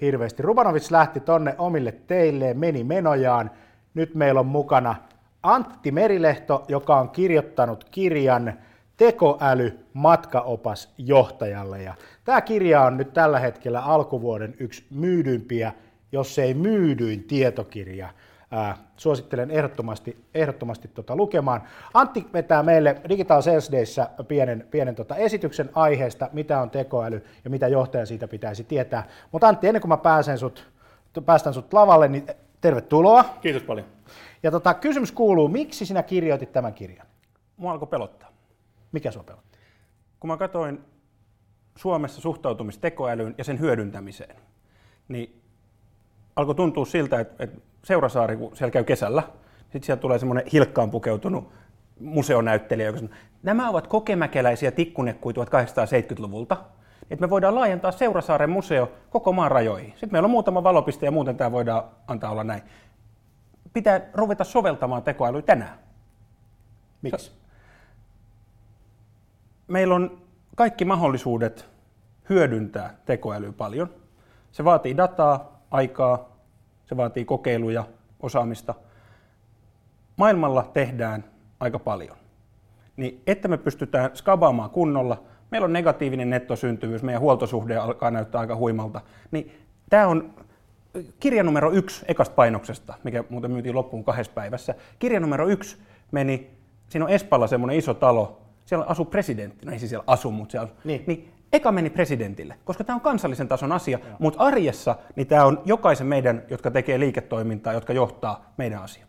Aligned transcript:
hirveästi. 0.00 0.42
Rubanovic 0.42 0.90
lähti 0.90 1.20
tonne 1.20 1.54
omille 1.58 1.92
teille, 1.92 2.54
meni 2.54 2.84
menojaan. 2.84 3.50
Nyt 3.94 4.14
meillä 4.14 4.40
on 4.40 4.46
mukana 4.46 4.94
Antti 5.42 5.90
Merilehto, 5.90 6.64
joka 6.68 6.96
on 6.96 7.10
kirjoittanut 7.10 7.84
kirjan 7.84 8.52
Tekoäly 8.96 9.78
matkaopas 9.92 10.94
johtajalle. 10.98 11.82
Ja 11.82 11.94
tämä 12.24 12.40
kirja 12.40 12.82
on 12.82 12.96
nyt 12.96 13.12
tällä 13.12 13.38
hetkellä 13.40 13.80
alkuvuoden 13.80 14.54
yksi 14.58 14.86
myydympiä, 14.90 15.72
jos 16.12 16.38
ei 16.38 16.54
myydyin 16.54 17.24
tietokirja. 17.24 18.08
Ää, 18.50 18.76
suosittelen 18.96 19.50
ehdottomasti, 19.50 20.24
ehdottomasti 20.34 20.88
tota 20.88 21.16
lukemaan. 21.16 21.62
Antti 21.94 22.26
vetää 22.32 22.62
meille 22.62 23.00
Digital 23.08 23.42
Sales 23.42 23.72
Dayssä 23.72 24.08
pienen, 24.28 24.66
pienen 24.70 24.94
tota 24.94 25.16
esityksen 25.16 25.70
aiheesta, 25.74 26.28
mitä 26.32 26.60
on 26.60 26.70
tekoäly 26.70 27.24
ja 27.44 27.50
mitä 27.50 27.68
johtaja 27.68 28.06
siitä 28.06 28.28
pitäisi 28.28 28.64
tietää. 28.64 29.08
Mutta 29.32 29.48
Antti, 29.48 29.66
ennen 29.66 29.80
kuin 29.80 29.88
mä 29.88 29.96
pääsen 29.96 30.38
sut, 30.38 30.70
päästän 31.26 31.54
sut 31.54 31.72
lavalle, 31.72 32.08
niin 32.08 32.26
tervetuloa. 32.60 33.24
Kiitos 33.40 33.62
paljon. 33.62 33.86
Ja 34.42 34.50
tota, 34.50 34.74
kysymys 34.74 35.12
kuuluu, 35.12 35.48
miksi 35.48 35.86
sinä 35.86 36.02
kirjoitit 36.02 36.52
tämän 36.52 36.74
kirjan? 36.74 37.06
Mua 37.56 37.72
alkoi 37.72 37.88
pelottaa. 37.88 38.28
Mikä 38.92 39.10
sinua 39.10 39.24
pelotti? 39.24 39.58
Kun 40.20 40.28
mä 40.28 40.36
katsoin 40.36 40.80
Suomessa 41.76 42.20
suhtautumista 42.20 42.80
tekoälyyn 42.80 43.34
ja 43.38 43.44
sen 43.44 43.60
hyödyntämiseen, 43.60 44.36
niin 45.08 45.42
alkoi 46.36 46.54
tuntua 46.54 46.84
siltä, 46.84 47.20
että, 47.20 47.44
että 47.44 47.60
Seurasaari, 47.86 48.36
kun 48.36 48.56
siellä 48.56 48.72
käy 48.72 48.84
kesällä, 48.84 49.22
sitten 49.62 49.82
sieltä 49.82 50.00
tulee 50.00 50.18
semmoinen 50.18 50.46
hilkkaan 50.52 50.90
pukeutunut 50.90 51.52
museonäyttelijä, 52.00 52.86
joka 52.86 52.98
sanoo, 52.98 53.14
nämä 53.42 53.68
ovat 53.68 53.86
kokemäkeläisiä 53.86 54.70
tikkunekkuja 54.70 55.34
1870-luvulta, 55.34 56.56
että 57.10 57.26
me 57.26 57.30
voidaan 57.30 57.54
laajentaa 57.54 57.92
Seurasaaren 57.92 58.50
museo 58.50 58.92
koko 59.10 59.32
maan 59.32 59.50
rajoihin. 59.50 59.90
Sitten 59.90 60.12
meillä 60.12 60.26
on 60.26 60.30
muutama 60.30 60.62
valopiste 60.62 61.06
ja 61.06 61.10
muuten 61.10 61.36
tämä 61.36 61.52
voidaan 61.52 61.84
antaa 62.06 62.30
olla 62.30 62.44
näin 62.44 62.62
pitää 63.76 64.00
ruveta 64.14 64.44
soveltamaan 64.44 65.02
tekoälyä 65.02 65.42
tänään. 65.42 65.78
Miksi? 67.02 67.32
Meillä 69.68 69.94
on 69.94 70.22
kaikki 70.56 70.84
mahdollisuudet 70.84 71.66
hyödyntää 72.28 72.94
tekoälyä 73.04 73.52
paljon. 73.52 73.90
Se 74.52 74.64
vaatii 74.64 74.96
dataa, 74.96 75.60
aikaa, 75.70 76.35
se 76.86 76.96
vaatii 76.96 77.24
kokeiluja, 77.24 77.84
osaamista. 78.20 78.74
Maailmalla 80.16 80.70
tehdään 80.72 81.24
aika 81.60 81.78
paljon. 81.78 82.16
Niin 82.96 83.22
että 83.26 83.48
me 83.48 83.56
pystytään 83.58 84.10
skabaamaan 84.14 84.70
kunnolla, 84.70 85.22
meillä 85.50 85.64
on 85.64 85.72
negatiivinen 85.72 86.30
nettosyntyvyys, 86.30 87.02
meidän 87.02 87.22
huoltosuhde 87.22 87.76
alkaa 87.76 88.10
näyttää 88.10 88.40
aika 88.40 88.56
huimalta, 88.56 89.00
niin 89.30 89.52
tämä 89.90 90.06
on 90.06 90.34
kirja 91.20 91.42
numero 91.42 91.72
yksi 91.72 92.04
ekasta 92.08 92.34
painoksesta, 92.34 92.94
mikä 93.04 93.24
muuten 93.28 93.50
myytiin 93.50 93.74
loppuun 93.74 94.04
kahdessa 94.04 94.32
päivässä. 94.32 94.74
Kirja 94.98 95.20
numero 95.20 95.48
yksi 95.48 95.76
meni, 96.12 96.50
siinä 96.88 97.04
on 97.04 97.10
Espalla 97.10 97.46
semmoinen 97.46 97.78
iso 97.78 97.94
talo, 97.94 98.40
siellä 98.64 98.84
asuu 98.88 99.04
presidentti, 99.04 99.66
no 99.66 99.72
ei 99.72 99.78
siis 99.78 99.88
siellä 99.90 100.04
asu, 100.06 100.30
mutta 100.30 100.52
siellä 100.52 100.68
niin. 100.84 101.04
niin 101.06 101.32
eka 101.52 101.72
meni 101.72 101.90
presidentille, 101.90 102.58
koska 102.64 102.84
tämä 102.84 102.94
on 102.94 103.00
kansallisen 103.00 103.48
tason 103.48 103.72
asia, 103.72 103.98
mutta 104.18 104.40
arjessa 104.40 104.96
niin 105.16 105.26
tämä 105.26 105.44
on 105.44 105.62
jokaisen 105.64 106.06
meidän, 106.06 106.42
jotka 106.50 106.70
tekee 106.70 107.00
liiketoimintaa, 107.00 107.72
jotka 107.72 107.92
johtaa 107.92 108.52
meidän 108.56 108.82
asiaa. 108.82 109.06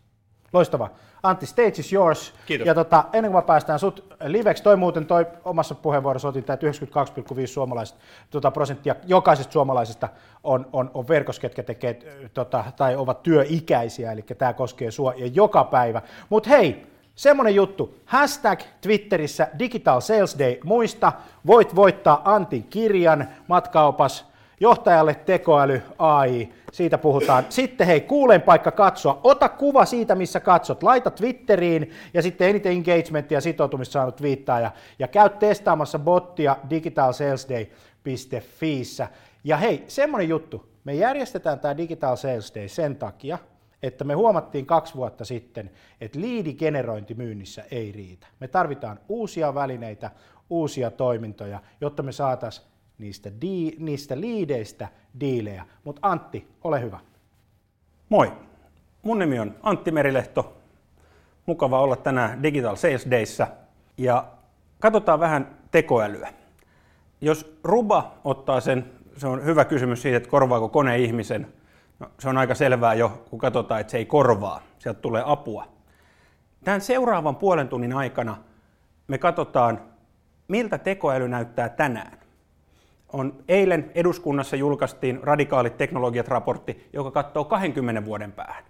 Loistavaa. 0.52 0.90
Antti, 1.22 1.46
stage 1.46 1.68
is 1.78 1.92
yours. 1.92 2.34
Kiitos. 2.46 2.66
Ja 2.66 2.74
tota, 2.74 3.04
ennen 3.12 3.32
kuin 3.32 3.42
mä 3.42 3.46
päästään 3.46 3.78
sut 3.78 4.14
liveksi, 4.24 4.62
toi 4.62 4.76
muuten 4.76 5.06
toi 5.06 5.26
omassa 5.44 5.74
puheenvuorossa 5.74 6.28
otin, 6.28 6.40
että 6.40 6.58
92,5 7.40 7.46
suomalaista 7.46 7.98
tota, 8.30 8.50
prosenttia 8.50 8.94
jokaisesta 9.06 9.52
suomalaisesta 9.52 10.08
on, 10.44 10.66
on, 10.72 10.90
on 10.94 11.08
verkossa, 11.08 11.42
ketkä 11.42 11.62
tekee 11.62 11.98
tota, 12.34 12.64
tai 12.76 12.96
ovat 12.96 13.22
työikäisiä, 13.22 14.12
eli 14.12 14.22
tämä 14.22 14.52
koskee 14.52 14.90
sua 14.90 15.14
ja 15.16 15.26
joka 15.26 15.64
päivä. 15.64 16.02
Mutta 16.28 16.50
hei, 16.50 16.86
semmonen 17.18 17.54
juttu, 17.54 17.94
hashtag 18.04 18.60
Twitterissä 18.80 19.48
Digital 19.58 20.00
Sales 20.00 20.38
Day, 20.38 20.56
muista, 20.64 21.12
voit 21.46 21.74
voittaa 21.74 22.22
Antin 22.24 22.64
kirjan, 22.64 23.28
matkaopas 23.48 24.28
johtajalle 24.60 25.14
tekoäly, 25.14 25.82
AI, 25.98 26.48
siitä 26.72 26.98
puhutaan. 26.98 27.46
Sitten 27.48 27.86
hei, 27.86 28.00
kuulen 28.00 28.42
paikka 28.42 28.70
katsoa. 28.70 29.20
Ota 29.24 29.48
kuva 29.48 29.84
siitä, 29.84 30.14
missä 30.14 30.40
katsot. 30.40 30.82
Laita 30.82 31.10
Twitteriin 31.10 31.90
ja 32.14 32.22
sitten 32.22 32.48
eniten 32.48 32.72
engagementia 32.72 33.36
ja 33.36 33.40
sitoutumista 33.40 33.92
saanut 33.92 34.22
viittaa. 34.22 34.60
Ja, 34.60 34.70
ja 34.98 35.08
käy 35.08 35.30
testaamassa 35.30 35.98
bottia 35.98 36.56
digitalsalesday.fiissä. 36.70 39.08
Ja 39.44 39.56
hei, 39.56 39.84
semmonen 39.88 40.28
juttu. 40.28 40.68
Me 40.84 40.94
järjestetään 40.94 41.60
tämä 41.60 41.76
Digital 41.76 42.16
Sales 42.16 42.54
Day 42.54 42.68
sen 42.68 42.96
takia, 42.96 43.38
että 43.82 44.04
me 44.04 44.14
huomattiin 44.14 44.66
kaksi 44.66 44.94
vuotta 44.94 45.24
sitten, 45.24 45.70
että 46.00 46.20
liidigenerointi 46.20 47.14
myynnissä 47.14 47.64
ei 47.70 47.92
riitä. 47.92 48.26
Me 48.40 48.48
tarvitaan 48.48 49.00
uusia 49.08 49.54
välineitä, 49.54 50.10
uusia 50.50 50.90
toimintoja, 50.90 51.60
jotta 51.80 52.02
me 52.02 52.12
saataisiin 52.12 52.66
niistä, 52.98 53.30
di, 53.40 53.76
niistä 53.78 54.20
liideistä 54.20 54.88
diilejä. 55.20 55.64
Mutta 55.84 56.08
Antti, 56.08 56.48
ole 56.64 56.80
hyvä. 56.80 56.98
Moi. 58.08 58.32
Mun 59.02 59.18
nimi 59.18 59.38
on 59.38 59.54
Antti 59.62 59.90
Merilehto. 59.90 60.56
Mukava 61.46 61.80
olla 61.80 61.96
tänään 61.96 62.42
Digital 62.42 62.76
Sales 62.76 63.10
Dayssä. 63.10 63.48
Ja 63.96 64.26
katsotaan 64.80 65.20
vähän 65.20 65.56
tekoälyä. 65.70 66.32
Jos 67.20 67.58
Ruba 67.64 68.14
ottaa 68.24 68.60
sen, 68.60 68.92
se 69.16 69.26
on 69.26 69.44
hyvä 69.44 69.64
kysymys 69.64 70.02
siitä, 70.02 70.16
että 70.16 70.28
korvaako 70.28 70.68
kone 70.68 70.98
ihmisen. 70.98 71.52
No, 71.98 72.10
se 72.18 72.28
on 72.28 72.38
aika 72.38 72.54
selvää 72.54 72.94
jo, 72.94 73.24
kun 73.30 73.38
katsotaan, 73.38 73.80
että 73.80 73.90
se 73.90 73.98
ei 73.98 74.06
korvaa. 74.06 74.62
Sieltä 74.78 75.00
tulee 75.00 75.22
apua. 75.26 75.68
Tämän 76.64 76.80
seuraavan 76.80 77.36
puolen 77.36 77.68
tunnin 77.68 77.92
aikana 77.92 78.36
me 79.08 79.18
katsotaan, 79.18 79.80
miltä 80.48 80.78
tekoäly 80.78 81.28
näyttää 81.28 81.68
tänään 81.68 82.18
on 83.12 83.44
eilen 83.48 83.90
eduskunnassa 83.94 84.56
julkaistiin 84.56 85.20
radikaalit 85.22 85.76
teknologiat 85.76 86.28
raportti, 86.28 86.88
joka 86.92 87.10
katsoo 87.10 87.44
20 87.44 88.04
vuoden 88.04 88.32
päähän. 88.32 88.64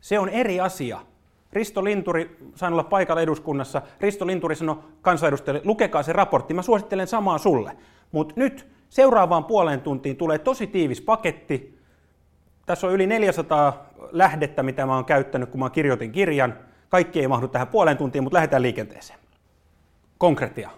Se 0.00 0.18
on 0.18 0.28
eri 0.28 0.60
asia. 0.60 1.00
Risto 1.52 1.84
Linturi, 1.84 2.36
sain 2.54 2.72
olla 2.72 2.84
paikalla 2.84 3.22
eduskunnassa, 3.22 3.82
Risto 4.00 4.26
Linturi 4.26 4.56
sanoi 4.56 4.78
kansanedustajille, 5.02 5.62
lukekaa 5.64 6.02
se 6.02 6.12
raportti, 6.12 6.54
mä 6.54 6.62
suosittelen 6.62 7.06
samaa 7.06 7.38
sulle. 7.38 7.76
Mutta 8.12 8.34
nyt 8.36 8.68
seuraavaan 8.88 9.44
puoleen 9.44 9.80
tuntiin 9.80 10.16
tulee 10.16 10.38
tosi 10.38 10.66
tiivis 10.66 11.00
paketti, 11.00 11.79
tässä 12.66 12.86
on 12.86 12.92
yli 12.92 13.06
400 13.06 13.86
lähdettä, 14.12 14.62
mitä 14.62 14.86
mä 14.86 14.94
oon 14.94 15.04
käyttänyt, 15.04 15.50
kun 15.50 15.60
mä 15.60 15.70
kirjoitin 15.70 16.12
kirjan. 16.12 16.58
Kaikki 16.88 17.20
ei 17.20 17.28
mahdu 17.28 17.48
tähän 17.48 17.68
puoleen 17.68 17.96
tuntiin, 17.96 18.22
mutta 18.22 18.34
lähdetään 18.34 18.62
liikenteeseen. 18.62 19.18
Konkretia. 20.18 20.70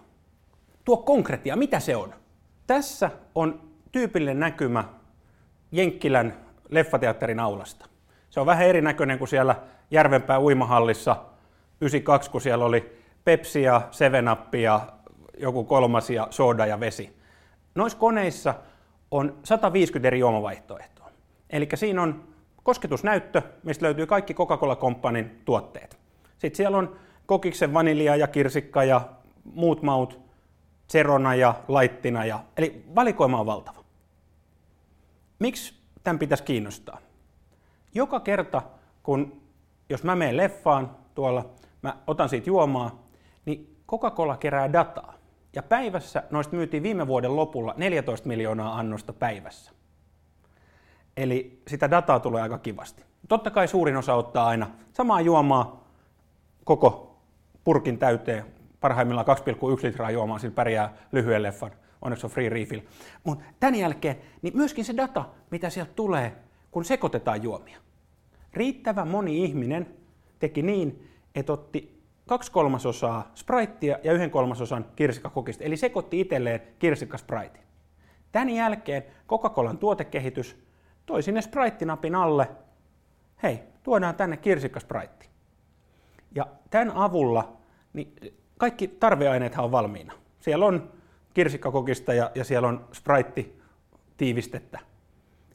Tuo 0.85 0.97
konkretia, 0.97 1.57
mitä 1.57 1.81
se 1.81 1.97
on? 1.97 2.15
Tässä 2.67 3.11
on 3.35 3.61
tyypillinen 3.93 4.41
näkymä 4.41 4.85
Jenkkilän 5.73 6.37
leffateatterin 6.69 7.41
aulasta. 7.41 7.87
Se 8.31 8.41
on 8.41 8.47
vähän 8.47 8.67
erinäköinen 8.67 9.19
kuin 9.19 9.29
siellä 9.29 9.57
Järvenpää 9.91 10.41
uimahallissa 10.41 11.17
92, 11.81 12.31
kun 12.31 12.41
siellä 12.41 12.65
oli 12.65 12.99
Pepsiä, 13.25 13.83
Seven 13.91 14.29
Upia, 14.29 14.81
joku 15.39 15.65
kolmas 15.65 16.11
ja 16.11 16.29
ja 16.69 16.81
vesi. 16.81 17.17
Noissa 17.75 17.99
koneissa 17.99 18.55
on 19.11 19.39
150 19.45 20.07
eri 20.07 20.19
juomavaihtoehtoa. 20.19 21.02
Eli 21.53 21.69
siinä 21.75 22.03
on 22.03 22.25
kosketusnäyttö, 22.63 23.43
mistä 23.63 23.85
löytyy 23.85 24.07
kaikki 24.07 24.35
Coca-Cola 24.35 24.77
Companyn 24.77 25.41
tuotteet. 25.45 25.99
Sitten 26.39 26.57
siellä 26.57 26.79
on 26.79 26.97
kokiksen 27.27 27.75
vanilja 27.75 28.17
ja 28.17 28.27
kirsikka 28.27 28.85
ja 28.85 29.09
muut 29.45 29.83
maut, 29.83 30.21
Zerona 30.93 31.35
ja 31.35 31.55
Laittina. 31.69 32.25
Ja, 32.25 32.41
eli 32.57 32.85
valikoima 32.95 33.41
on 33.41 33.47
valtava. 33.47 33.85
Miksi 35.39 35.75
tämän 36.03 36.19
pitäisi 36.19 36.45
kiinnostaa? 36.45 36.99
Joka 37.95 38.21
kerta, 38.21 38.63
kun 39.03 39.43
jos 39.89 40.05
mä 40.05 40.17
menen 40.17 40.37
leffaan 40.37 40.97
tuolla, 41.15 41.51
mä 41.83 41.97
otan 42.07 42.29
siitä 42.29 42.51
juomaa, 42.51 43.07
niin 43.45 43.77
Coca-Cola 43.89 44.37
kerää 44.37 44.73
dataa. 44.73 45.15
Ja 45.55 45.63
päivässä 45.63 46.23
noista 46.31 46.57
myytiin 46.57 46.83
viime 46.83 47.07
vuoden 47.07 47.37
lopulla 47.37 47.75
14 47.77 48.29
miljoonaa 48.29 48.79
annosta 48.79 49.13
päivässä. 49.13 49.73
Eli 51.17 51.63
sitä 51.69 51.91
dataa 51.91 52.21
tulee 52.21 52.43
aika 52.43 52.59
kivasti. 52.59 53.05
Totta 53.29 53.51
kai 53.51 53.69
suurin 53.69 53.97
osa 53.97 54.15
ottaa 54.15 54.47
aina 54.47 54.71
samaa 54.93 55.21
juomaa 55.21 55.85
koko 56.65 57.17
purkin 57.65 57.99
täyteen. 57.99 58.45
Parhaimmillaan 58.81 59.27
2,1 59.27 59.83
litraa 59.83 60.11
juomaa, 60.11 60.39
sillä 60.39 60.55
pärjää 60.55 60.95
lyhyen 61.13 61.43
leffan. 61.43 61.71
Onneksi 62.03 62.27
on 62.27 62.31
free 62.31 62.49
refill. 62.49 62.81
Mutta 63.25 63.45
tämän 63.61 63.75
jälkeen, 63.75 64.17
niin 64.43 64.57
myöskin 64.57 64.85
se 64.85 64.97
data, 64.97 65.25
mitä 65.51 65.71
sieltä 65.71 65.93
tulee, 65.97 66.33
kun 66.71 66.85
sekoitetaan 66.85 67.43
juomia. 67.43 67.79
Riittävä 68.53 69.05
moni 69.05 69.45
ihminen 69.45 69.87
teki 70.39 70.63
niin, 70.63 71.09
että 71.35 71.53
otti 71.53 72.03
kaksi 72.27 72.53
kolmasosaa 72.53 73.31
spraittia 73.35 73.99
ja 74.05 74.13
yhden 74.13 74.31
kolmasosan 74.31 74.85
kirsikkakokista, 74.97 75.65
eli 75.65 75.77
sekoitti 75.77 76.21
itselleen 76.21 76.61
kirsikkaspraitin. 76.79 77.63
Tämän 78.33 78.51
jälkeen 78.51 79.05
Coca-Colan 79.29 79.79
tuotekehitys 79.79 80.63
toi 81.07 81.23
sinne 81.23 81.43
Sprite-napin 81.43 82.15
alle, 82.15 82.49
hei, 83.43 83.63
tuodaan 83.83 84.15
tänne 84.15 84.37
kirsikkaspraitti. 84.37 85.29
Ja 86.35 86.47
tämän 86.71 86.91
avulla 86.91 87.57
niin 87.93 88.15
kaikki 88.59 88.89
tarveaineethan 88.89 89.65
on 89.65 89.73
valmiina. 89.73 90.13
Siellä 90.41 90.67
on 90.67 90.93
kirsikkakokista 91.35 92.15
ja, 92.15 92.31
ja 92.35 92.45
siellä 92.45 92.69
on 92.69 92.89
Sprite-tiivistettä. 92.93 94.79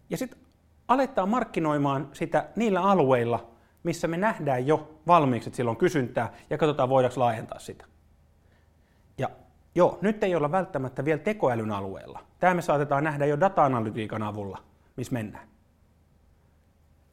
Ja 0.10 0.18
sitten 0.18 0.40
aletaan 0.88 1.30
markkinoimaan 1.30 2.10
sitä 2.14 2.50
niillä 2.56 2.82
alueilla, 2.82 3.50
missä 3.84 4.08
me 4.08 4.18
nähdään 4.18 4.68
jo 4.68 5.00
valmiiksi, 5.08 5.50
että 5.50 5.58
sillä 5.58 5.72
on 5.72 5.78
kysyntää, 5.78 6.34
ja 6.50 6.58
katsotaan, 6.58 6.90
voidaanko 6.90 7.20
laajentaa 7.20 7.60
sitä. 7.60 7.86
Ja 9.18 9.30
joo, 9.76 10.00
nyt 10.02 10.24
ei 10.24 10.36
olla 10.36 10.52
välttämättä 10.52 11.06
vielä 11.06 11.20
tekoälyn 11.20 11.72
alueella. 11.72 12.20
Tämä 12.40 12.54
me 12.54 12.62
saatetaan 12.62 13.04
nähdä 13.04 13.26
jo 13.26 13.40
data-analytiikan 13.40 14.24
avulla, 14.24 14.58
missä 14.98 15.14
mennään. 15.14 15.48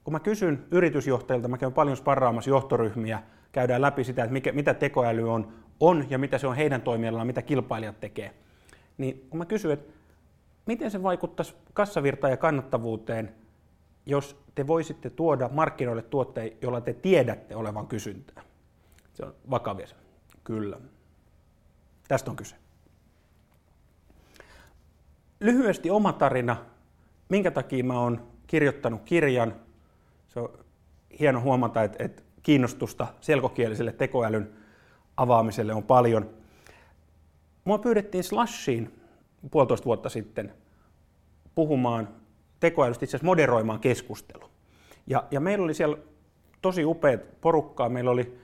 Kun 0.05 0.13
mä 0.13 0.21
kysyn 0.21 0.65
yritysjohtajilta, 0.71 1.49
mä 1.49 1.59
käyn 1.59 1.73
paljon 1.73 1.97
sparraamassa 1.97 2.51
johtoryhmiä, 2.51 3.23
käydään 3.53 3.83
läpi 3.83 4.05
sitä, 4.05 4.25
että 4.25 4.33
mikä, 4.33 4.53
mitä 4.53 4.75
tekoäly 4.75 5.33
on, 5.33 5.53
on 5.81 6.07
ja 6.11 6.19
mitä 6.19 6.39
se 6.39 6.47
on 6.47 6.57
heidän 6.57 6.83
toimialallaan, 6.83 7.27
mitä 7.27 7.43
kilpailijat 7.43 8.01
tekee. 8.01 8.35
Niin 8.99 9.27
kun 9.31 9.39
mä 9.39 9.45
kysyn, 9.45 9.71
että 9.71 9.93
miten 10.67 10.91
se 10.91 11.03
vaikuttaisi 11.03 11.55
kassavirtaan 11.73 12.31
ja 12.31 12.37
kannattavuuteen, 12.37 13.35
jos 14.07 14.45
te 14.55 14.67
voisitte 14.67 15.11
tuoda 15.11 15.49
markkinoille 15.53 16.03
tuotteita, 16.03 16.57
joilla 16.63 16.81
te 16.81 16.93
tiedätte 16.93 17.57
olevan 17.57 17.87
kysyntää. 17.87 18.43
Se 19.15 19.25
on 19.25 19.35
vakavia. 19.51 19.87
Kyllä. 20.45 20.81
Tästä 22.09 22.31
on 22.31 22.37
kyse. 22.37 22.57
Lyhyesti 25.41 25.91
oma 25.91 26.13
tarina, 26.13 26.57
minkä 27.29 27.51
takia 27.51 27.85
mä 27.85 28.01
oon 28.01 28.23
kirjoittanut 28.47 29.03
kirjan. 29.05 29.55
Se 30.29 30.41
on 30.41 30.59
hieno 31.21 31.41
huomata, 31.41 31.83
että, 31.83 32.05
että 32.05 32.23
kiinnostusta 32.43 33.07
selkokieliselle 33.21 33.93
tekoälyn 33.93 34.51
avaamiselle 35.17 35.75
on 35.75 35.83
paljon. 35.83 36.31
Mua 37.65 37.79
pyydettiin 37.79 38.25
Slashiin 38.25 39.01
puolitoista 39.51 39.85
vuotta 39.85 40.09
sitten 40.09 40.53
puhumaan 41.55 42.09
tekoälystä, 42.61 43.05
itse 43.05 43.17
asiassa 43.17 43.27
moderoimaan 43.27 43.81
keskustelu. 43.81 44.45
Ja, 45.07 45.25
ja 45.31 45.41
meillä 45.41 45.65
oli 45.65 45.75
siellä 45.75 45.97
tosi 46.63 46.85
upeat 46.85 47.41
porukkaa, 47.41 47.89
meillä 47.89 48.11
oli 48.11 48.39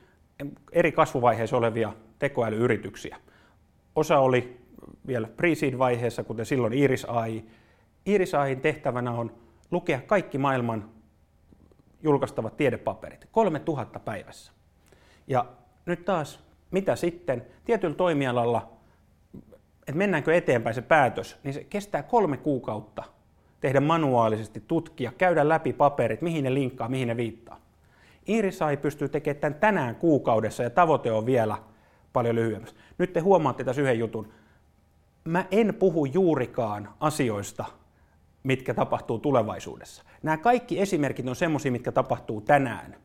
eri 0.73 0.93
kasvuvaiheissa 0.93 1.56
olevia 1.56 1.93
tekoälyyrityksiä. 2.19 3.17
Osa 3.97 4.19
oli 4.19 4.61
vielä 5.06 5.29
pre-seed-vaiheessa, 5.37 6.25
kuten 6.25 6.47
silloin 6.47 6.73
Iris 6.73 7.05
AI. 7.05 7.44
Iris 8.06 8.35
AIin 8.35 8.61
tehtävänä 8.61 9.12
on 9.12 9.32
lukea 9.70 10.00
kaikki 10.00 10.38
maailman 10.38 10.91
julkaistavat 12.02 12.56
tiedepaperit, 12.56 13.29
3000 13.32 14.00
päivässä. 14.00 14.52
Ja 15.26 15.47
nyt 15.87 16.05
taas, 16.05 16.44
mitä 16.70 16.97
sitten? 16.97 17.47
Tietyllä 17.64 17.94
toimialalla, 17.94 18.73
että 19.81 19.93
mennäänkö 19.93 20.35
eteenpäin 20.35 20.75
se 20.75 20.82
päätös, 20.82 21.38
niin 21.43 21.55
se 21.55 21.64
kestää 21.64 22.02
kolme 22.02 22.37
kuukautta 22.37 23.05
tehdä 23.61 23.81
manuaalisesti, 23.81 24.64
tutkia, 24.69 25.12
käydä 25.19 25.49
läpi 25.49 25.73
paperit, 25.73 26.23
mihin 26.23 26.44
ne 26.44 26.55
linkkaa, 26.55 26.88
mihin 26.88 27.08
ne 27.08 27.17
viittaa. 27.17 27.61
Irisai 28.26 28.76
pystyy 28.76 29.08
tekemään 29.08 29.41
tämän 29.41 29.61
tänään 29.61 29.97
kuukaudessa 29.97 30.62
ja 30.62 30.70
tavoite 30.70 31.12
on 31.12 31.26
vielä 31.26 31.56
paljon 32.12 32.35
lyhyemmässä. 32.37 32.76
Nyt 32.99 33.12
te 33.12 33.20
huomaatte 33.20 33.64
tässä 33.64 33.82
yhden 33.82 33.99
jutun. 33.99 34.32
Mä 35.25 35.44
en 35.50 35.75
puhu 35.75 36.05
juurikaan 36.05 36.88
asioista, 37.00 37.64
mitkä 38.43 38.75
tapahtuu 38.75 39.19
tulevaisuudessa. 39.19 40.03
Nämä 40.23 40.37
kaikki 40.37 40.81
esimerkit 40.81 41.29
on 41.29 41.37
semmoisia, 41.37 41.73
mitkä 41.73 41.93
tapahtuu 41.93 42.41
tänään. 42.41 42.97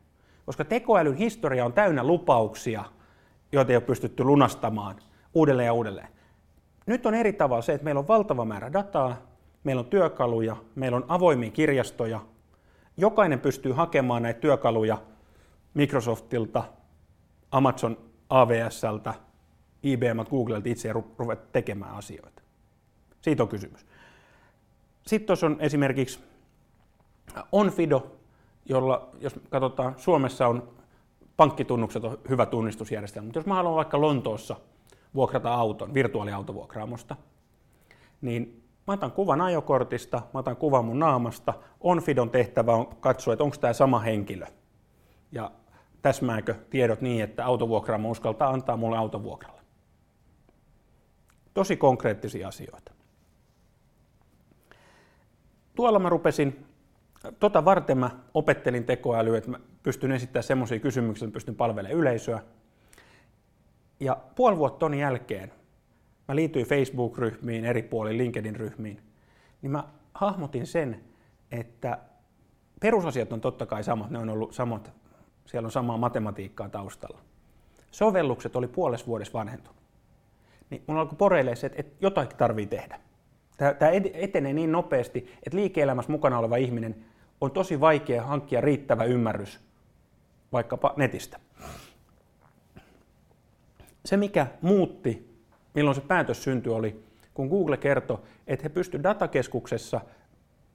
Koska 0.46 0.66
tekoälyn 0.66 1.16
historia 1.16 1.66
on 1.66 1.74
täynnä 1.74 2.04
lupauksia, 2.04 2.83
joita 3.52 3.71
ei 3.71 3.76
ole 3.76 3.83
pystytty 3.83 4.24
lunastamaan 4.24 4.95
uudelleen 5.33 5.66
ja 5.66 5.74
uudelleen. 5.74 6.07
Nyt 6.86 7.06
on 7.06 7.14
eri 7.14 7.33
tavalla 7.33 7.62
se, 7.62 7.74
että 7.74 7.86
meillä 7.86 8.00
on 8.00 8.07
valtava 8.07 8.45
määrä 8.45 8.74
dataa, 8.74 9.18
meillä 9.64 9.80
on 9.80 9.86
työkaluja, 9.86 10.56
meillä 10.76 10.98
on 10.98 11.06
avoimia 11.07 11.52
kirjastoja. 11.52 12.19
Jokainen 12.98 13.40
pystyy 13.40 13.71
hakemaan 13.71 14.24
näitä 14.24 14.40
työkaluja 14.40 14.98
Microsoftilta, 15.74 16.64
Amazon 17.52 17.98
AWSltä, 18.30 19.14
IBM, 19.83 20.19
Googlelta 20.30 20.69
itse 20.69 20.94
ruveta 21.18 21.45
tekemään 21.52 21.95
asioita. 21.95 22.42
Siitä 23.21 23.44
on 23.44 23.50
kysymys. 23.50 23.86
Sitten 25.07 25.28
tuossa 25.28 25.45
on 25.45 25.57
esimerkiksi 25.59 26.19
Onfido, 27.52 28.12
jolla, 28.66 29.09
jos 29.19 29.40
katsotaan, 29.50 29.94
Suomessa 29.97 30.47
on 30.47 30.69
pankkitunnukset 31.38 32.04
on 32.04 32.18
hyvä 32.30 32.45
tunnistusjärjestelmä, 32.45 33.26
mutta 33.26 33.40
jos 33.40 33.45
mä 33.45 33.56
haluan 33.56 33.76
vaikka 33.76 34.02
Lontoossa 34.02 34.56
vuokrata 35.16 35.54
auton 35.54 35.94
virtuaaliautovuokraamosta, 35.94 37.16
niin 38.21 38.66
Mä 38.88 38.94
otan 38.94 39.12
kuvan 39.12 39.42
ajokortista, 39.42 40.21
mä 40.33 40.40
otan 40.40 40.56
kuvan 40.56 40.85
mun 40.85 41.00
naamasta. 41.00 41.54
Onfidon 41.81 42.30
tehtävä 42.30 42.74
on 42.74 42.88
katsoa, 42.88 43.33
että 43.33 43.44
onko 43.44 43.57
tämä 43.57 43.74
sama 43.74 44.00
henkilö. 44.00 44.45
Ja 45.31 45.52
täsmääkö 46.02 46.56
tiedot 46.69 47.02
niin, 47.02 47.24
että 47.24 47.45
autovuokraamo 47.45 48.12
uskaltaa 48.12 48.50
antaa 48.50 48.78
mulle 48.78 48.97
autovuokralla. 48.97 49.62
Tosi 51.54 51.78
konkreettisia 51.78 52.47
asioita. 52.47 52.94
Tuolla 55.76 56.00
mä 56.00 56.10
rupesin, 56.10 56.66
tota 57.40 57.66
varten 57.66 57.98
mä 57.98 58.10
opettelin 58.34 58.84
tekoälyä, 58.84 59.38
että 59.38 59.50
mä 59.50 59.60
pystyn 59.84 60.12
esittämään 60.12 60.44
semmoisia 60.44 60.80
kysymyksiä, 60.80 61.26
että 61.26 61.34
pystyn 61.34 61.56
palvelemaan 61.56 62.00
yleisöä. 62.00 62.40
Ja 64.00 64.18
puoli 64.36 64.58
vuotta 64.58 64.80
ton 64.80 64.94
jälkeen 64.94 65.52
mä 66.28 66.36
liityin 66.36 66.66
Facebook-ryhmiin, 66.66 67.66
eri 67.66 67.84
puolin 67.84 68.18
LinkedIn-ryhmiin, 68.18 69.02
niin 69.62 69.72
mä 69.72 69.84
hahmotin 70.14 70.68
sen, 70.68 71.04
että 71.52 72.00
perusasiat 72.80 73.34
on 73.34 73.42
totta 73.42 73.66
kai 73.66 73.84
samat, 73.84 74.10
ne 74.10 74.20
on 74.20 74.30
ollut 74.30 74.54
samat, 74.54 74.94
siellä 75.46 75.68
on 75.68 75.72
samaa 75.72 75.98
matematiikkaa 75.98 76.70
taustalla. 76.70 77.20
Sovellukset 77.92 78.56
oli 78.56 78.68
puolessa 78.68 79.08
vuodessa 79.08 79.34
vanhentunut. 79.34 79.82
Niin 80.70 80.84
mulla 80.88 81.02
alkoi 81.02 81.18
poreilee 81.18 81.56
se, 81.56 81.72
että 81.76 81.96
jotain 82.02 82.28
tarvii 82.28 82.66
tehdä. 82.66 83.00
Tämä 83.57 83.92
etenee 84.14 84.54
niin 84.54 84.71
nopeasti, 84.71 85.18
että 85.44 85.57
liike-elämässä 85.57 86.12
mukana 86.12 86.40
oleva 86.40 86.56
ihminen 86.56 86.95
on 87.42 87.52
tosi 87.52 87.80
vaikea 87.80 88.24
hankkia 88.24 88.62
riittävä 88.62 89.04
ymmärrys 89.04 89.59
vaikkapa 90.52 90.94
netistä. 90.97 91.40
Se, 94.06 94.18
mikä 94.18 94.47
muutti, 94.62 95.35
milloin 95.74 95.95
se 95.95 96.02
päätös 96.02 96.44
syntyi, 96.44 96.74
oli, 96.74 97.04
kun 97.33 97.47
Google 97.47 97.78
kertoi, 97.78 98.18
että 98.47 98.64
he 98.64 98.69
pystyivät 98.69 99.04
datakeskuksessa, 99.04 100.02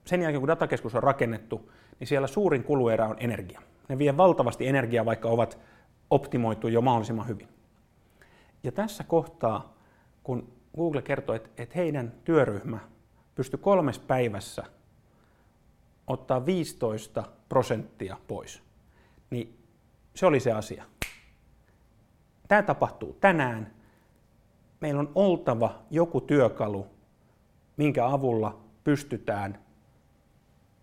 sen 0.05 0.21
jälkeen 0.21 0.41
kun 0.41 0.47
datakeskus 0.47 0.95
on 0.95 1.03
rakennettu, 1.03 1.71
niin 1.99 2.07
siellä 2.07 2.27
suurin 2.27 2.63
kuluerä 2.63 3.07
on 3.07 3.15
energia. 3.19 3.61
Ne 3.89 3.97
vie 3.97 4.17
valtavasti 4.17 4.67
energiaa, 4.67 5.05
vaikka 5.05 5.29
ovat 5.29 5.57
optimoitu 6.09 6.67
jo 6.67 6.81
mahdollisimman 6.81 7.27
hyvin. 7.27 7.47
Ja 8.63 8.71
tässä 8.71 9.03
kohtaa, 9.03 9.73
kun 10.23 10.47
Google 10.75 11.01
kertoi, 11.01 11.35
että, 11.35 11.73
heidän 11.75 12.13
työryhmä 12.23 12.79
pystyi 13.35 13.59
kolmes 13.59 13.99
päivässä 13.99 14.63
ottaa 16.07 16.45
15 16.45 17.23
prosenttia 17.49 18.17
pois, 18.27 18.63
niin 19.29 19.57
se 20.15 20.25
oli 20.25 20.39
se 20.39 20.51
asia. 20.51 20.85
Tämä 22.47 22.63
tapahtuu 22.63 23.17
tänään. 23.21 23.73
Meillä 24.79 24.99
on 24.99 25.11
oltava 25.15 25.81
joku 25.89 26.21
työkalu, 26.21 26.87
minkä 27.77 28.07
avulla 28.07 28.59
pystytään, 28.83 29.59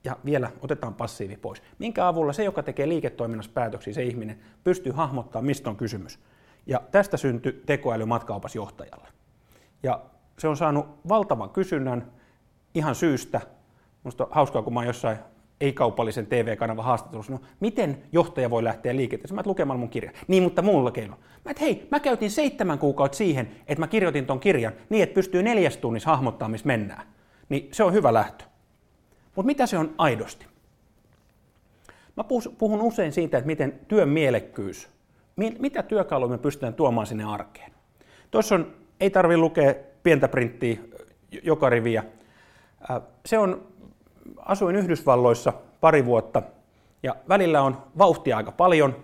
ja 0.04 0.16
vielä 0.24 0.50
otetaan 0.60 0.94
passiivi 0.94 1.36
pois, 1.36 1.62
minkä 1.78 2.08
avulla 2.08 2.32
se, 2.32 2.44
joka 2.44 2.62
tekee 2.62 2.88
liiketoiminnassa 2.88 3.52
päätöksiä, 3.54 3.92
se 3.92 4.02
ihminen, 4.02 4.38
pystyy 4.64 4.92
hahmottamaan, 4.92 5.46
mistä 5.46 5.70
on 5.70 5.76
kysymys. 5.76 6.18
Ja 6.66 6.82
tästä 6.90 7.16
syntyi 7.16 7.62
tekoäly 7.66 8.04
matkaopasjohtajalle. 8.04 9.17
Ja 9.82 10.00
se 10.38 10.48
on 10.48 10.56
saanut 10.56 10.86
valtavan 11.08 11.50
kysynnän 11.50 12.12
ihan 12.74 12.94
syystä. 12.94 13.40
Minusta 14.04 14.26
hauskaa, 14.30 14.62
kun 14.62 14.74
mä 14.74 14.80
oon 14.80 14.86
jossain 14.86 15.18
ei-kaupallisen 15.60 16.26
TV-kanavan 16.26 16.84
haastattelussa, 16.84 17.32
no 17.32 17.40
miten 17.60 18.02
johtaja 18.12 18.50
voi 18.50 18.64
lähteä 18.64 18.96
liikenteeseen? 18.96 19.36
Mä 19.36 19.40
et 19.40 19.46
lukemaan 19.46 19.80
mun 19.80 19.88
kirjan. 19.88 20.14
Niin, 20.28 20.42
mutta 20.42 20.62
muulla 20.62 20.90
keino. 20.90 21.16
Mä 21.44 21.50
et 21.50 21.60
hei, 21.60 21.88
mä 21.90 22.00
käytin 22.00 22.30
seitsemän 22.30 22.78
kuukautta 22.78 23.18
siihen, 23.18 23.50
että 23.66 23.80
mä 23.80 23.86
kirjoitin 23.86 24.26
ton 24.26 24.40
kirjan 24.40 24.72
niin, 24.88 25.02
että 25.02 25.14
pystyy 25.14 25.42
neljäs 25.42 25.76
tunnissa 25.76 26.10
hahmottaa, 26.10 26.48
missä 26.48 26.66
mennään. 26.66 27.06
Niin 27.48 27.68
se 27.72 27.84
on 27.84 27.92
hyvä 27.92 28.14
lähtö. 28.14 28.44
Mutta 29.36 29.46
mitä 29.46 29.66
se 29.66 29.78
on 29.78 29.94
aidosti? 29.98 30.46
Mä 32.16 32.24
puhun 32.58 32.82
usein 32.82 33.12
siitä, 33.12 33.38
että 33.38 33.46
miten 33.46 33.80
työn 33.88 34.08
mielekkyys, 34.08 34.88
mitä 35.36 35.82
työkaluja 35.82 36.30
me 36.30 36.38
pystytään 36.38 36.74
tuomaan 36.74 37.06
sinne 37.06 37.24
arkeen. 37.24 37.72
Tuossa 38.30 38.54
on, 38.54 38.74
ei 39.00 39.10
tarvi 39.10 39.36
lukea 39.36 39.74
pientä 40.02 40.28
printtiä 40.28 40.78
joka 41.42 41.70
riviä. 41.70 42.04
Se 43.26 43.38
on 43.38 43.66
asuin 44.36 44.76
Yhdysvalloissa 44.76 45.52
pari 45.80 46.04
vuotta 46.04 46.42
ja 47.02 47.16
välillä 47.28 47.62
on 47.62 47.76
vauhtia 47.98 48.36
aika 48.36 48.52
paljon, 48.52 48.96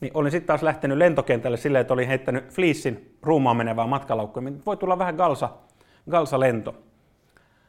niin 0.00 0.10
olin 0.14 0.30
sitten 0.32 0.46
taas 0.46 0.62
lähtenyt 0.62 0.98
lentokentälle 0.98 1.56
silleen, 1.56 1.80
että 1.80 1.94
olin 1.94 2.08
heittänyt 2.08 2.48
fleesin 2.48 3.16
ruumaan 3.22 3.56
menevää 3.56 3.86
matkalaukkoa. 3.86 4.42
Voi 4.66 4.76
tulla 4.76 4.98
vähän 4.98 5.14
galsa, 5.14 5.48
galsa 6.10 6.40
lento. 6.40 6.74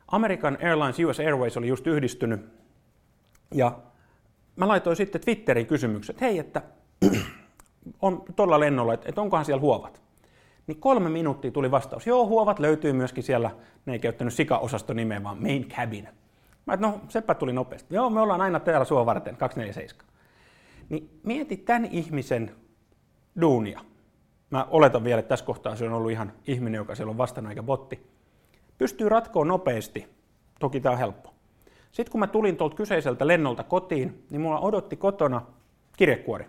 American 0.07 0.57
Airlines 0.61 0.99
US 0.99 1.19
Airways 1.19 1.57
oli 1.57 1.67
just 1.67 1.87
yhdistynyt 1.87 2.49
ja 3.53 3.77
mä 4.55 4.67
laitoin 4.67 4.95
sitten 4.95 5.21
Twitterin 5.21 5.65
kysymykset, 5.65 6.21
hei, 6.21 6.39
että 6.39 6.61
on 8.01 8.23
tuolla 8.35 8.59
lennolla, 8.59 8.93
että 8.93 9.21
onkohan 9.21 9.45
siellä 9.45 9.61
huovat. 9.61 10.00
Niin 10.71 10.79
kolme 10.79 11.09
minuuttia 11.09 11.51
tuli 11.51 11.71
vastaus. 11.71 12.07
Joo, 12.07 12.27
huovat 12.27 12.59
löytyy 12.59 12.93
myöskin 12.93 13.23
siellä, 13.23 13.51
ne 13.85 13.93
ei 13.93 13.99
käyttänyt 13.99 14.33
sika-osasto 14.33 14.93
nimeä, 14.93 15.23
vaan 15.23 15.41
main 15.41 15.67
cabin. 15.69 16.07
Mä 16.65 16.73
että 16.73 16.87
no, 16.87 17.01
sepä 17.09 17.33
tuli 17.33 17.53
nopeasti. 17.53 17.95
Joo, 17.95 18.09
me 18.09 18.19
ollaan 18.19 18.41
aina 18.41 18.59
täällä 18.59 18.85
sua 18.85 19.05
varten, 19.05 19.37
247. 19.37 20.13
Niin 20.89 21.19
mieti 21.23 21.57
tämän 21.57 21.85
ihmisen 21.85 22.55
duunia. 23.41 23.81
Mä 24.49 24.67
oletan 24.69 25.03
vielä, 25.03 25.19
että 25.19 25.29
tässä 25.29 25.45
kohtaa 25.45 25.75
se 25.75 25.85
on 25.85 25.93
ollut 25.93 26.11
ihan 26.11 26.31
ihminen, 26.47 26.77
joka 26.77 26.95
siellä 26.95 27.11
on 27.11 27.17
vastannut 27.17 27.51
eikä 27.51 27.63
botti. 27.63 28.07
Pystyy 28.77 29.09
ratkoon 29.09 29.47
nopeasti. 29.47 30.07
Toki 30.59 30.79
tämä 30.79 30.93
on 30.93 30.99
helppo. 30.99 31.33
Sitten 31.91 32.11
kun 32.11 32.19
mä 32.19 32.27
tulin 32.27 32.57
tuolta 32.57 32.75
kyseiseltä 32.75 33.27
lennolta 33.27 33.63
kotiin, 33.63 34.25
niin 34.29 34.41
mulla 34.41 34.59
odotti 34.59 34.95
kotona 34.95 35.41
kirjekuori. 35.97 36.45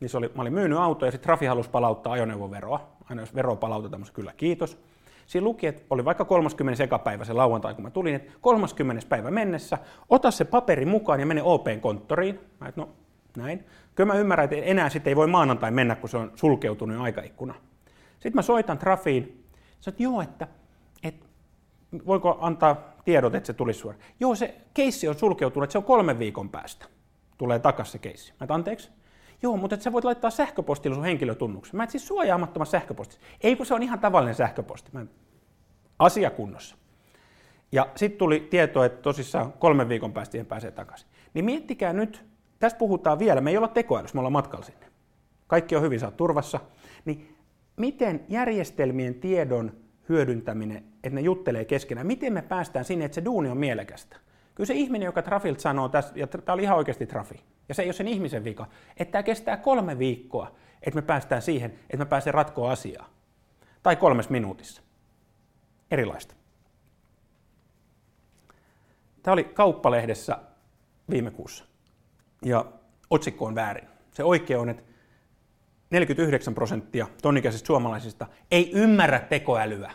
Niin 0.00 0.08
se 0.08 0.18
oli, 0.18 0.30
mä 0.34 0.42
olin 0.42 0.54
myynyt 0.54 0.78
auto 0.78 1.06
ja 1.06 1.12
sitten 1.12 1.26
Trafi 1.26 1.46
halusi 1.46 1.70
palauttaa 1.70 2.12
ajoneuvoveroa. 2.12 2.97
Aina 3.10 3.22
jos 3.22 3.34
veroa 3.34 3.56
palautetaan, 3.56 4.06
kyllä 4.12 4.32
kiitos. 4.36 4.78
Siinä 5.26 5.44
luki, 5.44 5.66
että 5.66 5.82
oli 5.90 6.04
vaikka 6.04 6.24
30. 6.24 6.76
sekapäivä 6.76 7.24
se 7.24 7.32
lauantai, 7.32 7.74
kun 7.74 7.84
mä 7.84 7.90
tulin, 7.90 8.14
että 8.14 8.32
30. 8.40 9.06
päivä 9.08 9.30
mennessä, 9.30 9.78
ota 10.08 10.30
se 10.30 10.44
paperi 10.44 10.86
mukaan 10.86 11.20
ja 11.20 11.26
mene 11.26 11.42
OPn 11.42 11.80
konttoriin. 11.80 12.40
Mä 12.60 12.68
et, 12.68 12.76
no 12.76 12.88
näin. 13.36 13.64
Kyllä 13.94 14.12
mä 14.12 14.18
ymmärrän, 14.18 14.44
että 14.44 14.56
enää 14.56 14.88
sitten 14.88 15.10
ei 15.10 15.16
voi 15.16 15.26
maanantai 15.26 15.70
mennä, 15.70 15.94
kun 15.94 16.08
se 16.08 16.16
on 16.16 16.32
sulkeutunut 16.34 17.00
aikaikkuna. 17.00 17.54
Sitten 18.12 18.34
mä 18.34 18.42
soitan 18.42 18.78
Trafiin, 18.78 19.44
sanoin, 19.80 19.94
että 19.94 20.02
joo, 20.02 20.22
että, 20.22 20.48
että 21.02 21.26
voiko 22.06 22.38
antaa 22.40 22.76
tiedot, 23.04 23.34
että 23.34 23.46
se 23.46 23.52
tulisi 23.52 23.80
suoraan. 23.80 24.04
Joo, 24.20 24.34
se 24.34 24.54
keissi 24.74 25.08
on 25.08 25.14
sulkeutunut, 25.14 25.64
että 25.64 25.72
se 25.72 25.78
on 25.78 25.84
kolmen 25.84 26.18
viikon 26.18 26.48
päästä. 26.48 26.86
Tulee 27.38 27.58
takaisin 27.58 27.92
se 27.92 27.98
keissi. 27.98 28.32
Mä 28.40 28.44
et, 28.44 28.50
anteeksi? 28.50 28.90
Joo, 29.42 29.56
mutta 29.56 29.76
sä 29.80 29.92
voit 29.92 30.04
laittaa 30.04 30.30
sähköpostilla 30.30 30.94
sun 30.94 31.04
henkilötunnuksen. 31.04 31.76
Mä 31.76 31.84
et 31.84 31.90
siis 31.90 32.06
suojaamattomassa 32.06 32.70
sähköpostissa. 32.70 33.26
Ei 33.40 33.56
kun 33.56 33.66
se 33.66 33.74
on 33.74 33.82
ihan 33.82 33.98
tavallinen 33.98 34.34
sähköposti. 34.34 34.90
Mä 34.92 35.06
asiakunnossa. 35.98 36.76
Ja 37.72 37.88
sitten 37.96 38.18
tuli 38.18 38.46
tieto, 38.50 38.84
että 38.84 39.02
tosissaan 39.02 39.52
kolmen 39.52 39.88
viikon 39.88 40.12
päästä 40.12 40.32
siihen 40.32 40.46
pääsee 40.46 40.70
takaisin. 40.70 41.08
Niin 41.34 41.44
miettikää 41.44 41.92
nyt, 41.92 42.24
tässä 42.58 42.78
puhutaan 42.78 43.18
vielä, 43.18 43.40
me 43.40 43.50
ei 43.50 43.56
olla 43.56 43.68
tekoälyssä, 43.68 44.14
me 44.14 44.20
ollaan 44.20 44.32
matkalla 44.32 44.64
sinne. 44.64 44.86
Kaikki 45.46 45.76
on 45.76 45.82
hyvin, 45.82 46.00
sä 46.00 46.10
turvassa. 46.10 46.60
Niin 47.04 47.36
miten 47.76 48.24
järjestelmien 48.28 49.14
tiedon 49.14 49.72
hyödyntäminen, 50.08 50.76
että 50.76 51.14
ne 51.14 51.20
juttelee 51.20 51.64
keskenään, 51.64 52.06
miten 52.06 52.32
me 52.32 52.42
päästään 52.42 52.84
sinne, 52.84 53.04
että 53.04 53.14
se 53.14 53.24
duuni 53.24 53.48
on 53.48 53.58
mielekästä? 53.58 54.16
Kyllä 54.58 54.66
se 54.66 54.74
ihminen, 54.74 55.06
joka 55.06 55.22
Trafilt 55.22 55.60
sanoo 55.60 55.88
tässä, 55.88 56.12
ja 56.16 56.26
tämä 56.26 56.54
oli 56.54 56.62
ihan 56.62 56.76
oikeasti 56.76 57.06
Trafi, 57.06 57.44
ja 57.68 57.74
se 57.74 57.82
ei 57.82 57.88
ole 57.88 57.92
sen 57.92 58.08
ihmisen 58.08 58.44
vika, 58.44 58.66
että 58.96 59.12
tämä 59.12 59.22
kestää 59.22 59.56
kolme 59.56 59.98
viikkoa, 59.98 60.54
että 60.82 60.94
me 60.94 61.02
päästään 61.02 61.42
siihen, 61.42 61.70
että 61.70 61.96
me 61.96 62.04
pääsemme 62.04 62.36
ratkoa 62.36 62.72
asiaa. 62.72 63.10
Tai 63.82 63.96
kolmes 63.96 64.30
minuutissa. 64.30 64.82
Erilaista. 65.90 66.34
Tämä 69.22 69.32
oli 69.32 69.44
kauppalehdessä 69.44 70.38
viime 71.10 71.30
kuussa. 71.30 71.64
Ja 72.44 72.64
otsikko 73.10 73.44
on 73.44 73.54
väärin. 73.54 73.88
Se 74.12 74.24
oikea 74.24 74.60
on, 74.60 74.68
että 74.68 74.82
49 75.90 76.54
prosenttia 76.54 77.06
tonnikäisistä 77.22 77.66
suomalaisista 77.66 78.26
ei 78.50 78.70
ymmärrä 78.72 79.20
tekoälyä, 79.20 79.92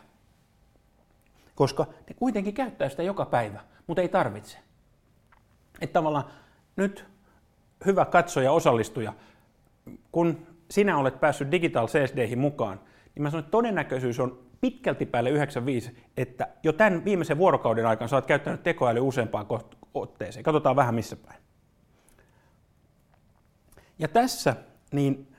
koska 1.56 1.86
ne 2.10 2.16
kuitenkin 2.16 2.54
käyttää 2.54 2.90
sitä 2.90 3.04
joka 3.04 3.26
päivä, 3.26 3.73
mutta 3.88 4.02
ei 4.02 4.10
tarvitse. 4.10 4.58
Että 5.82 5.94
tavallaan 5.94 6.26
nyt 6.76 7.06
hyvä 7.86 8.06
katsoja, 8.06 8.52
osallistuja, 8.52 9.14
kun 10.12 10.48
sinä 10.72 10.98
olet 10.98 11.20
päässyt 11.20 11.52
Digital 11.52 11.88
CSDihin 11.88 12.40
mukaan, 12.40 12.80
niin 13.16 13.24
mä 13.24 13.30
sanon, 13.30 13.40
että 13.40 13.52
todennäköisyys 13.52 14.20
on 14.20 14.44
pitkälti 14.62 15.06
päälle 15.06 15.30
95, 15.30 15.98
että 16.18 16.48
jo 16.64 16.74
tämän 16.74 17.06
viimeisen 17.06 17.38
vuorokauden 17.38 17.86
aikana 17.86 18.08
sä 18.08 18.16
oot 18.16 18.26
käyttänyt 18.26 18.64
tekoäly 18.64 19.00
useampaan 19.00 19.46
otteeseen. 19.94 20.44
Katsotaan 20.44 20.76
vähän 20.76 20.96
missä 20.96 21.16
päin. 21.16 21.44
Ja 24.00 24.08
tässä, 24.08 24.56
niin 24.92 25.36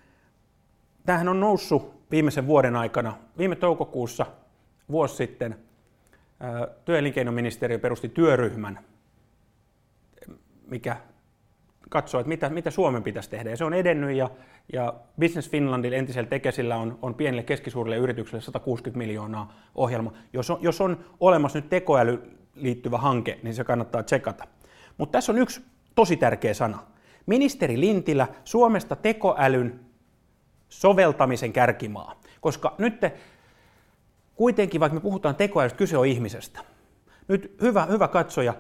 tämähän 1.07 1.29
on 1.29 1.41
noussut 1.41 1.95
viimeisen 2.11 2.47
vuoden 2.47 2.77
aikana. 2.77 3.15
Viime 3.39 3.57
toukokuussa 3.57 4.27
vuosi 4.91 5.17
sitten 5.17 5.59
työelinkeinoministeriö 6.85 7.79
perusti 7.79 8.09
työryhmän, 8.09 8.79
mikä 10.67 10.97
katsoo, 11.89 12.21
että 12.21 12.29
mitä, 12.29 12.49
mitä 12.49 12.71
Suomen 12.71 13.03
pitäisi 13.03 13.31
tehdä. 13.31 13.51
Ja 13.51 13.57
se 13.57 13.65
on 13.65 13.75
edennyt 13.75 14.17
ja, 14.17 14.31
ja 14.73 14.95
Business 15.21 15.51
Finlandilla, 15.51 15.97
entisellä 15.97 16.29
Tekesillä, 16.29 16.77
on, 16.77 16.99
on 17.03 17.15
pienille 17.15 17.43
keskisuurille 17.43 17.97
yrityksille 17.97 18.41
160 18.41 18.99
miljoonaa 18.99 19.55
ohjelma. 19.75 20.13
Jos 20.33 20.51
on, 20.51 20.59
jos 20.61 20.81
on 20.81 21.05
olemassa 21.21 21.59
nyt 21.59 21.69
tekoäly 21.69 22.23
liittyvä 22.55 22.99
hanke, 22.99 23.39
niin 23.43 23.55
se 23.55 23.65
kannattaa 23.65 24.03
tsekata. 24.03 24.45
Mutta 24.99 25.13
tässä 25.13 25.33
on 25.33 25.39
yksi 25.39 25.63
tosi 25.95 26.17
tärkeä 26.17 26.55
sana. 26.55 26.79
Ministeri 27.27 27.81
Lintilä, 27.81 28.29
Suomesta 28.45 28.97
tekoälyn 28.97 29.81
soveltamisen 30.69 31.53
kärkimaa. 31.53 32.21
Koska 32.41 32.75
nyt 32.79 33.01
te, 33.01 33.13
kuitenkin, 34.35 34.81
vaikka 34.81 34.95
me 34.95 35.01
puhutaan 35.01 35.37
tekoälystä, 35.37 35.77
kyse 35.77 35.99
on 35.99 36.07
ihmisestä. 36.07 36.61
Nyt 37.29 37.57
hyvä, 37.61 37.87
hyvä 37.87 38.09
katsoja, 38.09 38.55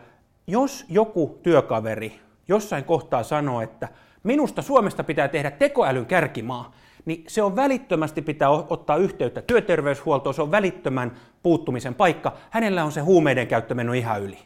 jos 0.46 0.84
joku 0.88 1.38
työkaveri 1.42 2.20
jossain 2.48 2.84
kohtaa 2.84 3.22
sanoo, 3.22 3.60
että 3.60 3.88
minusta 4.22 4.62
Suomesta 4.62 5.04
pitää 5.04 5.28
tehdä 5.28 5.50
tekoälyn 5.50 6.06
kärkimaa, 6.06 6.72
niin 7.04 7.24
se 7.28 7.42
on 7.42 7.56
välittömästi 7.56 8.22
pitää 8.22 8.50
ottaa 8.50 8.96
yhteyttä 8.96 9.42
työterveyshuoltoon, 9.42 10.34
se 10.34 10.42
on 10.42 10.50
välittömän 10.50 11.12
puuttumisen 11.42 11.94
paikka. 11.94 12.36
Hänellä 12.50 12.84
on 12.84 12.92
se 12.92 13.00
huumeiden 13.00 13.46
käyttö 13.46 13.74
mennyt 13.74 13.96
ihan 13.96 14.22
yli. 14.22 14.38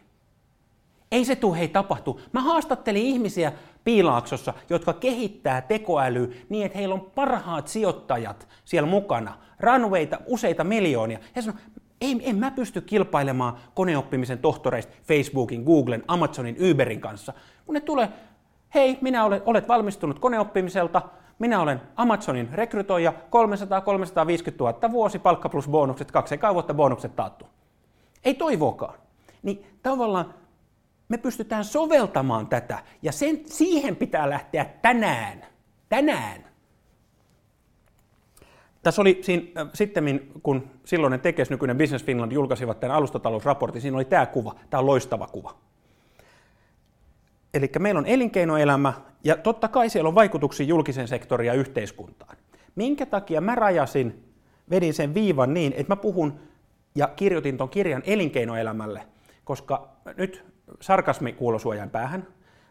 Ei 1.13 1.25
se 1.25 1.37
tule 1.37 1.59
hei 1.59 1.69
tapahtu. 1.69 2.21
Mä 2.33 2.41
haastattelin 2.41 3.03
ihmisiä 3.03 3.53
Piilaaksossa, 3.89 4.55
jotka 4.71 4.93
kehittää 4.93 5.61
tekoälyä 5.61 6.29
niin, 6.49 6.67
että 6.67 6.79
heillä 6.79 6.95
on 6.95 7.11
parhaat 7.15 7.69
sijoittajat 7.69 8.49
siellä 8.65 8.89
mukana. 8.89 9.39
Runwayta 9.61 10.19
useita 10.27 10.65
miljoonia. 10.65 11.19
He 11.37 11.43
sanoo, 11.43 11.61
ei, 12.01 12.21
en 12.23 12.37
mä 12.37 12.51
pysty 12.51 12.81
kilpailemaan 12.81 13.57
koneoppimisen 13.75 14.39
tohtoreista 14.39 14.93
Facebookin, 15.03 15.63
Googlen, 15.63 16.05
Amazonin, 16.09 16.57
Uberin 16.71 17.01
kanssa. 17.01 17.33
Kun 17.67 17.75
ne 17.75 17.81
tulee, 17.81 18.09
hei, 18.75 18.99
minä 19.01 19.25
olen, 19.25 19.43
olet 19.47 19.69
valmistunut 19.69 20.19
koneoppimiselta, 20.19 21.03
minä 21.39 21.61
olen 21.61 21.81
Amazonin 21.97 22.49
rekrytoija, 22.53 23.13
300-350 23.13 23.15
000 24.61 24.93
vuosi, 24.93 25.19
palkka 25.19 25.49
plus 25.49 25.69
bonukset, 25.69 26.11
kaksi 26.11 26.39
vuotta 26.53 26.75
bonukset 26.75 27.17
taattu. 27.17 27.47
Ei 28.25 28.35
toivoakaan. 28.35 28.99
Niin 29.43 29.67
tavallaan 29.83 30.35
me 31.09 31.19
pystytään 31.19 31.65
soveltamaan 31.65 32.47
tätä, 32.47 32.79
ja 33.03 33.13
sen, 33.13 33.41
siihen 33.47 33.97
pitää 33.97 34.31
lähteä 34.31 34.65
tänään. 34.83 35.45
Tänään. 35.89 36.49
Tässä 38.83 39.03
oli 39.03 39.19
siinä, 39.23 39.61
äh, 39.61 39.69
sitten, 39.75 40.21
kun 40.43 40.71
silloinen 40.85 41.21
Tekes, 41.21 41.51
nykyinen 41.51 41.79
Business 41.79 42.05
Finland, 42.05 42.33
julkaisivat 42.33 42.81
tämän 42.81 42.97
alustatalousraportin, 42.97 43.83
siinä 43.83 43.97
oli 43.97 44.05
tämä 44.05 44.27
kuva. 44.27 44.55
Tämä 44.71 44.79
on 44.79 44.87
loistava 44.87 45.27
kuva. 45.27 45.55
Eli 47.55 47.71
meillä 47.79 47.99
on 47.99 48.07
elinkeinoelämä, 48.07 48.93
ja 49.25 49.37
totta 49.37 49.69
kai 49.69 49.91
siellä 49.91 50.09
on 50.09 50.15
vaikutuksia 50.15 50.67
julkisen 50.67 51.09
sektorin 51.09 51.47
ja 51.47 51.55
yhteiskuntaan. 51.55 52.37
Minkä 52.75 53.07
takia 53.07 53.41
mä 53.41 53.55
rajasin, 53.55 54.25
vedin 54.71 54.95
sen 54.95 55.15
viivan 55.15 55.55
niin, 55.55 55.73
että 55.73 55.93
mä 55.93 55.97
puhun 55.97 56.41
ja 56.95 57.09
kirjoitin 57.17 57.57
tuon 57.57 57.69
kirjan 57.69 58.03
elinkeinoelämälle, 58.07 59.07
koska 59.45 59.89
nyt 60.17 60.45
sarkasmi 60.81 61.33
kuulosuojan 61.33 61.91
päähän. 61.91 62.27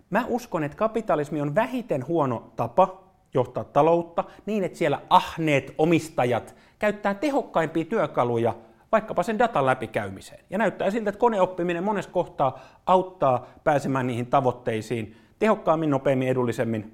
Mä 0.09 0.25
uskon, 0.27 0.63
että 0.63 0.77
kapitalismi 0.77 1.41
on 1.41 1.55
vähiten 1.55 2.07
huono 2.07 2.51
tapa 2.55 3.03
johtaa 3.33 3.63
taloutta 3.63 4.23
niin, 4.45 4.63
että 4.63 4.77
siellä 4.77 5.01
ahneet 5.09 5.73
omistajat 5.77 6.55
käyttää 6.79 7.13
tehokkaimpia 7.13 7.85
työkaluja 7.85 8.55
vaikkapa 8.91 9.23
sen 9.23 9.39
datan 9.39 9.65
läpikäymiseen. 9.65 10.39
Ja 10.49 10.57
näyttää 10.57 10.91
siltä, 10.91 11.09
että 11.09 11.19
koneoppiminen 11.19 11.83
monessa 11.83 12.11
kohtaa 12.11 12.59
auttaa 12.85 13.47
pääsemään 13.63 14.07
niihin 14.07 14.27
tavoitteisiin 14.27 15.17
tehokkaammin, 15.39 15.89
nopeammin, 15.89 16.27
edullisemmin. 16.27 16.93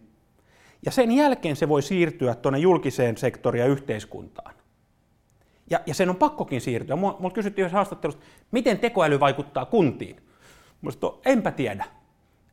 Ja 0.86 0.92
sen 0.92 1.12
jälkeen 1.12 1.56
se 1.56 1.70
voi 1.70 1.82
siirtyä 1.82 2.36
tuonne 2.36 2.60
julkiseen 2.60 3.18
sektoriin 3.18 3.62
ja 3.62 3.68
yhteiskuntaan. 3.68 4.54
Ja, 5.70 5.80
ja 5.86 5.94
sen 5.94 6.10
on 6.10 6.16
pakkokin 6.16 6.62
siirtyä. 6.62 6.96
Mulla 6.96 7.32
kysyttiin 7.34 7.64
yhdessä 7.64 7.78
haastattelussa, 7.78 8.22
miten 8.52 8.80
tekoäly 8.80 9.20
vaikuttaa 9.20 9.66
kuntiin. 9.66 10.16
Musta 10.84 11.14
enpä 11.26 11.52
tiedä. 11.52 11.86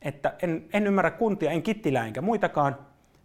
Että 0.01 0.33
en, 0.41 0.65
en 0.73 0.87
ymmärrä 0.87 1.11
kuntia, 1.11 1.51
en 1.51 1.63
kittilää 1.63 2.05
enkä 2.05 2.21
muitakaan, 2.21 2.77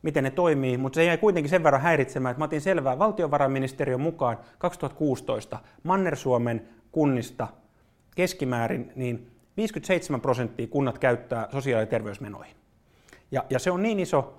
miten 0.02 0.25
ne 0.25 0.30
toimii, 0.30 0.78
mutta 0.78 0.96
se 0.96 1.04
jäi 1.04 1.18
kuitenkin 1.18 1.50
sen 1.50 1.62
verran 1.62 1.82
häiritsemään, 1.82 2.30
että 2.30 2.38
mä 2.38 2.44
otin 2.44 2.60
selvää 2.60 2.98
valtiovarainministeriön 2.98 4.00
mukaan 4.00 4.38
2016 4.58 5.58
Manner-Suomen 5.82 6.68
kunnista 6.92 7.48
keskimäärin 8.16 8.92
niin 8.96 9.30
57 9.56 10.20
prosenttia 10.20 10.66
kunnat 10.66 10.98
käyttää 10.98 11.48
sosiaali- 11.52 11.82
ja 11.82 11.86
terveysmenoihin. 11.86 12.56
Ja, 13.30 13.44
ja 13.50 13.58
se 13.58 13.70
on 13.70 13.82
niin 13.82 14.00
iso 14.00 14.38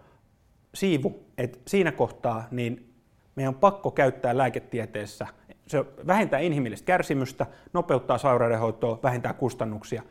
siivu, 0.76 1.26
että 1.38 1.60
siinä 1.68 1.92
kohtaa 1.92 2.48
niin 2.52 2.94
meidän 3.36 3.54
on 3.54 3.60
pakko 3.60 3.92
käyttää 3.92 4.38
lääketieteessä. 4.38 5.28
Se 5.68 5.86
vähentää 6.08 6.40
inhimillistä 6.40 6.86
kärsimystä, 6.86 7.46
nopeuttaa 7.74 8.18
sairaudenhoitoa, 8.18 9.00
vähentää 9.04 9.34
kustannuksia. 9.34 10.04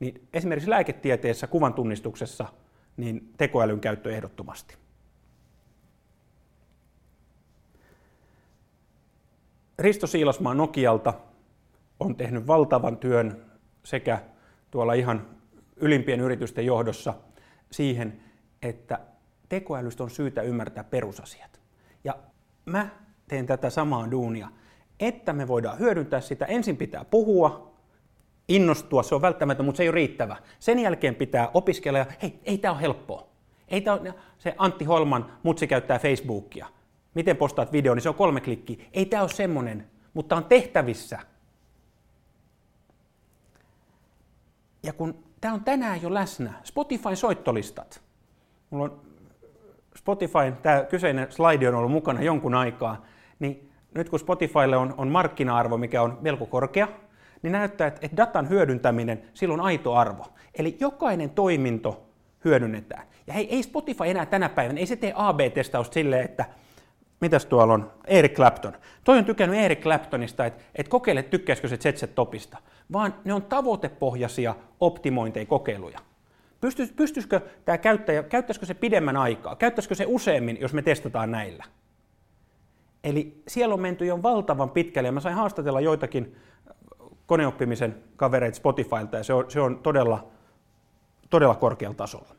Niin 0.00 0.28
esimerkiksi 0.32 0.70
lääketieteessä, 0.70 1.46
kuvan 1.46 1.74
tunnistuksessa, 1.74 2.46
niin 2.96 3.32
tekoälyn 3.36 3.80
käyttö 3.80 4.12
ehdottomasti. 4.14 4.76
Risto 9.78 10.06
Siilasmaa 10.06 10.54
Nokialta 10.54 11.14
on 12.00 12.16
tehnyt 12.16 12.46
valtavan 12.46 12.96
työn 12.96 13.44
sekä 13.84 14.22
tuolla 14.70 14.92
ihan 14.92 15.26
ylimpien 15.76 16.20
yritysten 16.20 16.66
johdossa 16.66 17.14
siihen, 17.70 18.20
että 18.62 19.00
tekoälystä 19.48 20.02
on 20.02 20.10
syytä 20.10 20.42
ymmärtää 20.42 20.84
perusasiat. 20.84 21.60
Ja 22.04 22.18
mä 22.64 22.88
teen 23.28 23.46
tätä 23.46 23.70
samaa 23.70 24.10
duunia, 24.10 24.48
että 25.00 25.32
me 25.32 25.48
voidaan 25.48 25.78
hyödyntää 25.78 26.20
sitä. 26.20 26.44
Ensin 26.44 26.76
pitää 26.76 27.04
puhua, 27.04 27.73
innostua, 28.48 29.02
se 29.02 29.14
on 29.14 29.22
välttämätöntä, 29.22 29.62
mutta 29.62 29.76
se 29.76 29.82
ei 29.82 29.88
ole 29.88 29.94
riittävä. 29.94 30.36
Sen 30.60 30.78
jälkeen 30.78 31.14
pitää 31.14 31.50
opiskella 31.54 31.98
ja 31.98 32.06
hei, 32.22 32.38
ei 32.44 32.58
tämä 32.58 32.72
ole 32.72 32.80
helppoa. 32.80 33.26
Ei 33.68 33.80
tää 33.80 33.94
ole, 33.94 34.14
se 34.38 34.54
Antti 34.58 34.84
Holman, 34.84 35.32
mutsi 35.42 35.66
käyttää 35.66 35.98
Facebookia. 35.98 36.66
Miten 37.14 37.36
postaat 37.36 37.72
video, 37.72 37.94
niin 37.94 38.02
se 38.02 38.08
on 38.08 38.14
kolme 38.14 38.40
klikkiä. 38.40 38.84
Ei 38.92 39.06
tämä 39.06 39.22
ole 39.22 39.30
semmoinen, 39.30 39.86
mutta 40.14 40.36
on 40.36 40.44
tehtävissä. 40.44 41.18
Ja 44.82 44.92
kun 44.92 45.24
tämä 45.40 45.54
on 45.54 45.64
tänään 45.64 46.02
jo 46.02 46.14
läsnä, 46.14 46.52
Spotifyn 46.64 47.16
soittolistat. 47.16 48.02
Mulla 48.70 48.84
on 48.84 49.00
Spotify, 49.96 50.52
tämä 50.62 50.84
kyseinen 50.84 51.32
slide 51.32 51.68
on 51.68 51.74
ollut 51.74 51.92
mukana 51.92 52.22
jonkun 52.22 52.54
aikaa, 52.54 53.04
niin 53.38 53.70
nyt 53.94 54.08
kun 54.08 54.18
Spotifylle 54.18 54.76
on, 54.76 54.94
on 54.96 55.08
markkina-arvo, 55.08 55.78
mikä 55.78 56.02
on 56.02 56.18
melko 56.20 56.46
korkea, 56.46 56.88
niin 57.44 57.52
näyttää, 57.52 57.86
että, 57.86 58.08
datan 58.16 58.48
hyödyntäminen, 58.48 59.22
sillä 59.34 59.54
on 59.54 59.60
aito 59.60 59.94
arvo. 59.94 60.26
Eli 60.58 60.76
jokainen 60.80 61.30
toiminto 61.30 62.06
hyödynnetään. 62.44 63.06
Ja 63.26 63.34
hei, 63.34 63.54
ei 63.54 63.62
Spotify 63.62 64.04
enää 64.06 64.26
tänä 64.26 64.48
päivänä, 64.48 64.80
ei 64.80 64.86
se 64.86 64.96
tee 64.96 65.12
AB-testausta 65.16 65.94
silleen, 65.94 66.24
että 66.24 66.44
mitäs 67.20 67.46
tuolla 67.46 67.74
on, 67.74 67.92
Eric 68.06 68.34
Clapton. 68.34 68.72
Toi 69.04 69.18
on 69.18 69.24
tykännyt 69.24 69.60
Eric 69.60 69.80
Claptonista, 69.80 70.46
että, 70.46 70.62
että 70.74 70.90
kokeile 70.90 71.22
tykkäisikö 71.22 71.68
se 71.68 71.76
Zetset 71.76 72.14
Topista, 72.14 72.58
vaan 72.92 73.14
ne 73.24 73.34
on 73.34 73.42
tavoitepohjaisia 73.42 74.54
optimointeja 74.80 75.46
kokeiluja. 75.46 75.98
Pystyisikö 76.96 77.40
tämä 77.64 77.78
käyttäjä, 77.78 78.22
käyttäisikö 78.22 78.66
se 78.66 78.74
pidemmän 78.74 79.16
aikaa, 79.16 79.56
käyttäisikö 79.56 79.94
se 79.94 80.04
useammin, 80.08 80.58
jos 80.60 80.72
me 80.72 80.82
testataan 80.82 81.30
näillä? 81.30 81.64
Eli 83.04 83.42
siellä 83.48 83.74
on 83.74 83.80
menty 83.80 84.06
jo 84.06 84.22
valtavan 84.22 84.70
pitkälle, 84.70 85.08
ja 85.08 85.12
mä 85.12 85.20
sain 85.20 85.34
haastatella 85.34 85.80
joitakin 85.80 86.36
koneoppimisen 87.26 88.02
kavereita 88.16 88.56
Spotifylta, 88.56 89.16
ja 89.16 89.24
se 89.24 89.32
on, 89.32 89.50
se 89.50 89.60
on 89.60 89.78
todella, 89.78 90.28
todella 91.30 91.54
korkealla 91.54 91.96
tasolla. 91.96 92.34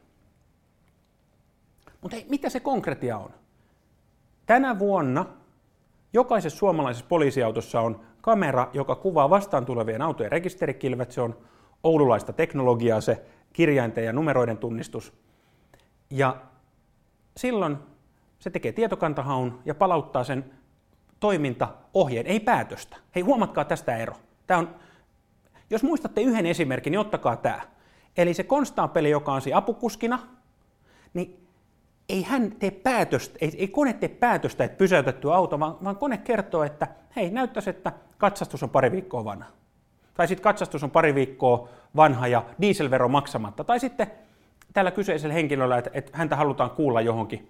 Mutta 2.01 2.17
mitä 2.29 2.49
se 2.49 2.59
konkretia 2.59 3.17
on? 3.17 3.29
Tänä 4.45 4.79
vuonna 4.79 5.25
jokaisessa 6.13 6.59
suomalaisessa 6.59 7.05
poliisiautossa 7.09 7.81
on 7.81 8.01
kamera, 8.21 8.69
joka 8.73 8.95
kuvaa 8.95 9.29
vastaan 9.29 9.65
tulevien 9.65 10.01
autojen 10.01 10.31
rekisterikilvet. 10.31 11.11
Se 11.11 11.21
on 11.21 11.37
oululaista 11.83 12.33
teknologiaa, 12.33 13.01
se 13.01 13.25
kirjainten 13.53 14.05
ja 14.05 14.13
numeroiden 14.13 14.57
tunnistus. 14.57 15.13
Ja 16.09 16.37
silloin 17.37 17.77
se 18.39 18.49
tekee 18.49 18.71
tietokantahaun 18.71 19.61
ja 19.65 19.75
palauttaa 19.75 20.23
sen 20.23 20.51
toimintaohjeen, 21.19 22.27
ei 22.27 22.39
päätöstä. 22.39 22.97
Hei, 23.15 23.23
huomatkaa 23.23 23.65
tästä 23.65 23.97
ero. 23.97 24.15
Tämä 24.47 24.59
on, 24.59 24.75
jos 25.69 25.83
muistatte 25.83 26.21
yhden 26.21 26.45
esimerkin, 26.45 26.91
niin 26.91 26.99
ottakaa 26.99 27.35
tämä. 27.35 27.61
Eli 28.17 28.33
se 28.33 28.43
konstaapeli, 28.43 29.09
joka 29.09 29.33
on 29.33 29.41
siinä 29.41 29.57
apukuskina, 29.57 30.19
niin 31.13 31.47
ei 32.09 32.23
hän 32.23 32.51
tee 32.51 32.71
päätöstä, 32.71 33.37
ei, 33.41 33.51
ei 33.57 33.67
kone 33.67 33.93
tee 33.93 34.09
päätöstä, 34.09 34.63
että 34.63 34.77
pysäytetty 34.77 35.33
auto, 35.33 35.59
vaan, 35.59 35.77
vaan 35.83 35.97
kone 35.97 36.17
kertoo, 36.17 36.63
että 36.63 36.87
hei, 37.15 37.29
näyttäisi, 37.29 37.69
että 37.69 37.91
katsastus 38.17 38.63
on 38.63 38.69
pari 38.69 38.91
viikkoa 38.91 39.25
vanha. 39.25 39.49
Tai 40.13 40.27
sitten 40.27 40.43
katsastus 40.43 40.83
on 40.83 40.91
pari 40.91 41.15
viikkoa 41.15 41.69
vanha 41.95 42.27
ja 42.27 42.45
dieselvero 42.61 43.07
maksamatta. 43.07 43.63
Tai 43.63 43.79
sitten 43.79 44.11
tällä 44.73 44.91
kyseisellä 44.91 45.33
henkilöllä, 45.33 45.77
että, 45.77 45.89
että 45.93 46.17
häntä 46.17 46.35
halutaan 46.35 46.69
kuulla 46.69 47.01
johonkin 47.01 47.49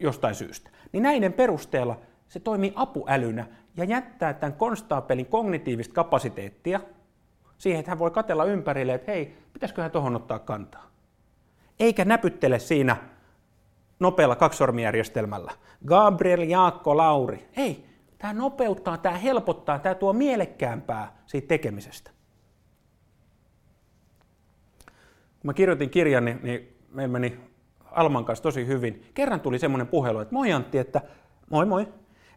jostain 0.00 0.34
syystä. 0.34 0.70
Niin 0.92 1.02
näiden 1.02 1.32
perusteella 1.32 2.00
se 2.28 2.40
toimii 2.40 2.72
apuälynä 2.76 3.46
ja 3.80 3.84
jättää 3.84 4.34
tämän 4.34 4.52
konstaapelin 4.52 5.26
kognitiivista 5.26 5.94
kapasiteettia 5.94 6.80
siihen, 7.58 7.80
että 7.80 7.90
hän 7.90 7.98
voi 7.98 8.10
katella 8.10 8.44
ympärille, 8.44 8.94
että 8.94 9.12
hei, 9.12 9.36
pitäisiköhän 9.52 9.90
tuohon 9.90 10.16
ottaa 10.16 10.38
kantaa. 10.38 10.90
Eikä 11.80 12.04
näpyttele 12.04 12.58
siinä 12.58 12.96
nopealla 14.00 14.36
kaksormijärjestelmällä. 14.36 15.52
Gabriel, 15.86 16.40
Jaakko, 16.40 16.96
Lauri. 16.96 17.48
Ei, 17.56 17.86
tämä 18.18 18.32
nopeuttaa, 18.32 18.98
tämä 18.98 19.18
helpottaa, 19.18 19.78
tämä 19.78 19.94
tuo 19.94 20.12
mielekkäämpää 20.12 21.12
siitä 21.26 21.48
tekemisestä. 21.48 22.10
Kun 25.40 25.48
mä 25.48 25.54
kirjoitin 25.54 25.90
kirjan, 25.90 26.24
niin, 26.24 26.40
niin 26.42 26.76
meillä 26.92 27.12
meni 27.12 27.40
Alman 27.90 28.24
kanssa 28.24 28.42
tosi 28.42 28.66
hyvin. 28.66 29.10
Kerran 29.14 29.40
tuli 29.40 29.58
semmoinen 29.58 29.86
puhelu, 29.86 30.18
että 30.18 30.34
moi 30.34 30.52
Antti, 30.52 30.78
että 30.78 31.00
moi 31.50 31.66
moi, 31.66 31.88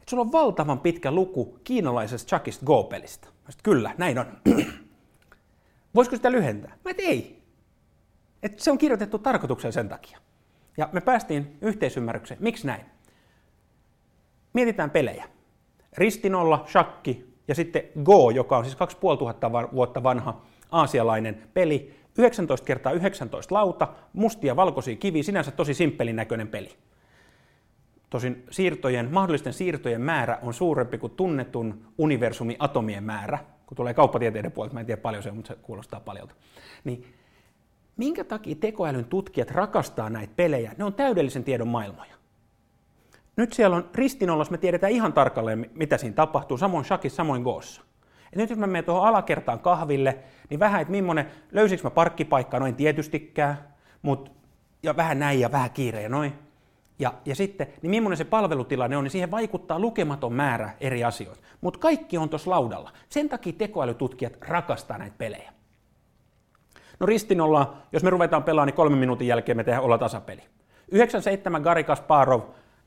että 0.03 0.09
sulla 0.09 0.21
on 0.21 0.31
valtavan 0.31 0.79
pitkä 0.79 1.11
luku 1.11 1.59
kiinalaisesta 1.63 2.29
Chuckist 2.29 2.63
Go-pelistä. 2.63 3.27
Mä 3.27 3.51
sit, 3.51 3.61
kyllä, 3.61 3.95
näin 3.97 4.19
on. 4.19 4.25
Voisiko 5.95 6.15
sitä 6.15 6.31
lyhentää? 6.31 6.77
Mä 6.85 6.91
et 6.91 6.99
ei. 6.99 7.43
Et 8.43 8.59
se 8.59 8.71
on 8.71 8.77
kirjoitettu 8.77 9.19
tarkoituksen 9.19 9.73
sen 9.73 9.89
takia. 9.89 10.17
Ja 10.77 10.89
me 10.91 11.01
päästiin 11.01 11.57
yhteisymmärrykseen. 11.61 12.43
Miksi 12.43 12.67
näin? 12.67 12.85
Mietitään 14.53 14.89
pelejä. 14.89 15.25
Ristinolla, 15.97 16.65
shakki 16.67 17.33
ja 17.47 17.55
sitten 17.55 17.83
Go, 18.03 18.29
joka 18.29 18.57
on 18.57 18.65
siis 18.65 18.75
2500 18.75 19.71
vuotta 19.71 20.03
vanha 20.03 20.41
aasialainen 20.71 21.43
peli. 21.53 21.95
19 22.17 22.65
kertaa 22.65 22.91
19 22.91 23.55
lauta, 23.55 23.87
mustia 24.13 24.55
valkoisia 24.55 24.95
kiviä, 24.95 25.23
sinänsä 25.23 25.51
tosi 25.51 25.73
simppelin 25.73 26.15
näköinen 26.15 26.47
peli. 26.47 26.69
Tosin 28.13 28.43
siirtojen, 28.51 29.09
mahdollisten 29.11 29.53
siirtojen 29.53 30.01
määrä 30.01 30.39
on 30.41 30.53
suurempi 30.53 30.97
kuin 30.97 31.13
tunnetun 31.15 31.85
universumin 31.97 32.55
atomien 32.59 33.03
määrä. 33.03 33.39
Kun 33.65 33.75
tulee 33.75 33.93
kauppatieteiden 33.93 34.51
puolelta, 34.51 34.73
mä 34.73 34.79
en 34.79 34.85
tiedä 34.85 35.01
paljon 35.01 35.23
se 35.23 35.31
mutta 35.31 35.47
se 35.47 35.59
kuulostaa 35.61 35.99
paljolta. 35.99 36.35
Niin 36.83 37.05
minkä 37.97 38.23
takia 38.23 38.55
tekoälyn 38.55 39.05
tutkijat 39.05 39.51
rakastaa 39.51 40.09
näitä 40.09 40.33
pelejä? 40.35 40.75
Ne 40.77 40.83
on 40.83 40.93
täydellisen 40.93 41.43
tiedon 41.43 41.67
maailmoja. 41.67 42.15
Nyt 43.35 43.53
siellä 43.53 43.75
on 43.75 43.89
ristinollas, 43.93 44.49
me 44.49 44.57
tiedetään 44.57 44.91
ihan 44.91 45.13
tarkalleen, 45.13 45.69
mitä 45.75 45.97
siinä 45.97 46.15
tapahtuu, 46.15 46.57
samoin 46.57 46.85
shakissa, 46.85 47.17
samoin 47.17 47.43
goossa. 47.43 47.81
Et 48.33 48.35
nyt 48.35 48.49
jos 48.49 48.59
mä 48.59 48.67
menen 48.67 48.85
tuohon 48.85 49.07
alakertaan 49.07 49.59
kahville, 49.59 50.17
niin 50.49 50.59
vähän, 50.59 50.81
että 50.81 50.91
millainen, 50.91 51.27
löysikö 51.51 51.83
mä 51.83 51.89
parkkipaikkaa, 51.89 52.59
noin 52.59 52.75
tietystikään, 52.75 53.57
mutta 54.01 54.31
ja 54.83 54.95
vähän 54.95 55.19
näin 55.19 55.39
ja 55.39 55.51
vähän 55.51 55.71
kiire 55.71 56.01
ja 56.01 56.09
noin. 56.09 56.42
Ja, 56.99 57.13
ja 57.25 57.35
sitten, 57.35 57.67
niin 57.81 57.89
millainen 57.89 58.17
se 58.17 58.23
palvelutilanne 58.23 58.97
on, 58.97 59.03
niin 59.03 59.11
siihen 59.11 59.31
vaikuttaa 59.31 59.79
lukematon 59.79 60.33
määrä 60.33 60.69
eri 60.81 61.03
asioita. 61.03 61.41
Mutta 61.61 61.79
kaikki 61.79 62.17
on 62.17 62.29
tuossa 62.29 62.49
laudalla. 62.49 62.91
Sen 63.09 63.29
takia 63.29 63.53
tekoälytutkijat 63.53 64.33
rakastaa 64.41 64.97
näitä 64.97 65.15
pelejä. 65.17 65.53
No 66.99 67.05
ristinolla, 67.05 67.77
jos 67.91 68.03
me 68.03 68.09
ruvetaan 68.09 68.43
pelaamaan, 68.43 68.67
niin 68.67 68.75
kolmen 68.75 68.99
minuutin 68.99 69.27
jälkeen 69.27 69.57
me 69.57 69.63
tehdään 69.63 69.83
olla 69.83 69.97
tasapeli. 69.97 70.41
97 70.91 71.61
Gary 71.61 71.83
Kasparov, 71.83 72.41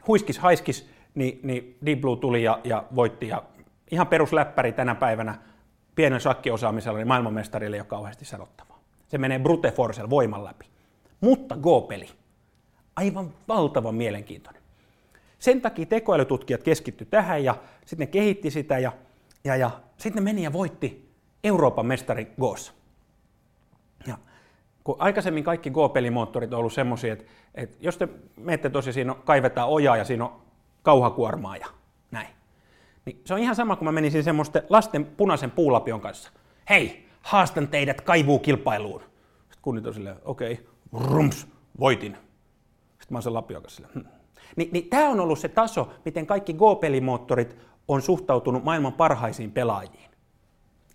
huiskis 0.07 0.39
haiskis, 0.39 0.91
niin, 1.15 1.41
niin 1.43 1.79
Deep 1.87 2.01
Blue 2.01 2.17
tuli 2.17 2.43
ja, 2.43 2.61
ja 2.65 2.85
voitti. 2.95 3.29
Ja 3.29 3.43
ihan 3.91 4.07
perusläppäri 4.07 4.73
tänä 4.73 4.95
päivänä 4.95 5.39
pienen 5.95 6.21
shakkiosaamisella 6.21 6.99
niin 6.99 7.09
maailmanmestarille 7.09 7.77
ei 7.77 7.81
ole 7.81 7.87
kauheasti 7.87 8.25
sanottavaa. 8.25 8.81
Se 9.07 9.19
menee 9.19 9.39
brute 9.39 9.73
voiman 10.11 10.45
läpi. 10.45 10.67
Mutta 11.21 11.57
Go-peli, 11.57 12.09
aivan 12.97 13.35
valtavan 13.49 13.95
mielenkiintoinen. 13.95 14.63
Sen 15.39 15.61
takia 15.61 15.87
tekoälytutkijat 15.87 16.63
keskitty 16.63 17.05
tähän 17.05 17.45
ja 17.45 17.55
sitten 17.87 18.07
ne 18.07 18.13
kehitti 18.13 18.51
sitä 18.51 18.79
ja, 18.79 18.93
ja, 19.45 19.57
ja 19.57 19.71
sitten 19.97 20.25
ne 20.25 20.31
meni 20.31 20.43
ja 20.43 20.53
voitti 20.53 21.13
Euroopan 21.45 21.87
mestari 21.87 22.33
Goossa. 22.41 22.73
Ja 24.07 24.19
kun 24.85 24.97
aikaisemmin 24.99 25.45
kaikki 25.45 25.71
Go-pelimoottorit 25.71 26.53
on 26.53 26.59
ollut 26.59 26.73
semmoisia, 26.73 27.13
että, 27.13 27.25
että 27.55 27.77
jos 27.81 27.99
te 27.99 28.09
menette 28.37 28.71
tosiaan, 28.71 28.95
siinä 28.95 29.15
kaivetaan 29.15 29.69
ojaa 29.69 29.97
ja 29.97 30.05
siinä 30.05 30.25
on 30.25 30.43
kauhakuormaa 30.83 31.57
ja 31.57 31.67
näin. 32.11 32.29
Niin 33.05 33.21
se 33.25 33.35
on 33.35 33.41
ihan 33.41 33.57
sama, 33.57 33.77
kun 33.77 33.85
mä 33.85 33.93
menisin 33.93 34.25
semmoisten 34.25 34.63
lasten 34.69 35.05
punaisen 35.05 35.51
puulapion 35.51 36.01
kanssa. 36.01 36.31
Hei, 36.71 37.09
haastan 37.23 37.69
teidät 37.69 38.01
kaivuukilpailuun. 38.01 39.01
Sitten 39.01 39.59
kunnit 39.63 39.87
on 39.87 39.95
silleen, 39.95 40.17
okei, 40.25 40.53
okay, 40.93 41.09
rums, 41.11 41.47
voitin. 41.81 42.17
Sitten 43.07 43.15
mä 43.15 43.17
oon 43.17 43.23
sen 43.23 43.35
lapion 43.35 43.63
kanssa 43.63 43.77
silleen, 43.77 44.07
hm. 44.07 44.17
Ni, 44.57 44.69
niin 44.73 44.89
tämä 44.89 45.09
on 45.09 45.21
ollut 45.21 45.39
se 45.39 45.49
taso, 45.49 45.93
miten 46.05 46.27
kaikki 46.27 46.55
Go-pelimoottorit 46.55 47.57
on 47.89 48.03
suhtautunut 48.03 48.65
maailman 48.65 48.93
parhaisiin 48.93 49.53
pelaajiin. 49.53 50.11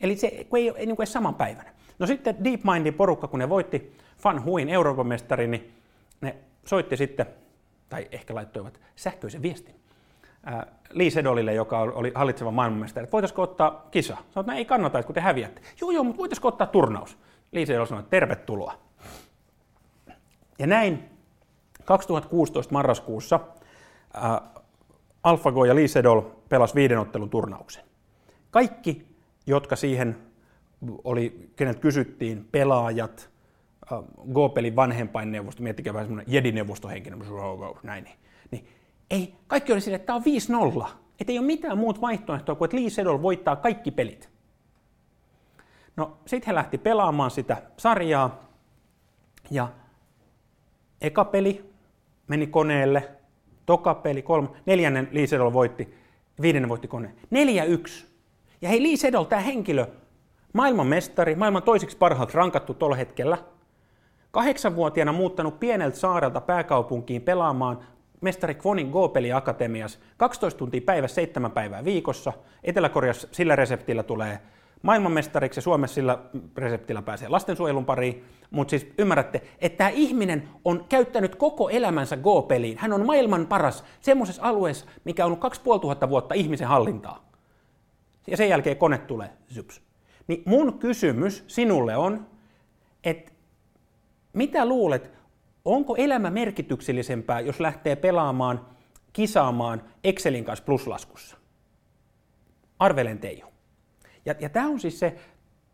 Eli 0.01 0.15
se 0.15 0.27
ei, 0.27 0.47
ei, 0.55 0.73
ei, 0.75 0.85
niin 0.85 0.95
kuin 0.95 1.07
saman 1.07 1.35
päivänä. 1.35 1.73
No 1.99 2.07
sitten 2.07 2.43
DeepMindin 2.43 2.93
porukka, 2.93 3.27
kun 3.27 3.39
ne 3.39 3.49
voitti 3.49 3.97
Fan 4.17 4.43
Huin 4.43 4.69
Euroopan 4.69 5.07
mestari, 5.07 5.47
niin 5.47 5.73
ne 6.21 6.35
soitti 6.65 6.97
sitten, 6.97 7.25
tai 7.89 8.07
ehkä 8.11 8.35
laittoivat 8.35 8.79
sähköisen 8.95 9.41
viestin 9.41 9.75
äh, 10.47 10.65
Lee 10.89 11.09
Sedolille, 11.09 11.53
joka 11.53 11.79
oli 11.79 12.11
hallitseva 12.15 12.51
maailmanmestari, 12.51 13.03
että 13.03 13.11
voitaisiko 13.11 13.41
ottaa 13.41 13.87
kisa? 13.91 14.13
Sanoit, 14.13 14.29
että 14.37 14.51
no 14.51 14.57
ei 14.57 14.65
kannata, 14.65 15.03
kun 15.03 15.15
te 15.15 15.21
häviätte. 15.21 15.61
Joo, 15.81 15.91
joo, 15.91 16.03
mutta 16.03 16.19
voitaisiko 16.19 16.47
ottaa 16.47 16.67
turnaus? 16.67 17.17
Lee 17.51 17.65
Sedol 17.65 17.85
sanoi, 17.85 17.99
että 17.99 18.09
tervetuloa. 18.09 18.73
Ja 20.59 20.67
näin 20.67 21.10
2016 21.91 22.73
marraskuussa 22.73 23.39
äh, 24.15 24.41
AlphaGo 25.23 25.65
ja 25.65 25.75
Lee 25.75 25.87
Sedol 25.87 26.21
pelasi 26.49 26.75
viiden 26.75 26.99
ottelun 26.99 27.29
turnauksen. 27.29 27.83
Kaikki, 28.51 29.07
jotka 29.47 29.75
siihen 29.75 30.17
oli, 31.03 31.51
kenet 31.55 31.79
kysyttiin, 31.79 32.47
pelaajat, 32.51 33.29
äh, 33.91 33.99
Go-pelin 34.33 34.75
vanhempainneuvosto, 34.75 35.63
miettikää 35.63 35.93
vähän 35.93 36.07
semmoinen 36.07 36.33
jedineuvostohenkinen, 36.33 37.19
näin, 37.83 38.03
niin, 38.03 38.15
niin 38.51 38.67
ei, 39.09 39.35
kaikki 39.47 39.73
oli 39.73 39.81
sille, 39.81 39.95
että 39.95 40.05
tämä 40.05 40.15
on 40.15 40.83
5-0. 40.83 40.89
Että 41.19 41.31
ei 41.33 41.39
ole 41.39 41.45
mitään 41.45 41.77
muut 41.77 42.01
vaihtoehtoa 42.01 42.55
kuin, 42.55 42.65
että 42.65 42.77
Lee 42.77 42.89
Sedol 42.89 43.21
voittaa 43.21 43.55
kaikki 43.55 43.91
pelit. 43.91 44.29
No, 45.95 46.17
sitten 46.25 46.47
he 46.47 46.55
lähti 46.55 46.77
pelaamaan 46.77 47.31
sitä 47.31 47.61
sarjaa, 47.77 48.51
ja 49.49 49.67
eka 51.01 51.25
peli 51.25 51.70
meni 52.31 52.47
koneelle, 52.47 53.09
toka 53.65 53.95
peli, 53.95 54.21
kolme, 54.21 54.49
neljännen 54.65 55.09
Lee 55.11 55.27
Sedol 55.27 55.53
voitti, 55.53 55.93
viidennen 56.41 56.69
voitti 56.69 56.87
kone. 56.87 57.07
4-1. 57.07 58.05
Ja 58.61 58.69
hei, 58.69 58.83
Lee 58.83 58.97
Sedol, 58.97 59.23
tämä 59.23 59.41
henkilö, 59.41 59.85
maailmanmestari, 60.53 61.35
maailman 61.35 61.63
toiseksi 61.63 61.97
parhaalta 61.97 62.31
rankattu 62.35 62.73
tuolla 62.73 62.95
hetkellä, 62.95 63.37
kahdeksanvuotiaana 64.31 65.13
muuttanut 65.13 65.59
pieneltä 65.59 65.97
saarelta 65.97 66.41
pääkaupunkiin 66.41 67.21
pelaamaan 67.21 67.79
mestari 68.21 68.55
Kvonin 68.55 68.89
Go-peli 68.89 69.33
Akatemias 69.33 69.99
12 70.17 70.57
tuntia 70.57 70.81
päivässä, 70.85 71.15
7 71.15 71.51
päivää 71.51 71.85
viikossa. 71.85 72.33
Etelä-Koreassa 72.63 73.27
sillä 73.31 73.55
reseptillä 73.55 74.03
tulee 74.03 74.39
maailmanmestariksi 74.81 75.57
ja 75.57 75.61
Suomessa 75.61 75.95
sillä 75.95 76.19
reseptillä 76.57 77.01
pääsee 77.01 77.29
lastensuojelun 77.29 77.85
pariin. 77.85 78.23
Mutta 78.51 78.69
siis 78.69 78.87
ymmärrätte, 78.97 79.41
että 79.59 79.77
tämä 79.77 79.89
ihminen 79.89 80.49
on 80.65 80.85
käyttänyt 80.89 81.35
koko 81.35 81.69
elämänsä 81.69 82.17
Go-peliin. 82.17 82.77
Hän 82.77 82.93
on 82.93 83.05
maailman 83.05 83.47
paras 83.47 83.83
semmoisessa 83.99 84.41
alueessa, 84.43 84.85
mikä 85.05 85.25
on 85.25 85.27
ollut 85.27 85.39
2500 85.39 86.09
vuotta 86.09 86.33
ihmisen 86.33 86.67
hallintaa. 86.67 87.31
Ja 88.27 88.37
sen 88.37 88.49
jälkeen 88.49 88.77
kone 88.77 88.97
tulee, 88.97 89.29
zyps. 89.53 89.81
Niin 90.27 90.43
mun 90.45 90.79
kysymys 90.79 91.43
sinulle 91.47 91.97
on, 91.97 92.27
että 93.03 93.31
mitä 94.33 94.65
luulet, 94.65 95.11
onko 95.65 95.95
elämä 95.95 96.29
merkityksellisempää, 96.29 97.39
jos 97.39 97.59
lähtee 97.59 97.95
pelaamaan, 97.95 98.65
kisaamaan 99.13 99.83
Excelin 100.03 100.45
kanssa 100.45 100.65
pluslaskussa? 100.65 101.37
Arvelen 102.79 103.19
Teijo. 103.19 103.50
Ja, 104.25 104.35
ja 104.39 104.49
tämä 104.49 104.67
on 104.67 104.79
siis 104.79 104.99
se, 104.99 105.15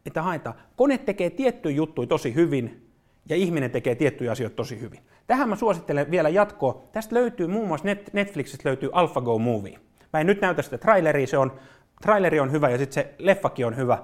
että 0.05 0.21
haetaan. 0.21 0.55
Kone 0.75 0.97
tekee 0.97 1.29
tiettyjä 1.29 1.75
juttuja 1.75 2.07
tosi 2.07 2.35
hyvin 2.35 2.91
ja 3.29 3.35
ihminen 3.35 3.71
tekee 3.71 3.95
tiettyjä 3.95 4.31
asioita 4.31 4.55
tosi 4.55 4.79
hyvin. 4.79 4.99
Tähän 5.27 5.49
mä 5.49 5.55
suosittelen 5.55 6.11
vielä 6.11 6.29
jatkoa. 6.29 6.83
Tästä 6.91 7.15
löytyy 7.15 7.47
muun 7.47 7.67
muassa 7.67 7.85
Net, 7.85 8.13
Netflixistä 8.13 8.69
löytyy 8.69 8.89
AlphaGo 8.93 9.39
Movie. 9.39 9.79
Mä 10.13 10.19
en 10.19 10.27
nyt 10.27 10.41
näytä 10.41 10.61
sitä 10.61 10.77
traileria, 10.77 11.27
se 11.27 11.37
on, 11.37 11.59
traileri 12.01 12.39
on 12.39 12.51
hyvä 12.51 12.69
ja 12.69 12.77
sitten 12.77 12.93
se 12.93 13.15
leffakin 13.17 13.65
on 13.65 13.77
hyvä. 13.77 14.03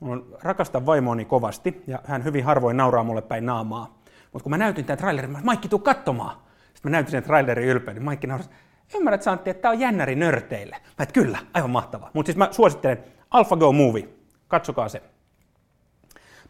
Mä 0.00 0.08
rakastan 0.42 0.86
vaimoani 0.86 1.24
kovasti 1.24 1.82
ja 1.86 1.98
hän 2.04 2.24
hyvin 2.24 2.44
harvoin 2.44 2.76
nauraa 2.76 3.04
mulle 3.04 3.22
päin 3.22 3.46
naamaa. 3.46 4.02
Mutta 4.32 4.42
kun 4.42 4.50
mä 4.50 4.58
näytin 4.58 4.84
tämän 4.84 4.98
trailerin, 4.98 5.30
mä 5.30 5.38
Maikki, 5.42 5.68
tuu 5.68 5.78
katsomaan. 5.78 6.36
Sitten 6.74 6.90
mä 6.90 6.96
näytin 6.96 7.10
sen 7.10 7.22
trailerin 7.22 7.68
ylpeä, 7.68 7.94
niin 7.94 8.04
Maikki 8.04 8.26
naurasi, 8.26 8.50
ymmärrät 8.94 9.22
Santti, 9.22 9.50
että 9.50 9.62
tämä 9.62 9.72
on 9.72 9.80
jännäri 9.80 10.14
nörteille. 10.14 10.76
Mä 10.98 11.02
et 11.02 11.12
kyllä, 11.12 11.38
aivan 11.54 11.70
mahtavaa. 11.70 12.10
Mutta 12.12 12.28
siis 12.28 12.36
mä 12.36 12.48
suosittelen 12.50 13.04
AlphaGo 13.32 13.72
Movie, 13.72 14.08
katsokaa 14.48 14.88
se. 14.88 15.02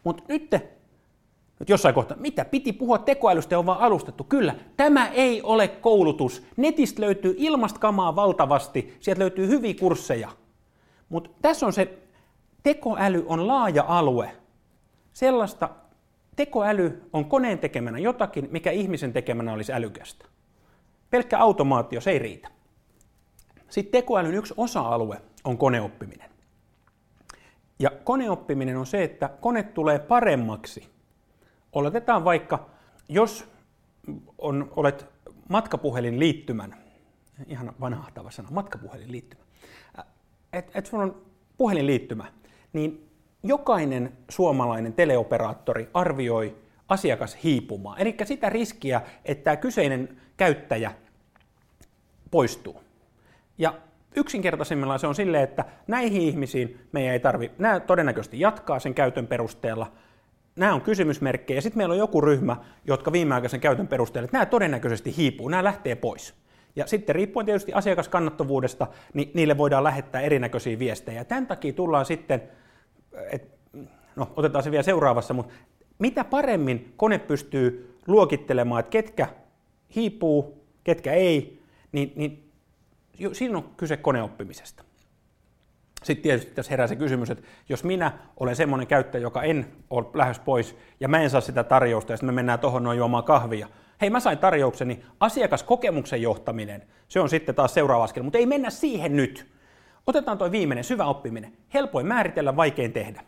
Mutta 0.05 0.25
nyt 0.29 0.51
nyt 1.59 1.69
jossain 1.69 1.95
kohtaa, 1.95 2.17
mitä 2.17 2.45
piti 2.45 2.73
puhua 2.73 2.99
tekoälystä 2.99 3.59
on 3.59 3.67
vaan 3.67 3.81
alustettu. 3.81 4.25
Kyllä, 4.25 4.55
tämä 4.77 5.09
ei 5.09 5.43
ole 5.43 5.69
koulutus. 5.69 6.43
Netistä 6.57 7.03
löytyy 7.03 7.35
ilmasta 7.39 7.81
kamaa 7.81 8.17
valtavasti, 8.17 8.97
sieltä 9.01 9.21
löytyy 9.21 9.49
hyviä 9.49 9.75
kursseja. 9.81 10.29
Mutta 11.09 11.31
tässä 11.43 11.67
on 11.67 11.73
se, 11.73 11.99
tekoäly 12.63 13.25
on 13.29 13.47
laaja 13.47 13.85
alue. 13.89 14.37
Sellaista 15.13 15.69
Tekoäly 16.37 17.03
on 17.13 17.25
koneen 17.25 17.59
tekemänä 17.59 17.99
jotakin, 17.99 18.49
mikä 18.51 18.71
ihmisen 18.71 19.13
tekemänä 19.13 19.53
olisi 19.53 19.73
älykästä. 19.73 20.25
Pelkkä 21.11 21.39
automaatio, 21.39 22.01
se 22.01 22.11
ei 22.11 22.19
riitä. 22.19 22.49
Sitten 23.69 23.93
tekoälyn 24.03 24.35
yksi 24.35 24.55
osa-alue 24.57 25.23
on 25.45 25.59
koneoppiminen. 25.59 26.32
Ja 27.83 27.91
koneoppiminen 28.05 28.77
on 28.77 28.87
se, 28.87 29.05
että 29.05 29.31
kone 29.41 29.63
tulee 29.63 29.99
paremmaksi. 29.99 30.89
Oletetaan 31.73 32.25
vaikka, 32.25 32.71
jos 33.09 33.49
on, 34.39 34.73
olet 34.77 35.07
matkapuhelin 35.49 36.19
liittymän, 36.19 36.77
ihan 37.47 37.73
vanhahtava 37.81 38.31
sana, 38.31 38.49
matkapuhelin 38.51 39.13
liittymä, 39.13 39.43
että 40.53 40.79
et 40.79 40.87
sulla 40.87 41.05
on 41.05 41.23
puhelinliittymä, 41.57 42.33
niin 42.73 43.11
jokainen 43.43 44.13
suomalainen 44.29 44.93
teleoperaattori 44.93 45.91
arvioi 45.95 46.57
asiakas 46.89 47.37
hiipumaan. 47.45 47.99
Eli 47.99 48.17
sitä 48.25 48.49
riskiä, 48.51 49.03
että 49.25 49.45
tämä 49.45 49.57
kyseinen 49.57 50.21
käyttäjä 50.37 50.93
poistuu. 52.31 52.81
Ja 53.59 53.75
yksinkertaisimmillaan 54.17 54.99
se 54.99 55.07
on 55.07 55.15
silleen, 55.15 55.45
että 55.45 55.65
näihin 55.87 56.23
ihmisiin 56.23 56.81
meidän 56.93 57.13
ei 57.13 57.21
tarvitse, 57.21 57.57
nämä 57.59 57.81
todennäköisesti 57.81 58.41
jatkaa 58.41 58.79
sen 58.79 58.95
käytön 58.95 59.27
perusteella, 59.27 59.93
nämä 60.57 60.75
on 60.75 60.81
kysymysmerkkejä, 60.81 61.59
ja 61.59 61.63
sitten 61.63 61.79
meillä 61.79 61.93
on 61.93 61.99
joku 61.99 62.21
ryhmä, 62.21 62.57
jotka 62.85 63.13
viimeaikaisen 63.13 63.61
käytön 63.61 63.89
perusteella, 63.89 64.25
että 64.25 64.37
nämä 64.37 64.47
todennäköisesti 64.47 65.17
hiipuu, 65.17 65.49
nämä 65.49 65.65
lähtee 65.65 65.95
pois. 65.95 66.35
Ja 66.77 66.87
sitten 66.87 67.15
riippuen 67.15 67.47
tietysti 67.47 67.73
asiakaskannattavuudesta, 67.73 68.87
niin 69.15 69.31
niille 69.35 69.59
voidaan 69.59 69.85
lähettää 69.85 70.21
erinäköisiä 70.21 70.79
viestejä. 70.79 71.25
Tämän 71.25 71.47
takia 71.47 71.73
tullaan 71.73 72.05
sitten, 72.05 72.43
et, 73.33 73.49
no 74.17 74.33
otetaan 74.37 74.65
se 74.65 74.71
vielä 74.71 74.83
seuraavassa, 74.83 75.35
mutta 75.35 75.53
mitä 75.99 76.25
paremmin 76.25 76.93
kone 76.97 77.19
pystyy 77.19 77.99
luokittelemaan, 78.07 78.81
että 78.81 78.91
ketkä 78.91 79.29
hiipuu, 79.95 80.65
ketkä 80.85 81.13
ei, 81.13 81.63
niin, 81.93 82.13
niin 82.17 82.52
siinä 83.33 83.59
on 83.59 83.71
kyse 83.77 83.97
koneoppimisesta. 83.97 84.85
Sitten 86.03 86.23
tietysti 86.23 86.55
tässä 86.55 86.71
herää 86.71 86.87
se 86.87 86.97
kysymys, 86.97 87.31
että 87.31 87.45
jos 87.69 87.85
minä 87.85 88.13
olen 88.41 88.57
semmoinen 88.57 88.87
käyttäjä, 88.87 89.23
joka 89.23 89.43
en 89.43 89.67
ole 89.91 90.07
lähes 90.15 90.39
pois 90.39 90.77
ja 91.01 91.09
mä 91.09 91.21
en 91.21 91.31
saa 91.31 91.41
sitä 91.41 91.65
tarjousta 91.65 92.13
ja 92.13 92.17
sitten 92.17 92.27
me 92.27 92.33
mennään 92.33 92.59
tuohon 92.59 92.83
noin 92.83 92.99
juomaan 92.99 93.25
kahvia. 93.25 93.69
Hei, 94.01 94.11
mä 94.11 94.21
sain 94.21 94.39
tarjoukseni, 94.39 95.05
asiakaskokemuksen 95.21 96.23
johtaminen, 96.23 96.83
se 97.09 97.21
on 97.21 97.29
sitten 97.29 97.55
taas 97.55 97.75
seuraava 97.75 98.05
askel, 98.05 98.23
mutta 98.23 98.39
ei 98.39 98.47
mennä 98.47 98.71
siihen 98.71 99.17
nyt. 99.17 99.53
Otetaan 100.07 100.39
tuo 100.39 100.51
viimeinen, 100.51 100.85
syvä 100.85 101.05
oppiminen. 101.05 101.53
Helpoin 101.75 102.07
määritellä, 102.07 102.57
vaikein 102.57 102.93
tehdä. 102.93 103.23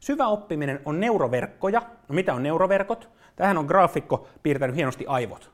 Syvä 0.00 0.26
oppiminen 0.26 0.80
on 0.84 1.00
neuroverkkoja. 1.00 1.80
No 2.08 2.14
mitä 2.14 2.34
on 2.34 2.42
neuroverkot? 2.42 3.08
Tähän 3.36 3.58
on 3.58 3.66
graafikko 3.66 4.28
piirtänyt 4.42 4.76
hienosti 4.76 5.06
aivot. 5.06 5.50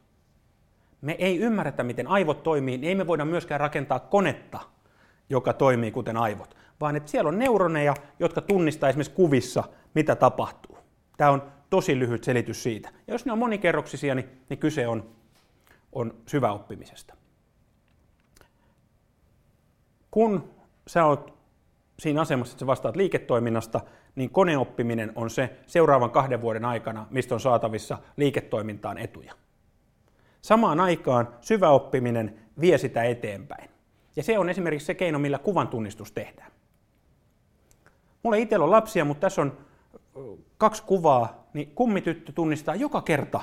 Me 1.07 1.16
ei 1.19 1.38
ymmärretä, 1.38 1.83
miten 1.83 2.09
aivot 2.09 2.42
toimii, 2.42 2.79
niin 2.79 2.88
ei 2.88 2.95
me 2.95 3.07
voida 3.07 3.25
myöskään 3.25 3.61
rakentaa 3.61 4.01
konetta, 4.01 4.61
joka 5.31 5.53
toimii 5.53 5.90
kuten 5.90 6.16
aivot, 6.16 6.57
vaan 6.81 6.97
että 6.97 7.11
siellä 7.11 7.29
on 7.29 7.38
neuroneja, 7.38 7.95
jotka 8.19 8.40
tunnistaa 8.40 8.88
esimerkiksi 8.88 9.14
kuvissa, 9.14 9.64
mitä 9.95 10.16
tapahtuu. 10.16 10.79
Tämä 11.16 11.31
on 11.31 11.42
tosi 11.71 11.99
lyhyt 11.99 12.25
selitys 12.25 12.62
siitä. 12.62 12.88
Ja 13.07 13.14
jos 13.14 13.27
ne 13.27 13.33
on 13.33 13.38
monikerroksisia, 13.38 14.14
niin, 14.14 14.29
niin 14.49 14.59
kyse 14.59 14.87
on, 14.88 15.11
on 15.92 16.14
syväoppimisesta. 16.27 17.14
Kun 20.11 20.51
sä 20.87 21.05
oot 21.05 21.38
siinä 21.99 22.21
asemassa, 22.21 22.53
että 22.53 22.61
sä 22.61 22.66
vastaat 22.66 22.97
liiketoiminnasta, 22.97 23.81
niin 24.14 24.31
koneoppiminen 24.31 25.12
on 25.14 25.31
se 25.31 25.57
seuraavan 25.66 26.11
kahden 26.11 26.40
vuoden 26.40 26.64
aikana, 26.64 27.07
mistä 27.11 27.35
on 27.35 27.40
saatavissa 27.40 27.99
liiketoimintaan 28.16 28.99
etuja. 28.99 29.46
Samaan 30.47 30.81
aikaan 30.81 31.29
syvä 31.41 31.71
oppiminen 31.71 32.39
vie 32.61 32.79
sitä 32.79 33.03
eteenpäin. 33.03 33.71
Ja 34.17 34.23
se 34.23 34.39
on 34.39 34.49
esimerkiksi 34.49 34.87
se 34.87 34.95
keino, 34.95 35.19
millä 35.19 35.39
kuvan 35.39 35.69
tunnistus 35.69 36.13
tehdään. 36.13 36.53
Mulla 38.23 38.37
itsellä 38.37 38.65
on 38.65 38.71
lapsia, 38.71 39.05
mutta 39.05 39.21
tässä 39.21 39.43
on 39.43 39.59
kaksi 40.59 40.83
kuvaa, 40.83 41.47
niin 41.55 41.71
kummityttö 41.75 42.33
tunnistaa 42.33 42.75
joka 42.75 43.03
kerta, 43.03 43.41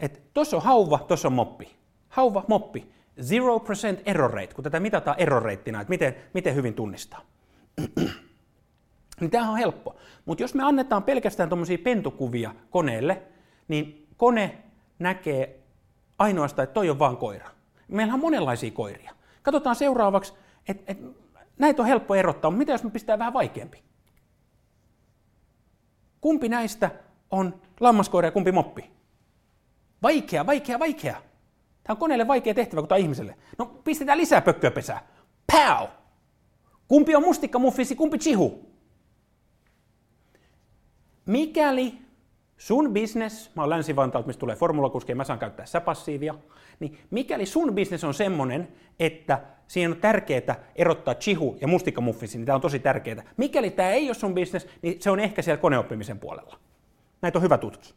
että 0.00 0.20
tuossa 0.34 0.56
on 0.56 0.62
hauva, 0.62 0.98
tuossa 0.98 1.28
on 1.28 1.32
moppi. 1.34 1.76
Hauva, 2.08 2.44
moppi. 2.48 2.92
0% 3.98 4.02
error 4.06 4.30
rate, 4.30 4.54
kun 4.54 4.64
tätä 4.64 4.80
mitataan 4.80 5.20
error 5.20 5.42
rateina, 5.42 5.80
että 5.80 5.90
miten, 5.90 6.14
miten 6.34 6.54
hyvin 6.54 6.74
tunnistaa. 6.74 7.20
niin 9.20 9.30
tämähän 9.30 9.52
on 9.52 9.58
helppo. 9.58 9.96
Mutta 10.24 10.42
jos 10.42 10.54
me 10.54 10.62
annetaan 10.62 11.02
pelkästään 11.02 11.48
tuommoisia 11.48 11.78
pentukuvia 11.78 12.54
koneelle, 12.70 13.22
niin 13.68 14.06
kone 14.16 14.58
näkee 14.98 15.67
ainoastaan, 16.18 16.64
että 16.64 16.74
toi 16.74 16.90
on 16.90 16.98
vaan 16.98 17.16
koira. 17.16 17.50
Meillä 17.88 18.14
on 18.14 18.20
monenlaisia 18.20 18.70
koiria. 18.70 19.14
Katsotaan 19.42 19.76
seuraavaksi, 19.76 20.32
että 20.68 20.92
et, 20.92 20.98
näitä 21.58 21.82
on 21.82 21.88
helppo 21.88 22.14
erottaa, 22.14 22.50
mutta 22.50 22.58
mitä 22.58 22.72
jos 22.72 22.84
me 22.84 22.90
pistää 22.90 23.18
vähän 23.18 23.32
vaikeampi? 23.32 23.82
Kumpi 26.20 26.48
näistä 26.48 26.90
on 27.30 27.60
lammaskoira 27.80 28.28
ja 28.28 28.32
kumpi 28.32 28.52
moppi? 28.52 28.90
Vaikea, 30.02 30.46
vaikea, 30.46 30.78
vaikea. 30.78 31.22
Tämä 31.82 31.94
on 31.94 31.96
koneelle 31.96 32.28
vaikea 32.28 32.54
tehtävä 32.54 32.82
kuin 32.82 33.00
ihmiselle. 33.00 33.36
No 33.58 33.66
pistetään 33.66 34.18
lisää 34.18 34.40
pökköä 34.40 34.70
pesää. 34.70 35.08
Pow! 35.52 35.88
Kumpi 36.88 37.16
on 37.16 37.22
mustikkamuffisi, 37.22 37.94
kumpi 37.94 38.18
chihu? 38.18 38.68
Mikäli 41.26 41.98
sun 42.58 42.94
business, 42.94 43.50
mä 43.56 43.62
oon 43.62 43.70
länsi 43.70 43.94
mistä 44.26 44.40
tulee 44.40 44.56
formulakuski, 44.56 45.14
mä 45.14 45.24
saan 45.24 45.38
käyttää 45.38 45.66
säpassiivia, 45.66 46.34
niin 46.80 46.98
mikäli 47.10 47.46
sun 47.46 47.74
business 47.74 48.04
on 48.04 48.14
semmonen, 48.14 48.68
että 48.98 49.40
siinä 49.68 49.94
on 49.94 50.00
tärkeää 50.00 50.64
erottaa 50.76 51.14
chihu 51.14 51.58
ja 51.60 51.68
mustikkamuffisi, 51.68 52.38
niin 52.38 52.46
tämä 52.46 52.56
on 52.56 52.60
tosi 52.60 52.78
tärkeää. 52.78 53.22
Mikäli 53.36 53.70
tämä 53.70 53.90
ei 53.90 54.08
ole 54.08 54.14
sun 54.14 54.34
business, 54.34 54.66
niin 54.82 55.02
se 55.02 55.10
on 55.10 55.20
ehkä 55.20 55.42
siellä 55.42 55.60
koneoppimisen 55.60 56.18
puolella. 56.18 56.58
Näitä 57.22 57.38
on 57.38 57.42
hyvä 57.42 57.58
tutki. 57.58 57.94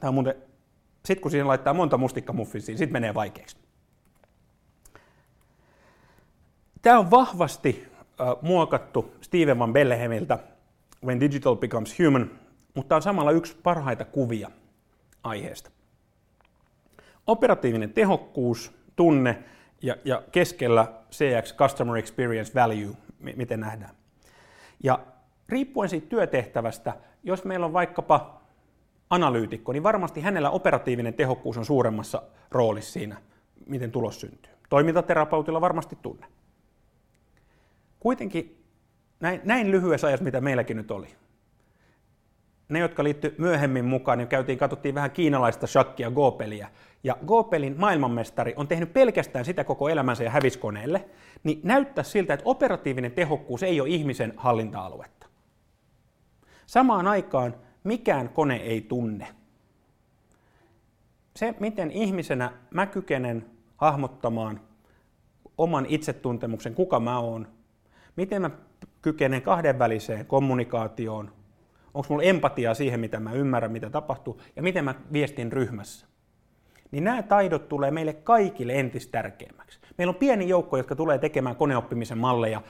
Tämä 0.00 0.08
on 0.08 0.14
muuten, 0.14 0.34
sit 1.04 1.20
kun 1.20 1.30
siihen 1.30 1.48
laittaa 1.48 1.74
monta 1.74 1.98
mustikkamuffisia, 1.98 2.78
sit 2.78 2.90
menee 2.90 3.14
vaikeaksi. 3.14 3.56
Tämä 6.82 6.98
on 6.98 7.10
vahvasti 7.10 7.86
äh, 8.20 8.26
muokattu 8.42 9.14
Steven 9.20 9.58
Van 9.58 9.72
Bellehemiltä 9.72 10.38
When 11.04 11.20
Digital 11.20 11.56
Becomes 11.56 11.98
Human, 11.98 12.30
mutta 12.78 12.96
on 12.96 13.02
samalla 13.02 13.30
yksi 13.30 13.56
parhaita 13.62 14.04
kuvia 14.04 14.50
aiheesta. 15.22 15.70
Operatiivinen 17.26 17.92
tehokkuus, 17.92 18.72
tunne 18.96 19.44
ja, 19.82 19.96
ja 20.04 20.22
keskellä 20.32 20.92
CX, 21.10 21.56
Customer 21.56 21.96
Experience 21.96 22.54
Value, 22.54 22.96
miten 23.20 23.60
nähdään. 23.60 23.94
Ja 24.84 24.98
riippuen 25.48 25.88
siitä 25.88 26.06
työtehtävästä, 26.06 26.94
jos 27.22 27.44
meillä 27.44 27.66
on 27.66 27.72
vaikkapa 27.72 28.40
analyytikko, 29.10 29.72
niin 29.72 29.82
varmasti 29.82 30.20
hänellä 30.20 30.50
operatiivinen 30.50 31.14
tehokkuus 31.14 31.58
on 31.58 31.64
suuremmassa 31.64 32.22
roolissa 32.50 32.92
siinä, 32.92 33.16
miten 33.66 33.90
tulos 33.90 34.20
syntyy. 34.20 34.52
Toimintaterapeutilla 34.68 35.60
varmasti 35.60 35.98
tunne. 36.02 36.26
Kuitenkin 38.00 38.64
näin, 39.20 39.40
näin 39.44 39.70
lyhyessä 39.70 40.06
ajassa, 40.06 40.24
mitä 40.24 40.40
meilläkin 40.40 40.76
nyt 40.76 40.90
oli, 40.90 41.08
ne, 42.68 42.78
jotka 42.78 43.04
liittyi 43.04 43.34
myöhemmin 43.38 43.84
mukaan, 43.84 44.18
niin 44.18 44.28
käytiin, 44.28 44.58
katsottiin 44.58 44.94
vähän 44.94 45.10
kiinalaista 45.10 45.66
shakkia, 45.66 46.10
Go-peliä. 46.10 46.68
Ja 47.04 47.16
Go-pelin 47.26 47.74
maailmanmestari 47.78 48.54
on 48.56 48.68
tehnyt 48.68 48.92
pelkästään 48.92 49.44
sitä 49.44 49.64
koko 49.64 49.88
elämänsä 49.88 50.24
ja 50.24 50.30
häviskoneelle, 50.30 51.04
niin 51.44 51.60
näyttää 51.62 52.04
siltä, 52.04 52.34
että 52.34 52.46
operatiivinen 52.46 53.12
tehokkuus 53.12 53.62
ei 53.62 53.80
ole 53.80 53.88
ihmisen 53.88 54.32
hallinta-aluetta. 54.36 55.26
Samaan 56.66 57.06
aikaan 57.06 57.54
mikään 57.84 58.28
kone 58.28 58.56
ei 58.56 58.80
tunne. 58.80 59.26
Se, 61.36 61.54
miten 61.60 61.90
ihmisenä 61.90 62.52
mä 62.70 62.86
kykenen 62.86 63.46
hahmottamaan 63.76 64.60
oman 65.58 65.86
itsetuntemuksen, 65.88 66.74
kuka 66.74 67.00
mä 67.00 67.18
oon, 67.18 67.48
miten 68.16 68.42
mä 68.42 68.50
kykenen 69.02 69.42
kahdenväliseen 69.42 70.26
kommunikaatioon, 70.26 71.37
onko 71.94 72.06
mulla 72.08 72.22
empatiaa 72.22 72.74
siihen, 72.74 73.00
mitä 73.00 73.20
mä 73.20 73.32
ymmärrän, 73.32 73.72
mitä 73.72 73.90
tapahtuu, 73.90 74.40
ja 74.56 74.62
miten 74.62 74.84
mä 74.84 74.94
viestin 75.12 75.52
ryhmässä. 75.52 76.06
Niin 76.90 77.04
nämä 77.04 77.22
taidot 77.22 77.68
tulee 77.68 77.90
meille 77.90 78.12
kaikille 78.12 78.80
entistä 78.80 79.12
tärkeämmäksi. 79.12 79.80
Meillä 79.98 80.10
on 80.10 80.16
pieni 80.16 80.48
joukko, 80.48 80.76
jotka 80.76 80.96
tulee 80.96 81.18
tekemään 81.18 81.56
koneoppimisen 81.56 82.18
malleja 82.18 82.62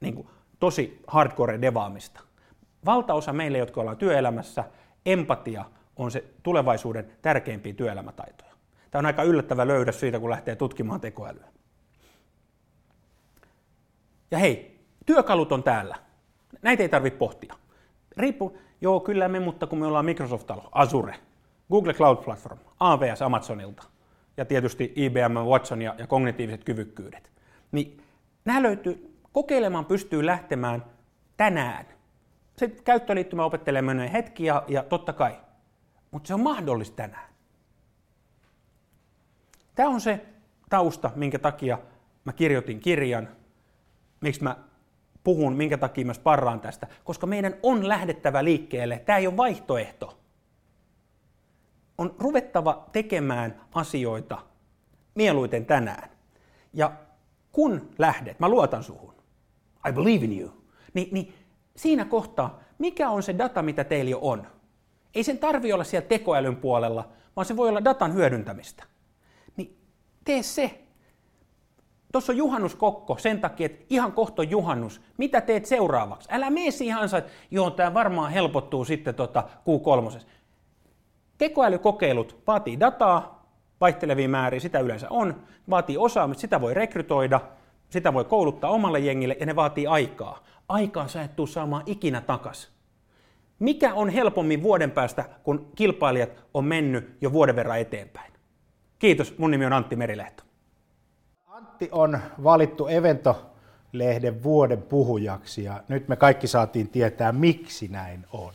niin 0.00 0.14
kuin 0.14 0.28
tosi 0.60 1.02
hardcore 1.06 1.60
devaamista. 1.62 2.20
Valtaosa 2.84 3.32
meille, 3.32 3.58
jotka 3.58 3.80
ollaan 3.80 3.96
työelämässä, 3.96 4.64
empatia 5.06 5.64
on 5.96 6.10
se 6.10 6.24
tulevaisuuden 6.42 7.12
tärkeimpiä 7.22 7.72
työelämätaitoja. 7.72 8.52
Tämä 8.90 9.00
on 9.00 9.06
aika 9.06 9.22
yllättävä 9.22 9.66
löydös 9.66 10.00
siitä, 10.00 10.20
kun 10.20 10.30
lähtee 10.30 10.56
tutkimaan 10.56 11.00
tekoälyä. 11.00 11.46
Ja 14.30 14.38
hei, 14.38 14.80
työkalut 15.06 15.52
on 15.52 15.62
täällä. 15.62 15.96
Näitä 16.62 16.82
ei 16.82 16.88
tarvitse 16.88 17.18
pohtia. 17.18 17.54
Riippu, 18.16 18.58
joo 18.80 19.00
kyllä 19.00 19.28
me, 19.28 19.40
mutta 19.40 19.66
kun 19.66 19.78
me 19.78 19.86
ollaan 19.86 20.04
Microsoft-talo, 20.04 20.68
Azure, 20.72 21.14
Google 21.70 21.94
Cloud 21.94 22.24
Platform, 22.24 22.58
AWS 22.80 23.22
Amazonilta 23.22 23.82
ja 24.36 24.44
tietysti 24.44 24.92
IBM 24.96 25.38
Watson 25.48 25.82
ja, 25.82 25.94
ja 25.98 26.06
kognitiiviset 26.06 26.64
kyvykkyydet, 26.64 27.30
niin 27.72 28.02
nämä 28.44 28.62
löytyy, 28.62 29.20
kokeilemaan 29.32 29.84
pystyy 29.84 30.26
lähtemään 30.26 30.84
tänään. 31.36 31.86
Se 32.56 32.68
käyttöliittymä 32.68 33.44
opettelee 33.44 33.82
menee 33.82 34.12
hetki 34.12 34.44
ja, 34.44 34.64
ja 34.68 34.82
totta 34.82 35.12
kai, 35.12 35.36
mutta 36.10 36.26
se 36.26 36.34
on 36.34 36.40
mahdollista 36.40 36.96
tänään. 36.96 37.28
Tämä 39.74 39.88
on 39.88 40.00
se 40.00 40.26
tausta, 40.70 41.10
minkä 41.14 41.38
takia 41.38 41.78
mä 42.24 42.32
kirjoitin 42.32 42.80
kirjan, 42.80 43.28
miksi 44.20 44.42
mä 44.42 44.56
puhun, 45.24 45.56
minkä 45.56 45.78
takia 45.78 46.06
mä 46.06 46.12
sparraan 46.12 46.60
tästä, 46.60 46.86
koska 47.04 47.26
meidän 47.26 47.54
on 47.62 47.88
lähdettävä 47.88 48.44
liikkeelle. 48.44 48.98
Tämä 48.98 49.18
ei 49.18 49.26
ole 49.26 49.36
vaihtoehto. 49.36 50.18
on 51.98 52.14
ruvettava 52.18 52.88
tekemään 52.92 53.60
asioita 53.72 54.38
mieluiten 55.14 55.66
tänään. 55.66 56.10
Ja 56.72 56.92
kun 57.52 57.90
lähdet, 57.98 58.40
mä 58.40 58.48
luotan 58.48 58.82
suhun, 58.82 59.14
I 59.88 59.92
believe 59.92 60.24
in 60.24 60.40
you, 60.40 60.50
niin, 60.94 61.08
niin 61.12 61.34
siinä 61.76 62.04
kohtaa, 62.04 62.60
mikä 62.78 63.10
on 63.10 63.22
se 63.22 63.38
data, 63.38 63.62
mitä 63.62 63.84
teillä 63.84 64.10
jo 64.10 64.18
on? 64.22 64.46
Ei 65.14 65.22
sen 65.24 65.38
tarvi 65.38 65.72
olla 65.72 65.84
siellä 65.84 66.08
tekoälyn 66.08 66.56
puolella, 66.56 67.08
vaan 67.36 67.44
se 67.44 67.56
voi 67.56 67.68
olla 67.68 67.84
datan 67.84 68.14
hyödyntämistä. 68.14 68.84
Niin 69.56 69.76
tee 70.24 70.42
se. 70.42 70.83
Tuossa 72.14 72.32
on 72.32 72.36
juhannuskokko 72.36 73.18
sen 73.18 73.40
takia, 73.40 73.66
että 73.66 73.84
ihan 73.90 74.12
kohta 74.12 74.42
juhannus. 74.42 75.00
Mitä 75.16 75.40
teet 75.40 75.66
seuraavaksi? 75.66 76.28
Älä 76.32 76.50
mene 76.50 76.70
siihen 76.70 76.98
että 77.18 77.30
joo, 77.50 77.70
tämä 77.70 77.94
varmaan 77.94 78.32
helpottuu 78.32 78.84
sitten 78.84 79.14
tota 79.14 79.44
Q3. 79.48 80.20
Tekoälykokeilut 81.38 82.42
vaatii 82.46 82.80
dataa, 82.80 83.48
vaihtelevia 83.80 84.28
määriä, 84.28 84.60
sitä 84.60 84.80
yleensä 84.80 85.06
on, 85.10 85.42
vaatii 85.70 85.96
osaamista, 85.96 86.40
sitä 86.40 86.60
voi 86.60 86.74
rekrytoida, 86.74 87.40
sitä 87.90 88.14
voi 88.14 88.24
kouluttaa 88.24 88.70
omalle 88.70 88.98
jengille 88.98 89.36
ja 89.40 89.46
ne 89.46 89.56
vaatii 89.56 89.86
aikaa. 89.86 90.44
Aikaa 90.68 91.08
sä 91.08 91.22
et 91.22 91.36
tuu 91.36 91.46
saamaan 91.46 91.82
ikinä 91.86 92.20
takas. 92.20 92.72
Mikä 93.58 93.94
on 93.94 94.08
helpommin 94.08 94.62
vuoden 94.62 94.90
päästä, 94.90 95.24
kun 95.42 95.70
kilpailijat 95.74 96.30
on 96.54 96.64
mennyt 96.64 97.16
jo 97.20 97.32
vuoden 97.32 97.56
verran 97.56 97.78
eteenpäin? 97.78 98.32
Kiitos, 98.98 99.38
mun 99.38 99.50
nimi 99.50 99.66
on 99.66 99.72
Antti 99.72 99.96
Merilehto. 99.96 100.44
Antti 101.64 101.88
on 101.92 102.18
valittu 102.44 102.86
Evento-lehden 102.86 104.42
vuoden 104.42 104.82
puhujaksi 104.82 105.64
ja 105.64 105.82
nyt 105.88 106.08
me 106.08 106.16
kaikki 106.16 106.46
saatiin 106.46 106.88
tietää, 106.88 107.32
miksi 107.32 107.88
näin 107.88 108.26
on. 108.32 108.52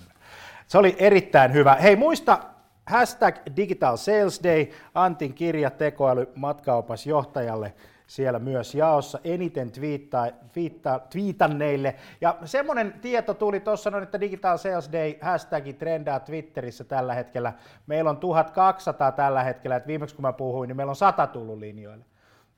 Se 0.68 0.78
oli 0.78 0.96
erittäin 1.00 1.54
hyvä. 1.54 1.76
Hei, 1.76 1.96
muista 1.96 2.40
hashtag 2.86 3.36
Digital 3.56 3.98
Sales 3.98 4.44
Day, 4.44 4.68
Antin 4.94 5.34
kirja 5.34 5.70
tekoäly 5.70 6.28
matkaopas 6.36 7.08
johtajalle 7.08 7.74
siellä 8.08 8.40
myös 8.40 8.76
jaossa 8.76 9.20
eniten 9.24 9.72
twiittaa, 9.72 10.28
twiittaa, 10.54 11.00
twiitanneille. 11.00 11.96
Ja 12.22 12.38
semmoinen 12.46 12.94
tieto 13.02 13.34
tuli 13.34 13.60
tuossa, 13.60 13.92
että 14.04 14.20
Digital 14.20 14.58
Sales 14.58 14.92
Day 14.92 15.16
hashtag 15.22 15.64
trendaa 15.80 16.20
Twitterissä 16.20 16.84
tällä 16.84 17.14
hetkellä. 17.14 17.54
Meillä 17.88 18.10
on 18.10 18.18
1200 18.18 19.12
tällä 19.12 19.44
hetkellä, 19.44 19.76
että 19.76 19.88
viimeksi 19.88 20.16
kun 20.16 20.22
mä 20.22 20.34
puhuin, 20.34 20.68
niin 20.68 20.78
meillä 20.78 20.92
on 20.92 20.96
100 20.96 21.28
tullut 21.28 21.60
linjoille 21.60 22.06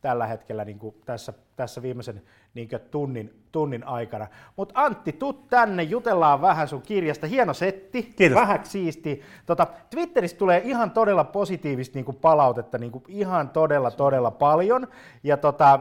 tällä 0.02 0.28
hetkellä 0.28 0.66
niin 0.66 0.80
kuin 0.80 0.96
tässä, 1.06 1.34
tässä 1.56 1.82
viimeisen 1.82 2.22
niin 2.54 2.70
tunnin, 2.92 3.42
tunnin 3.52 3.88
aikana. 3.88 4.28
Mutta 4.56 4.82
Antti, 4.82 5.14
tuu 5.14 5.34
tänne, 5.34 5.84
jutellaan 5.84 6.42
vähän 6.42 6.68
sun 6.68 6.82
kirjasta. 6.82 7.28
Hieno 7.28 7.54
setti, 7.54 8.04
Kiitos. 8.04 8.36
vähän 8.36 8.60
siisti. 8.64 9.22
Tota, 9.46 9.68
Twitterissä 9.90 10.38
tulee 10.38 10.62
ihan 10.66 10.92
todella 10.92 11.24
positiivista 11.24 12.00
niin 12.00 12.16
palautetta, 12.22 12.78
niin 12.78 12.92
ihan 13.08 13.50
todella, 13.50 13.92
todella 13.92 14.32
paljon. 14.32 14.88
Ja 15.24 15.38
tota, 15.38 15.80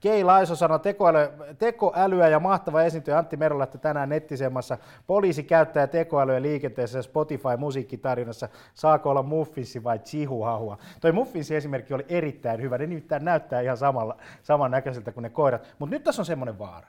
Kei 0.00 0.24
Laiso 0.24 0.54
sanoi 0.54 0.80
tekoäly, 0.80 1.28
tekoälyä 1.58 2.28
ja 2.28 2.40
mahtava 2.40 2.82
esiintyjä 2.82 3.18
Antti 3.18 3.36
Merolahti 3.36 3.78
tänään 3.78 4.08
nettisemmassa. 4.08 4.78
Poliisi 5.06 5.42
käyttää 5.42 5.86
tekoälyä 5.86 6.42
liikenteessä 6.42 6.98
ja 6.98 7.02
Spotify-musiikkitarinassa. 7.02 8.48
Saako 8.74 9.10
olla 9.10 9.22
muffinsi 9.22 9.84
vai 9.84 9.98
chihuahua? 9.98 10.78
Toi 11.00 11.12
muffinsi 11.12 11.56
esimerkki 11.56 11.94
oli 11.94 12.06
erittäin 12.08 12.62
hyvä. 12.62 12.78
Ne 12.78 12.86
nimittäin 12.86 13.24
näyttää 13.24 13.60
ihan 13.60 13.76
samalla, 13.76 14.16
samannäköiseltä 14.42 15.12
kuin 15.12 15.22
ne 15.22 15.30
koirat. 15.30 15.62
Mutta 15.78 15.94
nyt 15.94 16.08
tässä 16.12 16.22
on 16.22 16.26
semmoinen 16.26 16.58
vaara. 16.58 16.88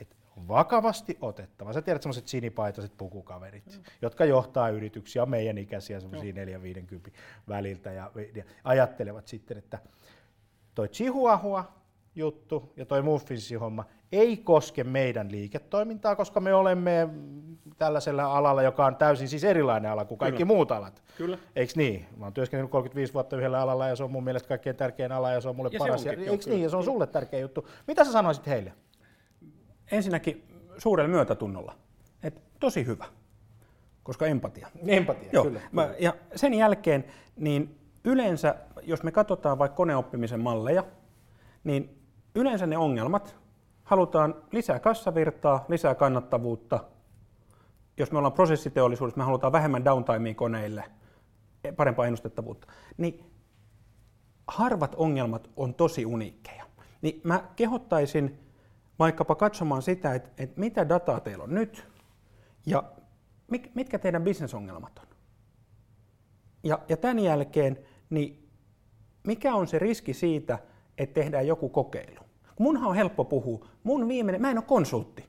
että 0.00 0.16
vakavasti 0.48 1.18
otettava. 1.20 1.72
Sä 1.72 1.82
tiedät 1.82 2.02
semmoiset 2.02 2.28
sinipaitaiset 2.28 2.96
pukukaverit, 2.96 3.66
mm. 3.66 3.82
jotka 4.02 4.24
johtaa 4.24 4.68
yrityksiä, 4.68 5.26
meidän 5.26 5.58
ikäisiä 5.58 6.00
semmoisia 6.00 6.34
4-50 7.08 7.10
väliltä 7.48 7.92
ja, 7.92 8.10
ja 8.34 8.44
ajattelevat 8.64 9.28
sitten, 9.28 9.58
että 9.58 9.78
toi 10.74 10.88
Chihuahua 10.88 11.72
juttu 12.14 12.72
ja 12.76 12.86
toi 12.86 13.02
Muffinsin 13.02 13.60
homma 13.60 13.84
ei 14.12 14.36
koske 14.36 14.84
meidän 14.84 15.30
liiketoimintaa, 15.30 16.16
koska 16.16 16.40
me 16.40 16.54
olemme 16.54 17.08
tällaisella 17.78 18.36
alalla, 18.36 18.62
joka 18.62 18.86
on 18.86 18.96
täysin 18.96 19.28
siis 19.28 19.44
erilainen 19.44 19.90
ala 19.90 20.04
kuin 20.04 20.18
kaikki 20.18 20.42
Kyllä. 20.42 20.54
muut 20.54 20.72
alat. 20.72 21.02
Kyllä. 21.16 21.38
Eikö 21.56 21.72
niin? 21.76 22.06
Mä 22.16 22.26
oon 22.26 22.32
työskennellyt 22.32 22.70
35 22.70 23.14
vuotta 23.14 23.36
yhdellä 23.36 23.60
alalla 23.60 23.88
ja 23.88 23.96
se 23.96 24.04
on 24.04 24.10
mun 24.10 24.24
mielestä 24.24 24.48
kaikkein 24.48 24.76
tärkein 24.76 25.12
ala 25.12 25.30
ja 25.30 25.40
se 25.40 25.48
on 25.48 25.56
mulle 25.56 25.70
Ja 25.72 25.78
se 25.78 25.78
paras. 25.78 26.06
onkin, 26.06 26.24
ja, 26.24 26.32
eikö 26.32 26.50
niin? 26.50 26.62
Ja 26.62 26.68
se 26.70 26.76
on 26.76 26.84
sulle 26.84 27.06
tärkeä 27.06 27.40
juttu. 27.40 27.68
Mitä 27.86 28.04
sä 28.04 28.12
sanoisit 28.12 28.46
heille? 28.46 28.72
Ensinnäkin 29.92 30.44
suurella 30.78 31.08
myötätunnolla. 31.10 31.74
Et 32.22 32.42
tosi 32.60 32.86
hyvä, 32.86 33.04
koska 34.02 34.26
empatia. 34.26 34.68
Empatia, 34.86 35.28
Joo. 35.32 35.44
kyllä. 35.44 35.60
Mä, 35.72 35.90
ja 35.98 36.14
sen 36.36 36.54
jälkeen, 36.54 37.04
niin 37.36 37.78
yleensä, 38.04 38.54
jos 38.82 39.02
me 39.02 39.12
katsotaan 39.12 39.58
vaikka 39.58 39.76
koneoppimisen 39.76 40.40
malleja, 40.40 40.84
niin 41.64 41.98
yleensä 42.34 42.66
ne 42.66 42.76
ongelmat, 42.78 43.36
halutaan 43.84 44.34
lisää 44.52 44.78
kassavirtaa, 44.80 45.64
lisää 45.68 45.94
kannattavuutta. 45.94 46.84
Jos 47.96 48.12
me 48.12 48.18
ollaan 48.18 48.32
prosessiteollisuudessa, 48.32 49.18
me 49.18 49.24
halutaan 49.24 49.52
vähemmän 49.52 49.84
downtimea 49.84 50.34
koneille, 50.34 50.84
parempaa 51.76 52.06
ennustettavuutta. 52.06 52.66
Niin 52.96 53.32
harvat 54.48 54.94
ongelmat 54.94 55.50
on 55.56 55.74
tosi 55.74 56.06
uniikkeja. 56.06 56.64
Niin 57.02 57.20
mä 57.24 57.44
kehottaisin 57.56 58.38
vaikkapa 58.98 59.34
katsomaan 59.34 59.82
sitä, 59.82 60.14
että, 60.14 60.30
että 60.42 60.60
mitä 60.60 60.88
dataa 60.88 61.20
teillä 61.20 61.44
on 61.44 61.54
nyt 61.54 61.88
ja 62.66 62.84
mitkä 63.74 63.98
teidän 63.98 64.24
bisnesongelmat 64.24 64.98
on. 64.98 65.06
Ja, 66.62 66.78
ja 66.88 66.96
tämän 66.96 67.18
jälkeen, 67.18 67.78
niin 68.10 68.48
mikä 69.26 69.54
on 69.54 69.68
se 69.68 69.78
riski 69.78 70.14
siitä, 70.14 70.58
että 70.98 71.14
tehdään 71.14 71.46
joku 71.46 71.68
kokeilu? 71.68 72.20
Munhan 72.58 72.88
on 72.88 72.96
helppo 72.96 73.24
puhua. 73.24 73.66
Mun 73.82 74.08
viimeinen, 74.08 74.40
mä 74.40 74.50
en 74.50 74.58
ole 74.58 74.64
konsultti. 74.66 75.24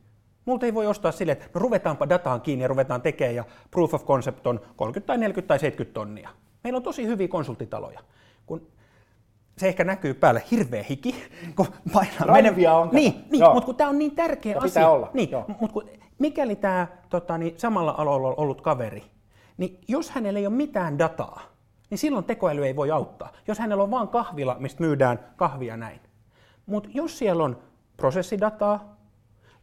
Multa 0.45 0.65
ei 0.65 0.73
voi 0.73 0.87
ostaa 0.87 1.11
silleen, 1.11 1.37
että 1.37 1.49
no 1.53 1.59
ruvetaanpa 1.59 2.09
dataan 2.09 2.41
kiinni 2.41 2.63
ja 2.63 2.67
ruvetaan 2.67 3.01
tekemään 3.01 3.35
ja 3.35 3.43
proof 3.71 3.93
of 3.93 4.05
concept 4.05 4.47
on 4.47 4.59
30 4.75 5.07
tai 5.07 5.17
40 5.17 5.47
tai 5.47 5.59
70 5.59 5.93
tonnia. 5.93 6.29
Meillä 6.63 6.77
on 6.77 6.83
tosi 6.83 7.05
hyviä 7.07 7.27
konsulttitaloja. 7.27 7.99
Kun 8.45 8.67
se 9.57 9.67
ehkä 9.67 9.83
näkyy 9.83 10.13
päälle 10.13 10.43
hirveä 10.51 10.83
hiki, 10.89 11.15
kun 11.55 11.65
painaa 11.93 12.13
Raivia 12.25 12.73
on. 12.73 12.89
Niin, 12.91 13.25
niin 13.31 13.39
Joo. 13.39 13.53
mutta 13.53 13.65
kun 13.65 13.75
tämä 13.75 13.89
on 13.89 13.99
niin 13.99 14.15
tärkeä 14.15 14.51
Ja 14.51 14.57
asia. 14.57 14.67
pitää 14.69 14.89
olla, 14.89 15.09
Niin, 15.13 15.31
joo. 15.31 15.45
mutta 15.47 15.73
kun, 15.73 15.89
mikäli 16.19 16.55
tämä 16.55 16.87
tota, 17.09 17.37
niin 17.37 17.53
samalla 17.57 17.95
alalla 17.97 18.33
ollut 18.37 18.61
kaveri, 18.61 19.03
niin 19.57 19.79
jos 19.87 20.09
hänellä 20.11 20.39
ei 20.39 20.47
ole 20.47 20.55
mitään 20.55 20.99
dataa, 20.99 21.41
niin 21.89 21.97
silloin 21.97 22.25
tekoäly 22.25 22.65
ei 22.65 22.75
voi 22.75 22.91
auttaa. 22.91 23.31
Jos 23.47 23.59
hänellä 23.59 23.83
on 23.83 23.91
vain 23.91 24.07
kahvila, 24.07 24.55
mistä 24.59 24.83
myydään 24.83 25.19
kahvia 25.35 25.77
näin. 25.77 25.99
Mutta 26.65 26.89
jos 26.93 27.17
siellä 27.17 27.43
on 27.43 27.57
prosessidataa, 27.97 28.97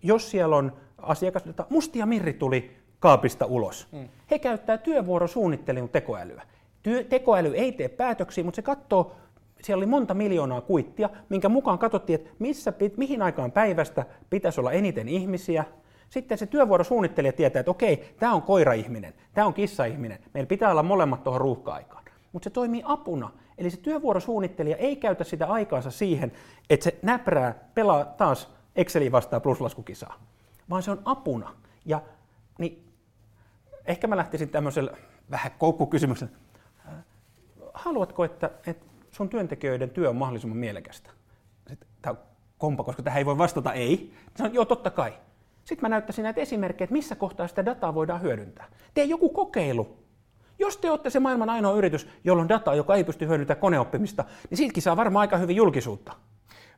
jos 0.02 0.30
siellä 0.30 0.56
on 0.56 0.72
asiakasdataa, 0.98 1.66
Musti 1.70 1.98
ja 1.98 2.06
Mirri 2.06 2.32
tuli 2.32 2.76
kaapista 3.00 3.46
ulos. 3.46 3.88
Mm. 3.92 4.08
He 4.30 4.38
käyttää 4.38 4.78
työvuorosuunnittelun 4.78 5.88
tekoälyä. 5.88 6.42
Työ, 6.82 7.04
tekoäly 7.04 7.54
ei 7.54 7.72
tee 7.72 7.88
päätöksiä, 7.88 8.44
mutta 8.44 8.56
se 8.56 8.62
katsoo, 8.62 9.16
siellä 9.62 9.80
oli 9.80 9.86
monta 9.86 10.14
miljoonaa 10.14 10.60
kuittia, 10.60 11.10
minkä 11.28 11.48
mukaan 11.48 11.78
katsottiin, 11.78 12.20
että 12.20 12.30
missä, 12.38 12.72
mihin 12.96 13.22
aikaan 13.22 13.52
päivästä 13.52 14.06
pitäisi 14.30 14.60
olla 14.60 14.72
eniten 14.72 15.08
ihmisiä. 15.08 15.64
Sitten 16.08 16.38
se 16.38 16.46
työvuorosuunnittelija 16.46 17.32
tietää, 17.32 17.60
että 17.60 17.70
okei, 17.70 18.14
tämä 18.18 18.34
on 18.34 18.42
koira-ihminen, 18.42 19.14
tämä 19.34 19.46
on 19.46 19.54
kissa-ihminen, 19.54 20.18
meillä 20.34 20.48
pitää 20.48 20.70
olla 20.70 20.82
molemmat 20.82 21.24
tuohon 21.24 21.40
ruuhka-aikaan. 21.40 22.04
Mutta 22.32 22.44
se 22.44 22.50
toimii 22.50 22.82
apuna. 22.84 23.30
Eli 23.60 23.70
se 23.70 23.76
työvuorosuunnittelija 23.76 24.76
ei 24.76 24.96
käytä 24.96 25.24
sitä 25.24 25.46
aikaansa 25.46 25.90
siihen, 25.90 26.32
että 26.70 26.84
se 26.84 26.98
näprää, 27.02 27.54
pelaa 27.74 28.04
taas 28.04 28.52
Exceliin 28.76 29.12
vastaan 29.12 29.42
pluslaskukisaa, 29.42 30.20
vaan 30.70 30.82
se 30.82 30.90
on 30.90 31.02
apuna. 31.04 31.54
Ja 31.84 32.02
niin, 32.58 32.92
ehkä 33.86 34.06
mä 34.06 34.16
lähtisin 34.16 34.48
tämmöisellä 34.48 34.92
vähän 35.30 35.52
koukkukysymyksellä. 35.58 36.32
Haluatko, 37.74 38.24
että, 38.24 38.50
että 38.66 38.86
sun 39.10 39.28
työntekijöiden 39.28 39.90
työ 39.90 40.10
on 40.10 40.16
mahdollisimman 40.16 40.58
mielekästä? 40.58 41.10
Tämä 42.02 42.12
on 42.12 42.18
kompa, 42.58 42.84
koska 42.84 43.02
tähän 43.02 43.18
ei 43.18 43.26
voi 43.26 43.38
vastata 43.38 43.72
ei. 43.72 44.14
Sanon, 44.36 44.54
joo, 44.54 44.64
totta 44.64 44.90
kai. 44.90 45.12
Sitten 45.64 45.82
mä 45.82 45.88
näyttäisin 45.88 46.22
näitä 46.22 46.40
esimerkkejä, 46.40 46.84
että 46.84 46.92
missä 46.92 47.14
kohtaa 47.14 47.48
sitä 47.48 47.64
dataa 47.64 47.94
voidaan 47.94 48.22
hyödyntää. 48.22 48.68
Tee 48.94 49.04
joku 49.04 49.28
kokeilu. 49.28 49.99
Jos 50.60 50.76
te 50.76 50.90
olette 50.90 51.10
se 51.10 51.20
maailman 51.20 51.50
ainoa 51.50 51.76
yritys, 51.76 52.08
jolla 52.24 52.42
on 52.42 52.48
dataa, 52.48 52.74
joka 52.74 52.94
ei 52.94 53.04
pysty 53.04 53.26
hyödyntämään 53.26 53.60
koneoppimista, 53.60 54.24
niin 54.50 54.58
siltäkin 54.58 54.82
saa 54.82 54.96
varmaan 54.96 55.20
aika 55.20 55.36
hyvin 55.36 55.56
julkisuutta. 55.56 56.12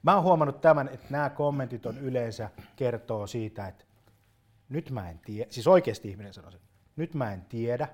Mä 0.03 0.15
oon 0.15 0.23
huomannut 0.23 0.61
tämän, 0.61 0.89
että 0.89 1.07
nämä 1.11 1.31
kommentit 1.31 1.87
on 1.87 1.99
yleensä 1.99 2.51
kertoo 2.77 3.27
siitä, 3.27 3.69
että 3.69 3.85
nyt 4.69 4.91
mä 4.91 5.11
en 5.11 5.19
tiedä, 5.19 5.47
siis 5.51 5.67
oikeasti 5.67 6.09
ihminen 6.09 6.35
sanoo 6.35 6.51
sen, 6.51 6.61
nyt 6.97 7.15
mä 7.15 7.33
en 7.33 7.43
tiedä, 7.43 7.89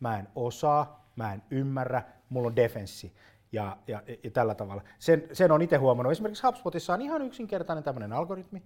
mä 0.00 0.18
en 0.18 0.28
osaa, 0.34 1.10
mä 1.16 1.32
en 1.32 1.42
ymmärrä, 1.50 2.02
mulla 2.28 2.46
on 2.46 2.56
defenssi 2.56 3.12
ja, 3.52 3.76
ja, 3.86 4.02
ja 4.24 4.30
tällä 4.30 4.54
tavalla. 4.54 4.82
Sen, 4.98 5.28
sen 5.32 5.52
on 5.52 5.62
itse 5.62 5.76
huomannut. 5.76 6.12
Esimerkiksi 6.12 6.46
HubSpotissa 6.46 6.94
on 6.94 7.02
ihan 7.02 7.22
yksinkertainen 7.22 7.84
tämmöinen 7.84 8.12
algoritmi, 8.12 8.62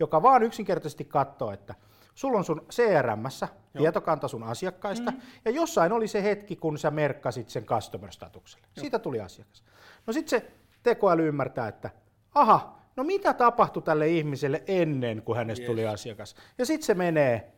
joka 0.00 0.22
vaan 0.22 0.42
yksinkertaisesti 0.42 1.04
katsoo, 1.04 1.52
että 1.52 1.74
sulla 2.14 2.38
on 2.38 2.44
sun 2.44 2.66
CRM-ssä 2.70 3.48
tietokanta 3.78 4.28
sun 4.28 4.42
asiakkaista, 4.42 5.10
mm. 5.10 5.20
ja 5.44 5.50
jossain 5.50 5.92
oli 5.92 6.08
se 6.08 6.22
hetki, 6.22 6.56
kun 6.56 6.78
sä 6.78 6.90
merkkasit 6.90 7.48
sen 7.48 7.64
customer-statukselle. 7.64 8.66
Joo. 8.76 8.80
Siitä 8.80 8.98
tuli 8.98 9.20
asiakas. 9.20 9.64
No 10.06 10.12
sitten 10.12 10.40
se 10.40 10.50
tekoäly 10.82 11.28
ymmärtää, 11.28 11.68
että 11.68 11.90
aha, 12.34 12.78
no 12.96 13.04
mitä 13.04 13.34
tapahtui 13.34 13.82
tälle 13.82 14.08
ihmiselle 14.08 14.62
ennen 14.66 15.22
kuin 15.22 15.36
hänestä 15.36 15.62
yes. 15.62 15.70
tuli 15.70 15.86
asiakas. 15.86 16.36
Ja 16.58 16.66
sitten 16.66 16.86
se 16.86 16.94
menee 16.94 17.52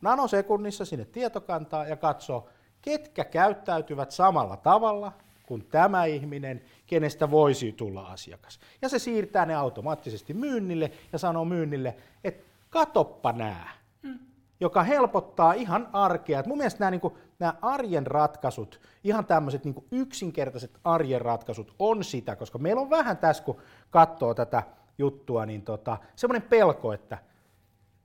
nanosekunnissa 0.00 0.84
sinne 0.84 1.04
tietokantaan 1.04 1.88
ja 1.88 1.96
katsoo, 1.96 2.48
ketkä 2.82 3.24
käyttäytyvät 3.24 4.10
samalla 4.10 4.56
tavalla 4.56 5.12
kuin 5.46 5.66
tämä 5.66 6.04
ihminen, 6.04 6.62
kenestä 6.86 7.30
voisi 7.30 7.72
tulla 7.72 8.06
asiakas. 8.06 8.60
Ja 8.82 8.88
se 8.88 8.98
siirtää 8.98 9.46
ne 9.46 9.54
automaattisesti 9.54 10.34
myynnille 10.34 10.90
ja 11.12 11.18
sanoo 11.18 11.44
myynnille, 11.44 11.96
että 12.24 12.47
katoppa 12.70 13.32
nää, 13.32 13.70
mm. 14.02 14.18
joka 14.60 14.82
helpottaa 14.82 15.52
ihan 15.52 15.88
arkea. 15.92 16.40
Et 16.40 16.46
mun 16.46 16.58
mielestä 16.58 16.80
nämä, 16.80 16.90
niin 16.90 17.00
kuin, 17.00 17.14
nämä 17.38 17.54
arjen 17.62 18.06
ratkaisut, 18.06 18.80
ihan 19.04 19.26
tämmöiset 19.26 19.64
niin 19.64 19.74
yksinkertaiset 19.90 20.78
arjen 20.84 21.20
ratkaisut 21.20 21.74
on 21.78 22.04
sitä, 22.04 22.36
koska 22.36 22.58
meillä 22.58 22.82
on 22.82 22.90
vähän 22.90 23.16
tässä, 23.16 23.42
kun 23.42 23.60
katsoo 23.90 24.34
tätä 24.34 24.62
juttua, 24.98 25.46
niin 25.46 25.62
tota, 25.62 25.98
semmoinen 26.16 26.48
pelko, 26.48 26.92
että 26.92 27.18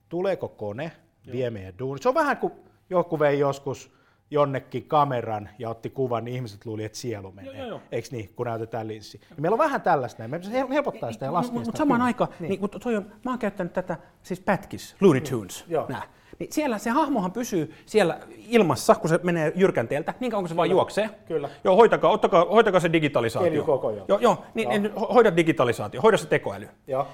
tuleeko 0.10 0.48
kone, 0.48 0.92
vie 1.32 1.50
meidän 1.50 1.80
duuni. 1.80 2.02
Se 2.02 2.10
on 2.10 2.16
vähän 2.16 2.38
kuin 2.38 2.54
joku 2.90 3.20
vei 3.20 3.40
joskus 3.40 3.94
jonnekin 4.34 4.86
kameran 4.88 5.50
ja 5.60 5.70
otti 5.70 5.90
kuvan, 5.90 6.26
niin 6.26 6.36
ihmiset 6.36 6.66
luuli, 6.66 6.84
että 6.84 6.98
sielu 6.98 7.32
menee. 7.32 7.58
Joo, 7.58 7.68
joo. 7.68 7.82
Eikö 7.92 8.08
niin, 8.12 8.30
kun 8.36 8.46
näytetään 8.46 8.88
linssi. 8.88 9.22
Ja 9.30 9.42
meillä 9.42 9.56
on 9.56 9.60
vähän 9.60 9.82
tällaista, 9.82 10.28
me 10.28 10.40
helpottaa 10.70 11.12
sitä 11.12 11.26
ja 11.26 11.34
laskea 11.34 11.54
Mutta 11.54 11.78
samaan 11.78 12.02
aikaan, 12.02 12.30
niin. 12.40 12.50
Niin, 12.50 12.82
toi 12.82 12.96
on, 12.96 13.06
mä 13.26 13.32
oon 13.32 13.40
käyttänyt 13.40 13.74
tätä, 13.74 13.98
siis 14.24 14.40
Pätkis, 14.40 14.96
Looney 15.02 15.22
Tunes, 15.22 15.66
mm, 15.68 15.94
nää. 15.94 16.04
Niin 16.40 16.54
siellä 16.54 16.78
se 16.78 16.90
hahmohan 16.90 17.32
pysyy 17.32 17.74
siellä 17.86 18.20
ilmassa, 18.48 18.96
kun 18.96 19.10
se 19.10 19.20
menee 19.24 19.54
jyrkänteeltä, 19.56 20.14
niin 20.20 20.32
kauan 20.32 20.44
kuin 20.44 20.50
se 20.50 20.56
vaan 20.56 20.70
juoksee. 20.70 21.10
Kyllä. 21.28 21.50
Joo, 21.64 21.76
hoitakaa, 21.76 22.12
ottakaa, 22.12 22.46
hoitakaa 22.46 22.80
se 22.80 22.94
digitalisaatio. 22.94 23.64
koko, 23.64 23.92
joo. 23.92 24.06
Joo, 24.08 24.20
joo 24.20 24.44
niin, 24.54 24.72
joo. 24.72 24.80
Niin, 24.80 24.92
hoida 25.14 25.36
digitalisaatio, 25.36 26.02
hoida 26.02 26.18
se 26.18 26.28
tekoäly. 26.28 26.70
Joo. 26.88 27.08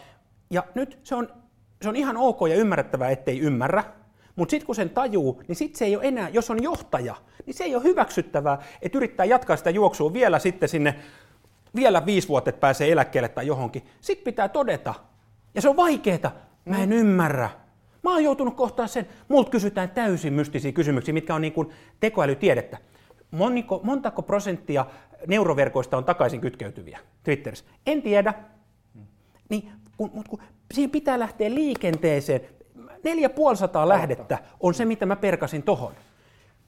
Ja 0.49 0.63
nyt 0.75 0.99
se 1.03 1.15
on, 1.15 1.29
se 1.81 1.89
on 1.89 1.95
ihan 1.95 2.17
ok 2.17 2.39
ja 2.49 2.55
ymmärrettävää, 2.55 3.09
ettei 3.09 3.39
ymmärrä, 3.39 3.83
mutta 4.39 4.51
sitten 4.51 4.65
kun 4.65 4.75
sen 4.75 4.89
tajuu, 4.89 5.41
niin 5.47 5.55
sitten 5.55 5.77
se 5.77 5.85
ei 5.85 5.95
ole 5.95 6.05
enää, 6.05 6.29
jos 6.29 6.49
on 6.49 6.63
johtaja, 6.63 7.15
niin 7.45 7.53
se 7.53 7.63
ei 7.63 7.75
ole 7.75 7.83
hyväksyttävää, 7.83 8.61
että 8.81 8.97
yrittää 8.97 9.25
jatkaa 9.25 9.57
sitä 9.57 9.69
juoksua 9.69 10.13
vielä 10.13 10.39
sitten 10.39 10.69
sinne, 10.69 10.95
vielä 11.75 12.05
viisi 12.05 12.27
vuotta, 12.27 12.49
että 12.49 12.59
pääsee 12.59 12.91
eläkkeelle 12.91 13.29
tai 13.29 13.47
johonkin. 13.47 13.83
Sitten 14.01 14.23
pitää 14.23 14.49
todeta, 14.49 14.93
ja 15.55 15.61
se 15.61 15.69
on 15.69 15.75
vaikeeta, 15.75 16.31
mä 16.65 16.83
en 16.83 16.93
ymmärrä. 16.93 17.49
Mä 18.03 18.11
oon 18.11 18.23
joutunut 18.23 18.55
kohtaan 18.55 18.89
sen, 18.89 19.07
multa 19.27 19.51
kysytään 19.51 19.89
täysin 19.89 20.33
mystisiä 20.33 20.71
kysymyksiä, 20.71 21.13
mitkä 21.13 21.35
on 21.35 21.41
niin 21.41 21.53
kuin 21.53 21.69
tekoälytiedettä. 21.99 22.77
Moniko, 23.31 23.79
montako 23.83 24.21
prosenttia 24.21 24.85
neuroverkoista 25.27 25.97
on 25.97 26.05
takaisin 26.05 26.41
kytkeytyviä 26.41 26.99
Twitterissä? 27.23 27.65
En 27.85 28.01
tiedä. 28.01 28.33
Niin, 29.49 29.71
kun, 29.97 30.09
kun, 30.09 30.23
kun 30.29 30.39
siihen 30.73 30.91
pitää 30.91 31.19
lähteä 31.19 31.49
liikenteeseen. 31.55 32.41
450 33.03 33.87
lähdettä 33.87 34.37
on 34.59 34.73
se, 34.73 34.85
mitä 34.85 35.05
mä 35.05 35.15
perkasin 35.15 35.63
tohon. 35.63 35.93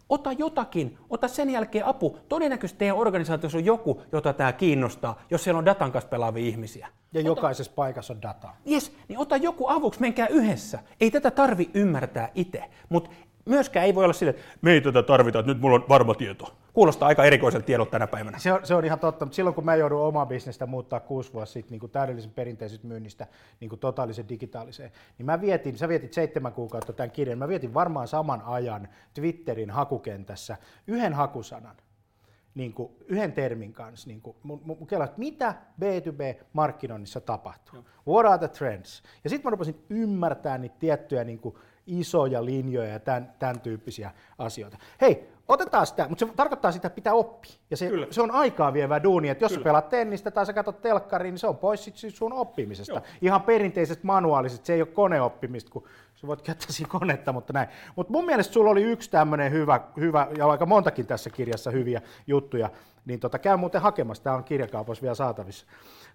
Ota 0.09 0.31
jotakin, 0.31 0.97
ota 1.09 1.27
sen 1.27 1.49
jälkeen 1.49 1.85
apu. 1.85 2.17
Todennäköisesti 2.29 2.79
teidän 2.79 2.97
organisaatiossa 2.97 3.57
on 3.57 3.65
joku, 3.65 4.01
jota 4.11 4.33
tämä 4.33 4.53
kiinnostaa, 4.53 5.21
jos 5.29 5.43
siellä 5.43 5.59
on 5.59 5.65
datan 5.65 5.91
kanssa 5.91 6.09
pelaavia 6.09 6.45
ihmisiä. 6.47 6.87
Ja 7.13 7.19
ota, 7.19 7.27
jokaisessa 7.27 7.73
paikassa 7.75 8.13
on 8.13 8.21
data. 8.21 8.49
Yes, 8.71 8.97
niin 9.07 9.19
ota 9.19 9.37
joku 9.37 9.67
avuksi, 9.67 10.01
menkää 10.01 10.27
yhdessä. 10.27 10.79
Ei 11.01 11.11
tätä 11.11 11.31
tarvi 11.31 11.69
ymmärtää 11.73 12.29
itse, 12.35 12.63
mutta 12.89 13.09
myöskään 13.45 13.85
ei 13.85 13.95
voi 13.95 14.03
olla 14.03 14.13
sille, 14.13 14.29
että 14.29 14.43
me 14.61 14.71
ei 14.71 14.81
tätä 14.81 15.03
tarvita, 15.03 15.39
että 15.39 15.51
nyt 15.51 15.61
mulla 15.61 15.75
on 15.75 15.85
varma 15.89 16.13
tieto. 16.13 16.55
Kuulostaa 16.73 17.07
aika 17.07 17.25
erikoiselta 17.25 17.65
tiedolta 17.65 17.91
tänä 17.91 18.07
päivänä. 18.07 18.39
Se 18.39 18.53
on, 18.53 18.59
se 18.63 18.75
on 18.75 18.85
ihan 18.85 18.99
totta, 18.99 19.25
mutta 19.25 19.35
silloin 19.35 19.55
kun 19.55 19.65
mä 19.65 19.75
joudun 19.75 20.01
omaa 20.01 20.25
bisnestä 20.25 20.65
muuttaa 20.65 20.99
kuusi 20.99 21.33
vuotta 21.33 21.53
sitten 21.53 21.79
niin 21.79 21.91
täydellisen 21.91 22.31
perinteisestä 22.31 22.87
myynnistä 22.87 23.27
niin 23.59 23.69
kuin 23.69 23.79
totaalisen 23.79 24.29
digitaaliseen, 24.29 24.91
niin 25.17 25.25
mä 25.25 25.41
vietin, 25.41 25.77
sä 25.77 25.87
vietit 25.89 26.13
seitsemän 26.13 26.53
kuukautta 26.53 26.93
tämän 26.93 27.11
kirjan, 27.11 27.37
mä 27.37 27.47
vietin 27.47 27.73
varmaan 27.73 28.07
saman 28.07 28.41
ajan 28.41 28.87
Twitterin 29.13 29.69
hakukentässä 29.69 30.57
yhden 30.87 31.13
hakusanan, 31.13 31.75
niin 32.55 32.73
kuin 32.73 32.91
yhden 33.07 33.33
termin 33.33 33.73
kanssa, 33.73 34.07
niin 34.07 34.21
kuin, 34.21 34.37
mun, 34.43 34.61
mun 34.65 34.87
kela, 34.87 35.03
että 35.03 35.19
mitä 35.19 35.55
B2B-markkinoinnissa 35.81 37.21
tapahtuu, 37.21 37.75
Joo. 37.75 38.15
what 38.15 38.25
are 38.25 38.37
the 38.37 38.47
trends, 38.47 39.03
ja 39.23 39.29
sitten 39.29 39.49
mä 39.49 39.51
rupesin 39.51 39.85
ymmärtää 39.89 40.57
niitä 40.57 40.75
tiettyjä 40.79 41.23
niin 41.23 41.39
kuin 41.39 41.55
isoja 41.87 42.45
linjoja 42.45 42.89
ja 42.89 42.99
tämän, 42.99 43.33
tämän 43.39 43.59
tyyppisiä 43.59 44.11
asioita. 44.37 44.77
Hei, 45.01 45.29
otetaan 45.47 45.87
sitä, 45.87 46.07
mutta 46.09 46.25
se 46.25 46.33
tarkoittaa 46.35 46.71
sitä, 46.71 46.87
että 46.87 46.95
pitää 46.95 47.13
oppia. 47.13 47.51
Ja 47.71 47.77
se, 47.77 47.91
se 48.09 48.21
on 48.21 48.31
aikaa 48.31 48.73
vievää 48.73 49.03
duuni, 49.03 49.29
että 49.29 49.43
jos 49.43 49.51
Kyllä. 49.51 49.61
sä 49.61 49.63
pelaat 49.63 49.89
tennistä 49.89 50.31
tai 50.31 50.45
sä 50.45 50.53
katsot 50.53 50.81
telkkariin, 50.81 51.31
niin 51.31 51.39
se 51.39 51.47
on 51.47 51.57
pois 51.57 51.83
sit 51.83 51.95
sun 52.13 52.33
oppimisesta. 52.33 52.93
Joo. 52.93 53.03
Ihan 53.21 53.41
perinteisestä 53.41 54.07
manuaalisesta, 54.07 54.65
se 54.65 54.73
ei 54.73 54.81
ole 54.81 54.87
koneoppimista, 54.87 55.71
kun 55.71 55.83
sä 56.21 56.27
voit 56.27 56.41
käyttää 56.41 56.71
siinä 56.71 56.89
konetta, 56.89 57.33
mutta 57.33 57.53
näin. 57.53 57.69
Mutta 57.95 58.11
mun 58.11 58.25
mielestä 58.25 58.53
sulla 58.53 58.71
oli 58.71 58.83
yksi 58.83 59.11
tämmöinen 59.11 59.51
hyvä, 59.51 59.81
hyvä, 59.99 60.27
ja 60.37 60.47
aika 60.47 60.65
montakin 60.65 61.07
tässä 61.07 61.29
kirjassa 61.29 61.71
hyviä 61.71 62.01
juttuja, 62.27 62.69
niin 63.05 63.19
tota, 63.19 63.39
käy 63.39 63.57
muuten 63.57 63.81
hakemassa, 63.81 64.23
tämä 64.23 64.35
on 64.35 64.43
kirjakaupassa 64.43 65.01
vielä 65.01 65.15
saatavissa 65.15 65.65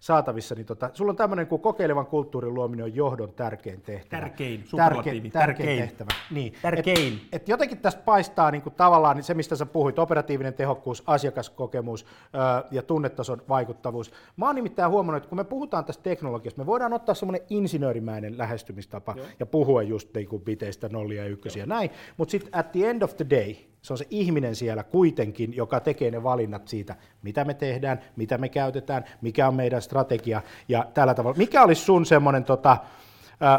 saatavissa, 0.01 0.55
niin 0.55 0.67
tota, 0.67 0.91
sulla 0.95 1.11
on 1.11 1.17
tämmöinen 1.17 1.47
kuin 1.47 1.63
kokeilevan 1.63 2.07
kulttuurin 2.07 2.55
luominen 2.55 2.85
on 2.85 2.95
johdon 2.95 3.33
tärkein 3.33 3.81
tehtävä. 3.81 4.21
Tärkein, 4.21 4.65
superlatiivi, 4.67 5.31
tärkein, 5.31 5.57
tärkein 5.57 5.79
tehtävä. 5.79 6.11
Niin. 6.31 6.55
Tärkein. 6.63 7.13
Et, 7.33 7.43
et 7.43 7.49
jotenkin 7.49 7.79
tästä 7.79 8.03
paistaa 8.05 8.51
niin 8.51 8.63
kuin 8.63 8.75
tavallaan 8.75 9.23
se, 9.23 9.35
mistä 9.35 9.57
sä 9.57 9.67
puhuit, 9.67 9.99
operatiivinen 9.99 10.55
tehokkuus, 10.55 11.03
asiakaskokemus 11.07 12.07
öö, 12.35 12.41
ja 12.71 12.83
tunnetason 12.83 13.43
vaikuttavuus. 13.49 14.13
Mä 14.37 14.47
oon 14.47 14.55
nimittäin 14.55 14.91
huomannut, 14.91 15.23
että 15.23 15.29
kun 15.29 15.39
me 15.39 15.45
puhutaan 15.45 15.85
tästä 15.85 16.03
teknologiasta, 16.03 16.61
me 16.61 16.67
voidaan 16.67 16.93
ottaa 16.93 17.15
semmoinen 17.15 17.47
insinöörimäinen 17.51 18.39
lähestymistapa 18.39 19.15
Joo. 19.17 19.27
ja 19.41 19.47
puhua 19.47 19.83
just 19.97 20.15
niin 20.15 20.29
kuin 20.29 20.43
biteistä, 20.43 20.89
nollia 20.89 21.23
ja 21.23 21.29
ykkösiä 21.29 21.63
ja 21.63 21.67
näin, 21.67 21.91
mutta 22.17 22.31
sitten 22.31 22.55
at 22.55 22.73
the 22.73 22.91
end 22.91 23.03
of 23.03 23.17
the 23.17 23.27
day, 23.31 23.55
se 23.83 23.93
on 23.93 23.99
se 23.99 24.07
ihminen 24.11 24.57
siellä 24.57 24.83
kuitenkin, 24.83 25.57
joka 25.57 25.81
tekee 25.81 26.11
ne 26.11 26.23
valinnat 26.23 26.69
siitä, 26.69 26.97
mitä 27.23 27.45
me 27.45 27.55
tehdään, 27.55 28.01
mitä 28.17 28.39
me 28.39 28.49
käytetään, 28.49 29.05
mikä 29.21 29.49
on 29.49 29.55
meidän 29.55 29.83
strategia 29.83 30.43
ja 30.69 30.87
tällä 30.95 31.15
tavalla. 31.15 31.37
Mikä 31.39 31.63
olisi 31.63 31.83
sun 31.85 32.07
semmoinen 32.07 32.45
tota, 32.45 32.77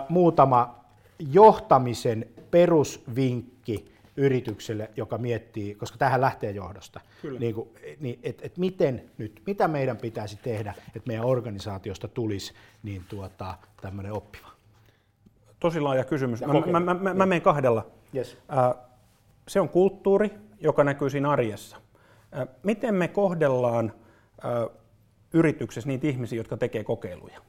muutama 0.10 0.86
johtamisen 1.20 2.26
perusvinkki 2.52 3.92
yritykselle, 4.18 4.92
joka 4.96 5.18
miettii, 5.18 5.76
koska 5.76 5.98
tähän 5.98 6.22
lähtee 6.22 6.52
johdosta, 6.52 7.00
niin 7.40 7.56
kuin, 7.56 7.70
niin, 8.00 8.20
että 8.24 8.46
et 8.46 8.58
miten 8.58 9.04
nyt, 9.18 9.42
mitä 9.46 9.68
meidän 9.68 9.98
pitäisi 9.98 10.40
tehdä, 10.44 10.74
että 10.96 11.08
meidän 11.08 11.26
organisaatiosta 11.26 12.08
tulisi 12.08 12.54
niin 12.84 13.04
tuota, 13.10 13.56
tämmöinen 13.82 14.14
oppiva? 14.14 14.57
Tosi 15.60 15.80
laaja 15.80 16.04
kysymys. 16.04 16.42
Mä, 16.42 16.54
mä, 16.54 16.80
mä, 16.80 16.94
mä, 16.94 17.14
mä 17.14 17.26
menen 17.26 17.42
kahdella. 17.42 17.86
Yes. 18.16 18.38
Äh, 18.58 18.74
se 19.48 19.60
on 19.60 19.70
kulttuuri, 19.70 20.32
joka 20.60 20.84
näkyy 20.84 21.10
siinä 21.10 21.30
arjessa. 21.30 21.78
Miten 22.64 22.96
me 22.96 23.08
kohdellaan 23.08 23.94
yrityksessä 25.34 25.88
niitä 25.88 26.08
ihmisiä, 26.08 26.38
jotka 26.38 26.58
tekee 26.58 26.84
kokeiluja? 26.84 27.42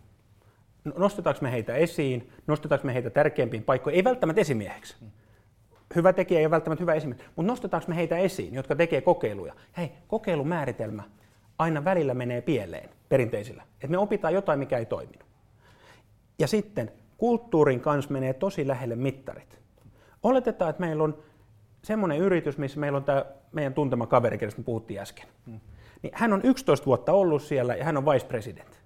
Nostetaanko 0.97 1.39
me 1.43 1.53
heitä 1.53 1.75
esiin? 1.75 2.33
Nostetaanko 2.47 2.87
me 2.87 2.95
heitä 2.95 3.11
tärkeimpiin 3.11 3.63
paikkoihin? 3.63 3.97
Ei 3.97 4.05
välttämättä 4.05 4.41
esimieheksi. 4.41 4.97
Hyvä 5.95 6.13
tekijä 6.13 6.41
ei 6.41 6.47
ole 6.47 6.51
välttämättä 6.51 6.83
hyvä 6.83 6.95
esimies, 6.95 7.21
mutta 7.37 7.53
nostetaanko 7.53 7.89
me 7.89 7.97
heitä 7.97 8.17
esiin, 8.19 8.55
jotka 8.55 8.77
tekee 8.77 9.01
kokeiluja? 9.01 9.55
Hei, 9.77 9.93
kokeilumääritelmä 10.09 11.03
aina 11.59 11.85
välillä 11.85 12.15
menee 12.15 12.41
pieleen 12.41 12.89
perinteisillä. 13.09 13.63
Että 13.75 13.89
me 13.89 13.99
opitaan 13.99 14.35
jotain, 14.35 14.59
mikä 14.59 14.79
ei 14.79 14.87
toiminut. 14.87 15.29
Ja 16.39 16.47
sitten 16.47 16.93
kulttuurin 17.19 17.81
kanssa 17.81 18.13
menee 18.13 18.33
tosi 18.33 18.69
lähelle 18.69 18.97
mittarit. 18.97 19.59
Oletetaan, 20.23 20.71
että 20.71 20.81
meillä 20.81 21.05
on 21.05 21.19
semmoinen 21.83 22.19
yritys, 22.19 22.59
missä 22.59 22.81
meillä 22.81 22.97
on 22.97 23.05
tämä 23.05 23.25
meidän 23.53 23.75
tuntema 23.75 24.07
kaveri, 24.07 24.39
me 24.57 24.65
puhuttiin 24.65 25.01
äsken. 25.01 25.29
Hmm. 25.47 25.61
Niin 26.03 26.13
hän 26.15 26.33
on 26.33 26.41
11 26.45 26.87
vuotta 26.87 27.13
ollut 27.13 27.43
siellä 27.43 27.75
ja 27.75 27.85
hän 27.85 27.97
on 27.97 28.07
vice 28.07 28.27
president. 28.27 28.79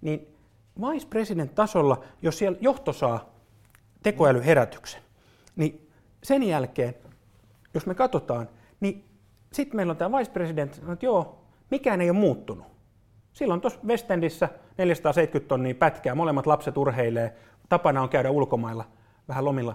Niin 0.00 0.36
vice 0.80 1.06
president 1.06 1.54
tasolla, 1.54 2.04
jos 2.22 2.38
siellä 2.38 2.58
johto 2.60 2.92
saa 2.92 3.34
tekoälyherätyksen, 4.02 5.02
niin 5.56 5.90
sen 6.22 6.42
jälkeen, 6.42 6.94
jos 7.74 7.86
me 7.86 7.94
katsotaan, 7.94 8.48
niin 8.80 9.04
sitten 9.52 9.76
meillä 9.76 9.90
on 9.90 9.96
tämä 9.96 10.18
vice 10.18 10.30
president, 10.30 10.78
että 10.92 11.06
joo, 11.06 11.44
mikään 11.70 12.00
ei 12.00 12.10
ole 12.10 12.18
muuttunut. 12.18 12.66
Silloin 13.38 13.60
tuossa 13.60 13.80
West 13.86 14.10
Endissä 14.10 14.48
470 14.78 15.48
tonnia 15.48 15.74
pätkää, 15.74 16.14
molemmat 16.14 16.46
lapset 16.46 16.76
urheilee, 16.76 17.36
tapana 17.68 18.02
on 18.02 18.08
käydä 18.08 18.30
ulkomailla 18.30 18.84
vähän 19.28 19.44
lomilla 19.44 19.74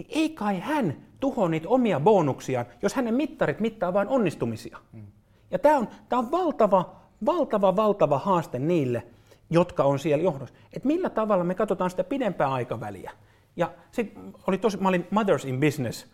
niin 0.00 0.08
ei 0.10 0.28
kai 0.28 0.60
hän 0.60 0.96
tuho 1.20 1.48
niitä 1.48 1.68
omia 1.68 2.00
bonuksiaan, 2.00 2.66
jos 2.82 2.94
hänen 2.94 3.14
mittarit 3.14 3.60
mittaa 3.60 3.92
vain 3.92 4.08
onnistumisia. 4.08 4.78
Mm. 4.92 5.06
Ja 5.50 5.58
tämä 5.58 5.76
on, 5.76 5.88
tää 6.08 6.18
on 6.18 6.30
valtava, 6.30 6.96
valtava, 7.26 7.76
valtava 7.76 8.18
haaste 8.18 8.58
niille, 8.58 9.02
jotka 9.50 9.84
on 9.84 9.98
siellä 9.98 10.24
johdossa. 10.24 10.54
Että 10.72 10.86
millä 10.86 11.10
tavalla 11.10 11.44
me 11.44 11.54
katsotaan 11.54 11.90
sitä 11.90 12.04
pidempää 12.04 12.52
aikaväliä. 12.52 13.10
Ja 13.56 13.72
sitten 13.92 14.34
oli 14.46 14.58
tosi, 14.58 14.76
mä 14.76 14.88
olin 14.88 15.06
Mothers 15.10 15.44
in 15.44 15.60
Business, 15.60 16.06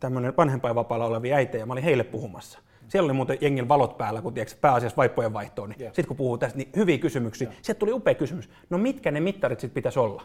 tämmöinen 0.00 0.36
vanhempainvapaalla 0.36 1.06
olevia 1.06 1.36
äitejä, 1.36 1.66
mä 1.66 1.72
olin 1.72 1.84
heille 1.84 2.04
puhumassa. 2.04 2.58
Siellä 2.88 3.06
oli 3.06 3.12
muuten 3.12 3.38
jengin 3.40 3.68
valot 3.68 3.98
päällä, 3.98 4.22
kun 4.22 4.34
tiedätkö, 4.34 4.58
pääasiassa 4.60 4.96
vaippojen 4.96 5.32
vaihtoon. 5.32 5.68
Niin 5.68 5.80
sitten 5.80 6.06
kun 6.06 6.16
puhuu 6.16 6.38
tästä, 6.38 6.58
niin 6.58 6.68
hyviä 6.76 6.98
kysymyksiä. 6.98 7.48
Yeah. 7.48 7.58
Sieltä 7.62 7.78
tuli 7.78 7.92
upea 7.92 8.14
kysymys. 8.14 8.50
No 8.70 8.78
mitkä 8.78 9.10
ne 9.10 9.20
mittarit 9.20 9.60
sitten 9.60 9.74
pitäisi 9.74 9.98
olla? 9.98 10.22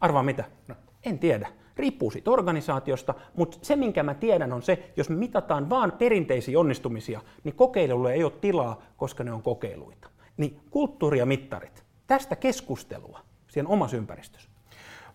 Arvaa 0.00 0.22
mitä? 0.22 0.44
No. 0.68 0.74
En 1.04 1.18
tiedä. 1.18 1.48
Riippuu 1.76 2.10
siitä 2.10 2.30
organisaatiosta, 2.30 3.14
mutta 3.36 3.58
se 3.62 3.76
minkä 3.76 4.02
mä 4.02 4.14
tiedän 4.14 4.52
on 4.52 4.62
se, 4.62 4.92
jos 4.96 5.08
me 5.08 5.16
mitataan 5.16 5.70
vaan 5.70 5.92
perinteisiä 5.92 6.60
onnistumisia, 6.60 7.20
niin 7.44 7.54
kokeilulle 7.54 8.12
ei 8.12 8.24
ole 8.24 8.32
tilaa, 8.40 8.82
koska 8.96 9.24
ne 9.24 9.32
on 9.32 9.42
kokeiluita. 9.42 10.08
Niin 10.36 10.60
kulttuuri 10.70 11.18
ja 11.18 11.26
mittarit. 11.26 11.84
Tästä 12.06 12.36
keskustelua 12.36 13.20
siihen 13.48 13.66
omassa 13.66 13.96
ympäristössä. 13.96 14.50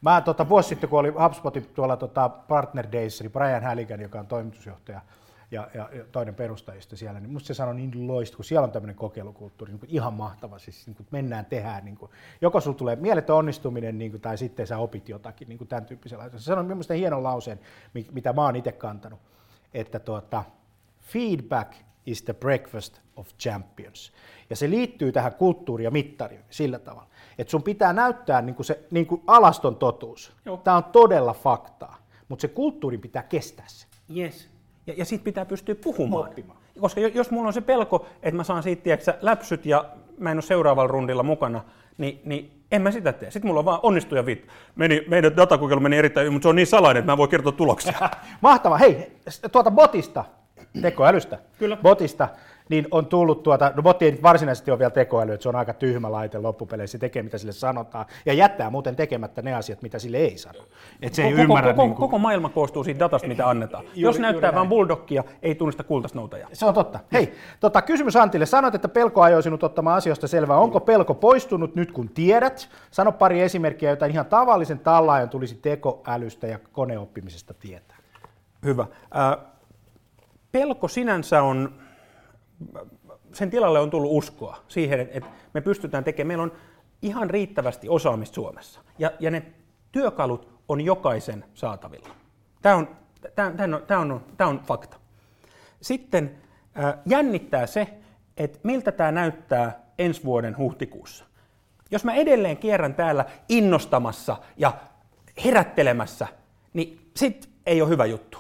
Mä 0.02 0.22
tota, 0.22 0.50
vuosi 0.50 0.70
sitten, 0.70 0.90
kun 0.90 1.00
oli 1.00 1.10
HubSpotin 1.10 1.66
tuolla 1.66 1.98
tota 1.98 2.30
Partner 2.30 2.88
Days, 2.92 3.22
niin 3.22 3.32
Brian 3.32 3.64
Halligan, 3.64 4.02
joka 4.02 4.20
on 4.20 4.28
toimitusjohtaja, 4.28 5.02
ja, 5.52 5.70
ja, 5.74 5.90
ja 5.94 6.04
toinen 6.12 6.36
perustajista 6.36 6.96
siellä, 6.96 7.20
niin 7.20 7.32
musta 7.32 7.48
se 7.48 7.54
sanoi 7.54 7.76
niin 7.76 8.08
loista, 8.08 8.36
kun 8.36 8.46
siellä 8.46 8.66
on 8.66 8.72
tämmöinen 8.72 8.96
kokeilukulttuuri, 8.96 9.74
niin 9.74 9.80
kuin 9.80 9.90
ihan 9.90 10.14
mahtava, 10.14 10.60
siis 10.60 10.88
niin 10.88 10.96
kuin 10.96 11.08
mennään, 11.12 11.46
tehdään, 11.46 11.86
niin 11.86 11.98
kuin, 11.98 12.12
joko 12.42 12.62
sulla 12.62 12.78
tulee 12.78 12.96
mieletön 12.96 13.36
onnistuminen, 13.36 13.98
niin 13.98 14.12
kuin, 14.12 14.22
tai 14.22 14.38
sitten 14.38 14.68
sä 14.68 14.78
opit 14.78 15.10
jotakin, 15.10 15.50
niin 15.50 15.58
kuin 15.58 15.68
tämän 15.68 15.86
tyyppisellä. 15.86 16.30
Se 16.30 16.40
sanoi 16.40 16.64
minusta 16.64 16.94
hienon 16.94 17.24
lauseen, 17.24 17.60
mitä 18.12 18.34
mä 18.34 18.42
oon 18.42 18.56
itse 18.56 18.72
kantanut, 18.72 19.20
että 19.74 20.00
tuota, 20.00 20.44
feedback 21.02 21.74
is 22.06 22.24
the 22.24 22.34
breakfast 22.34 23.02
of 23.16 23.28
champions. 23.40 24.14
Ja 24.50 24.56
se 24.56 24.70
liittyy 24.70 25.12
tähän 25.12 25.34
kulttuuri- 25.34 25.84
ja 25.84 25.92
mittariin 25.92 26.42
sillä 26.50 26.80
tavalla, 26.80 27.08
että 27.38 27.52
sun 27.52 27.64
pitää 27.64 27.94
näyttää 27.94 28.42
niin 28.42 28.56
kuin 28.56 28.66
se 28.66 28.86
niin 28.92 29.08
kuin 29.08 29.22
alaston 29.28 29.76
totuus. 29.76 30.34
Tämä 30.64 30.78
on 30.78 30.84
todella 30.84 31.34
faktaa, 31.34 31.98
mutta 32.30 32.42
se 32.42 32.48
kulttuuri 32.48 32.98
pitää 32.98 33.24
kestää 33.24 33.66
se. 33.68 33.88
Yes. 34.18 34.57
Ja, 34.88 34.94
ja 34.98 35.06
siitä 35.06 35.24
pitää 35.24 35.46
pystyä 35.46 35.76
puhumaan. 35.76 36.30
Oppimaan. 36.30 36.60
Koska 36.80 37.02
jos 37.02 37.32
mulla 37.32 37.48
on 37.48 37.54
se 37.54 37.62
pelko, 37.62 38.06
että 38.24 38.36
mä 38.38 38.44
saan 38.44 38.64
siitä 38.64 38.84
tiedätkö, 38.84 39.14
läpsyt 39.22 39.66
ja 39.66 39.86
mä 40.18 40.32
en 40.32 40.38
ole 40.38 40.42
seuraavalla 40.42 40.88
rundilla 40.88 41.24
mukana, 41.24 41.64
niin, 41.98 42.22
niin 42.26 42.52
en 42.72 42.82
mä 42.82 42.92
sitä 42.92 43.14
tee. 43.14 43.32
Sitten 43.32 43.50
mulla 43.50 43.60
on 43.60 43.66
vaan 43.66 43.80
onnistuja 43.84 44.26
vittu. 44.26 44.54
Meni, 44.76 45.06
meidän 45.08 45.38
datakokeilu 45.38 45.82
meni 45.82 45.98
erittäin, 45.98 46.34
mutta 46.34 46.46
se 46.46 46.50
on 46.50 46.56
niin 46.56 46.68
salainen, 46.68 47.00
että 47.00 47.06
mä 47.06 47.14
en 47.14 47.18
voi 47.18 47.28
kertoa 47.28 47.52
tuloksia. 47.52 48.10
Mahtava. 48.42 48.78
Hei, 48.78 49.12
tuota 49.52 49.72
botista, 49.72 50.26
tekoälystä, 50.82 51.40
Kyllä. 51.60 51.78
botista, 51.78 52.30
niin 52.70 52.88
on 52.92 53.06
tullut 53.06 53.44
tuota, 53.44 53.72
no 53.76 53.84
botti 53.84 54.06
ei 54.06 54.20
varsinaisesti 54.24 54.72
ole 54.72 54.80
vielä 54.80 54.90
tekoäly, 54.90 55.34
että 55.34 55.44
se 55.44 55.50
on 55.50 55.56
aika 55.56 55.74
tyhmä 55.74 56.12
laite 56.12 56.40
loppupeleissä, 56.40 56.92
se 56.92 56.98
tekee 56.98 57.24
mitä 57.24 57.38
sille 57.38 57.54
sanotaan, 57.54 58.06
ja 58.26 58.34
jättää 58.34 58.70
muuten 58.70 58.96
tekemättä 58.96 59.42
ne 59.42 59.54
asiat, 59.54 59.82
mitä 59.82 60.00
sille 60.00 60.18
ei 60.18 60.38
sano. 60.38 60.60
Et 61.02 61.14
se 61.14 61.24
ei 61.24 61.32
koko, 61.32 61.42
ymmärrä, 61.42 61.74
koko, 61.74 61.82
niin 61.84 61.96
kuin... 61.96 62.00
koko 62.00 62.18
maailma 62.18 62.50
koostuu 62.50 62.84
siitä 62.84 63.00
datasta, 63.00 63.28
mitä 63.28 63.50
annetaan. 63.50 63.84
Juuri, 63.84 64.02
Jos 64.02 64.20
näyttää 64.20 64.56
vain 64.56 64.70
bulldogia, 64.70 65.24
ei 65.42 65.56
tunnista 65.56 65.84
kultasnoutajaa. 65.84 66.50
Se 66.54 66.66
on 66.66 66.74
totta. 66.74 67.00
Hei, 67.14 67.34
tota, 67.60 67.82
kysymys 67.82 68.16
Antille. 68.16 68.46
Sanoit, 68.46 68.76
että 68.76 68.88
pelko 68.88 69.22
ajoi 69.22 69.44
sinut 69.44 69.64
ottamaan 69.64 69.98
asioista 69.98 70.28
selvää. 70.28 70.58
Onko 70.58 70.80
pelko 70.80 71.14
poistunut 71.14 71.76
nyt, 71.76 71.92
kun 71.92 72.10
tiedät? 72.10 72.70
Sano 72.92 73.12
pari 73.12 73.42
esimerkkiä, 73.42 73.90
joita 73.90 74.06
ihan 74.06 74.26
tavallisen 74.26 74.80
tallaajan 74.80 75.30
tulisi 75.30 75.56
tekoälystä 75.56 76.48
ja 76.48 76.60
koneoppimisesta 76.72 77.54
tietää. 77.54 77.98
Hyvä. 78.66 78.86
Äh, 79.16 79.38
pelko 80.52 80.88
sinänsä 80.88 81.42
on 81.42 81.74
sen 83.34 83.50
tilalle 83.50 83.80
on 83.80 83.90
tullut 83.90 84.12
uskoa 84.12 84.64
siihen, 84.68 85.00
että 85.00 85.30
me 85.54 85.62
pystytään 85.62 86.04
tekemään. 86.04 86.28
Meillä 86.28 86.44
on 86.44 86.52
ihan 87.02 87.30
riittävästi 87.30 87.90
osaamista 87.90 88.36
Suomessa. 88.36 88.82
Ja, 89.00 89.12
ja 89.20 89.32
ne 89.32 89.46
työkalut 89.92 90.50
on 90.68 90.82
jokaisen 90.82 91.46
saatavilla. 91.54 92.10
Tämä 92.62 92.76
on, 92.76 92.88
tämä, 93.36 93.52
tämä 93.52 93.76
on, 93.76 93.84
tämä 93.88 94.00
on, 94.00 94.24
tämä 94.38 94.50
on 94.50 94.60
fakta. 94.60 94.98
Sitten 95.82 96.38
äh, 96.80 96.94
jännittää 97.06 97.68
se, 97.68 97.88
että 98.38 98.60
miltä 98.64 98.92
tämä 98.92 99.12
näyttää 99.12 99.80
ensi 99.98 100.24
vuoden 100.24 100.58
huhtikuussa. 100.58 101.26
Jos 101.92 102.04
mä 102.04 102.14
edelleen 102.14 102.58
kierrän 102.58 102.94
täällä 102.94 103.26
innostamassa 103.50 104.38
ja 104.58 104.74
herättelemässä, 105.46 106.28
niin 106.74 107.12
sit 107.16 107.50
ei 107.66 107.82
ole 107.82 107.90
hyvä 107.90 108.06
juttu. 108.06 108.38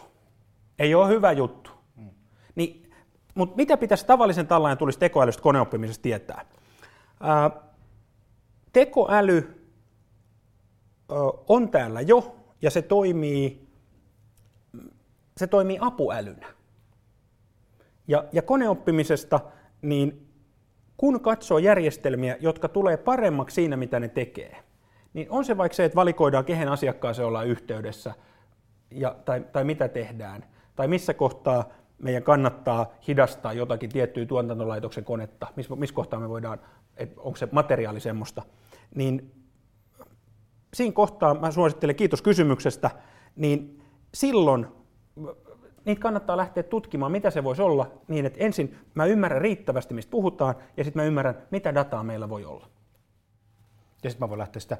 Ei 0.80 0.95
ole 0.95 1.07
hyvä 1.07 1.32
juttu. 1.32 1.72
Niin 2.55 2.86
mutta 3.38 3.55
mitä 3.55 3.77
pitäisi 3.77 4.05
tavallisen 4.05 4.47
tällainen 4.47 4.77
tulisi 4.77 4.99
tekoälystä 4.99 5.43
koneoppimisesta 5.43 6.03
tietää? 6.03 6.45
Ää, 7.19 7.51
tekoäly 8.73 9.67
ö, 11.11 11.15
on 11.47 11.69
täällä 11.69 12.01
jo 12.01 12.35
ja 12.61 12.71
se 12.71 12.81
toimii, 12.81 13.67
se 15.38 15.47
toimii 15.47 15.77
apuälynä. 15.81 16.47
Ja, 18.07 18.25
ja 18.31 18.41
koneoppimisesta, 18.41 19.39
niin 19.81 20.27
kun 20.97 21.21
katsoo 21.21 21.57
järjestelmiä, 21.57 22.38
jotka 22.39 22.67
tulee 22.67 22.97
paremmaksi 22.97 23.55
siinä, 23.55 23.77
mitä 23.77 23.99
ne 23.99 24.07
tekee, 24.07 24.63
niin 25.13 25.27
on 25.29 25.45
se 25.45 25.57
vaikka 25.57 25.75
se, 25.75 25.85
että 25.85 25.95
valikoidaan, 25.95 26.45
kehen 26.45 26.69
asiakkaaseen 26.69 27.27
ollaan 27.27 27.47
yhteydessä 27.47 28.13
ja, 28.91 29.15
tai, 29.25 29.45
tai 29.51 29.63
mitä 29.63 29.88
tehdään, 29.88 30.45
tai 30.75 30.88
missä 30.88 31.13
kohtaa 31.13 31.69
meidän 31.97 32.23
kannattaa 32.23 32.93
hidastaa 33.07 33.53
jotakin 33.53 33.89
tiettyä 33.89 34.25
tuotantolaitoksen 34.25 35.03
konetta, 35.03 35.47
missä, 35.55 35.75
missä 35.75 35.95
kohtaa 35.95 36.19
me 36.19 36.29
voidaan, 36.29 36.59
että 36.97 37.21
onko 37.21 37.37
se 37.37 37.47
materiaali 37.51 37.99
semmoista, 37.99 38.43
niin 38.95 39.31
siinä 40.73 40.93
kohtaa 40.93 41.33
mä 41.33 41.51
suosittelen, 41.51 41.95
kiitos 41.95 42.21
kysymyksestä, 42.21 42.91
niin 43.35 43.81
silloin 44.13 44.67
niitä 45.85 46.01
kannattaa 46.01 46.37
lähteä 46.37 46.63
tutkimaan, 46.63 47.11
mitä 47.11 47.31
se 47.31 47.43
voisi 47.43 47.61
olla, 47.61 47.91
niin 48.07 48.25
että 48.25 48.39
ensin 48.43 48.77
mä 48.95 49.05
ymmärrän 49.05 49.41
riittävästi, 49.41 49.93
mistä 49.93 50.11
puhutaan, 50.11 50.55
ja 50.77 50.83
sitten 50.83 51.01
mä 51.03 51.07
ymmärrän, 51.07 51.43
mitä 51.51 51.75
dataa 51.75 52.03
meillä 52.03 52.29
voi 52.29 52.45
olla. 52.45 52.67
Ja 54.03 54.09
sitten 54.09 54.25
mä 54.25 54.29
voin 54.29 54.39
lähteä 54.39 54.59
sitä 54.59 54.77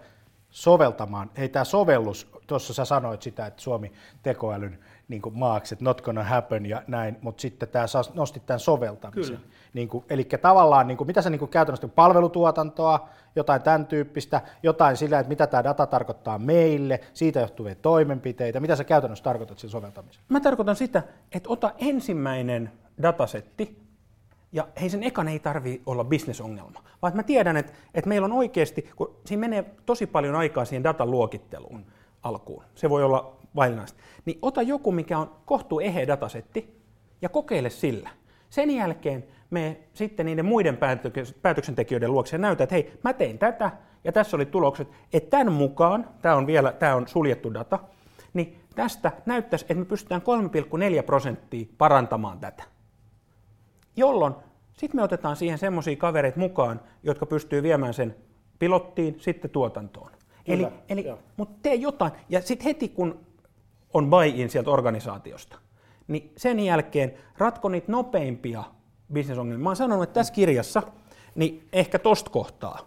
soveltamaan. 0.50 1.32
Hei, 1.38 1.50
tämä 1.50 1.66
sovellus, 1.66 2.32
tuossa 2.48 2.74
sä 2.74 2.86
sanoit 2.86 3.22
sitä, 3.22 3.46
että 3.46 3.62
Suomi 3.62 3.92
tekoälyn 4.24 4.80
niin 5.08 5.22
kuin 5.22 5.38
maaksi, 5.38 5.76
että 5.76 5.86
not 5.86 6.02
gonna 6.02 6.24
happen 6.24 6.66
ja 6.66 6.84
näin, 6.88 7.18
mutta 7.22 7.42
sitten 7.42 7.70
tämä 7.70 7.86
nosti 8.14 8.40
tämän 8.40 8.60
soveltamisen. 8.60 9.40
Niin 9.74 9.88
kuin, 9.90 10.06
eli 10.10 10.24
tavallaan, 10.24 10.88
niin 10.88 10.98
kuin, 10.98 11.08
mitä 11.08 11.22
se 11.22 11.30
niin 11.30 11.40
kuin 11.40 11.52
käytännössä, 11.52 11.88
palvelutuotantoa, 11.88 13.10
jotain 13.36 13.62
tämän 13.62 13.86
tyyppistä, 13.86 14.42
jotain 14.64 14.98
sillä, 14.98 15.20
että 15.20 15.30
mitä 15.30 15.48
tämä 15.48 15.64
data 15.64 15.86
tarkoittaa 15.86 16.40
meille, 16.40 17.00
siitä 17.14 17.40
johtuvia 17.40 17.76
toimenpiteitä, 17.76 18.60
mitä 18.60 18.76
sä 18.76 18.84
käytännössä 18.84 19.24
tarkoitat 19.24 19.60
sillä 19.60 19.72
soveltamisella? 19.72 20.26
Mä 20.30 20.40
tarkoitan 20.40 20.76
sitä, 20.76 21.04
että 21.32 21.50
ota 21.50 21.72
ensimmäinen 21.78 22.72
datasetti, 23.02 23.88
ja 24.52 24.68
hei, 24.82 24.90
sen 24.90 25.04
ekan 25.04 25.28
ei 25.28 25.40
tarvi 25.40 25.82
olla 25.86 26.04
bisnesongelma, 26.04 26.84
vaan 27.02 27.16
mä 27.16 27.24
tiedän, 27.24 27.58
että, 27.58 27.74
että 27.94 28.08
meillä 28.08 28.26
on 28.26 28.32
oikeasti, 28.32 28.90
kun 28.96 29.16
siinä 29.26 29.42
menee 29.42 29.66
tosi 29.86 30.08
paljon 30.08 30.36
aikaa 30.36 30.66
siihen 30.66 30.84
datan 30.84 31.12
luokitteluun 31.12 31.86
alkuun. 32.24 32.64
Se 32.76 32.90
voi 32.90 33.04
olla 33.04 33.37
vaillinaista. 33.56 34.00
Niin 34.26 34.40
ota 34.42 34.62
joku, 34.62 34.92
mikä 34.92 35.18
on 35.18 35.36
kohtuu 35.46 35.80
eheä 35.80 36.08
datasetti, 36.08 36.82
ja 37.22 37.30
kokeile 37.30 37.70
sillä. 37.70 38.10
Sen 38.50 38.72
jälkeen 38.72 39.24
me 39.50 39.78
sitten 39.94 40.26
niiden 40.26 40.46
muiden 40.46 40.78
päätöksentekijöiden 41.42 42.12
luokse 42.12 42.36
ja 42.36 42.40
näytä, 42.40 42.64
että 42.64 42.76
hei, 42.76 43.00
mä 43.04 43.14
tein 43.14 43.38
tätä, 43.38 43.72
ja 44.04 44.12
tässä 44.12 44.38
oli 44.38 44.46
tulokset, 44.46 44.88
että 45.14 45.30
tämän 45.30 45.54
mukaan, 45.54 46.10
tämä 46.22 46.36
on 46.36 46.48
vielä 46.48 46.72
tämä 46.72 46.96
on 46.96 47.08
suljettu 47.08 47.54
data, 47.54 47.80
niin 48.34 48.60
tästä 48.76 49.12
näyttäisi, 49.26 49.66
että 49.66 49.76
me 49.76 49.86
pystytään 49.86 50.22
3,4 50.98 51.04
prosenttia 51.04 51.66
parantamaan 51.78 52.40
tätä 52.40 52.64
jolloin 53.98 54.34
sitten 54.74 55.00
me 55.00 55.04
otetaan 55.04 55.36
siihen 55.36 55.58
semmoisia 55.58 55.96
kavereita 55.96 56.40
mukaan, 56.40 56.82
jotka 57.04 57.26
pystyy 57.26 57.64
viemään 57.64 57.94
sen 57.94 58.16
pilottiin, 58.60 59.16
sitten 59.20 59.52
tuotantoon. 59.52 60.12
Kyllä, 60.46 60.72
eli, 60.90 61.08
eli 61.08 61.18
mutta 61.38 61.60
tee 61.62 61.76
jotain. 61.76 62.12
Ja 62.30 62.42
sitten 62.42 62.66
heti 62.66 62.90
kun 62.90 63.20
on 63.94 64.10
buy-in 64.10 64.50
sieltä 64.50 64.72
organisaatiosta, 64.72 65.58
niin 66.08 66.32
sen 66.38 66.60
jälkeen 66.60 67.14
ratko 67.38 67.70
niitä 67.70 67.92
nopeimpia 67.92 68.64
bisnesongelmia. 69.14 69.64
Mä 69.64 69.70
oon 69.70 69.76
sanonut, 69.76 70.04
että 70.04 70.14
tässä 70.14 70.34
kirjassa, 70.34 70.84
niin 71.36 71.68
ehkä 71.74 72.00
tosta 72.00 72.30
kohtaa, 72.30 72.80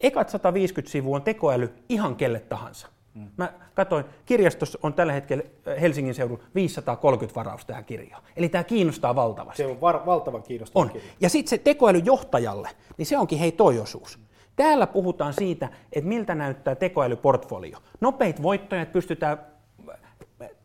ekat 0.00 0.28
150 0.28 0.92
sivua 0.92 1.16
on 1.16 1.22
tekoäly 1.22 1.74
ihan 1.88 2.16
kelle 2.16 2.40
tahansa. 2.40 2.88
Mm. 3.14 3.28
Mä 3.36 3.52
katsoin, 3.74 4.04
kirjastossa 4.26 4.78
on 4.82 4.94
tällä 4.94 5.12
hetkellä 5.12 5.44
äh, 5.68 5.80
Helsingin 5.80 6.14
seudun 6.14 6.38
530 6.54 7.34
varausta 7.40 7.66
tähän 7.66 7.84
kirjaan. 7.84 8.22
Eli 8.36 8.48
tämä 8.48 8.64
kiinnostaa 8.64 9.14
valtavasti. 9.14 9.62
Se 9.62 9.66
on 9.66 9.80
var- 9.80 10.06
valtavan 10.06 10.42
kiinnostava 10.42 10.82
on. 10.82 10.90
kirja. 10.90 11.08
Ja 11.20 11.28
sitten 11.28 11.50
se 11.50 11.58
tekoälyjohtajalle, 11.58 12.70
niin 12.96 13.06
se 13.06 13.18
onkin 13.18 13.38
hei 13.38 13.52
toi 13.52 13.78
osuus. 13.78 14.18
Täällä 14.56 14.86
puhutaan 14.86 15.32
siitä, 15.32 15.68
että 15.92 16.08
miltä 16.08 16.34
näyttää 16.34 16.74
tekoälyportfolio. 16.74 17.78
Nopeit 18.00 18.42
voittoja, 18.42 18.82
että 18.82 18.92
pystytään, 18.92 19.38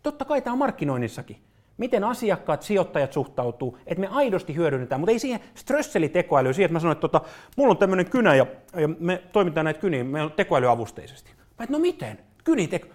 totta 0.03 0.25
kai 0.25 0.41
tämä 0.41 0.51
on 0.51 0.57
markkinoinnissakin, 0.59 1.37
miten 1.77 2.03
asiakkaat, 2.03 2.61
sijoittajat 2.61 3.13
suhtautuu, 3.13 3.77
että 3.87 4.01
me 4.01 4.07
aidosti 4.07 4.55
hyödynnetään, 4.55 5.01
mutta 5.01 5.11
ei 5.11 5.19
siihen 5.19 5.39
strösselitekoälyä, 5.55 6.53
siihen, 6.53 6.65
että 6.65 6.73
mä 6.73 6.79
sanon, 6.79 6.91
että 6.91 7.01
tota, 7.01 7.21
mulla 7.55 7.71
on 7.71 7.77
tämmöinen 7.77 8.09
kynä 8.09 8.35
ja, 8.35 8.45
ja 8.75 8.87
me 8.87 9.23
toimitaan 9.31 9.65
näitä 9.65 9.79
kyniä, 9.79 10.03
me 10.03 10.21
on 10.21 10.31
tekoälyavusteisesti. 10.31 11.31
Mä 11.59 11.63
et, 11.63 11.69
no 11.69 11.79
miten? 11.79 12.19
Kynitek... 12.43 12.85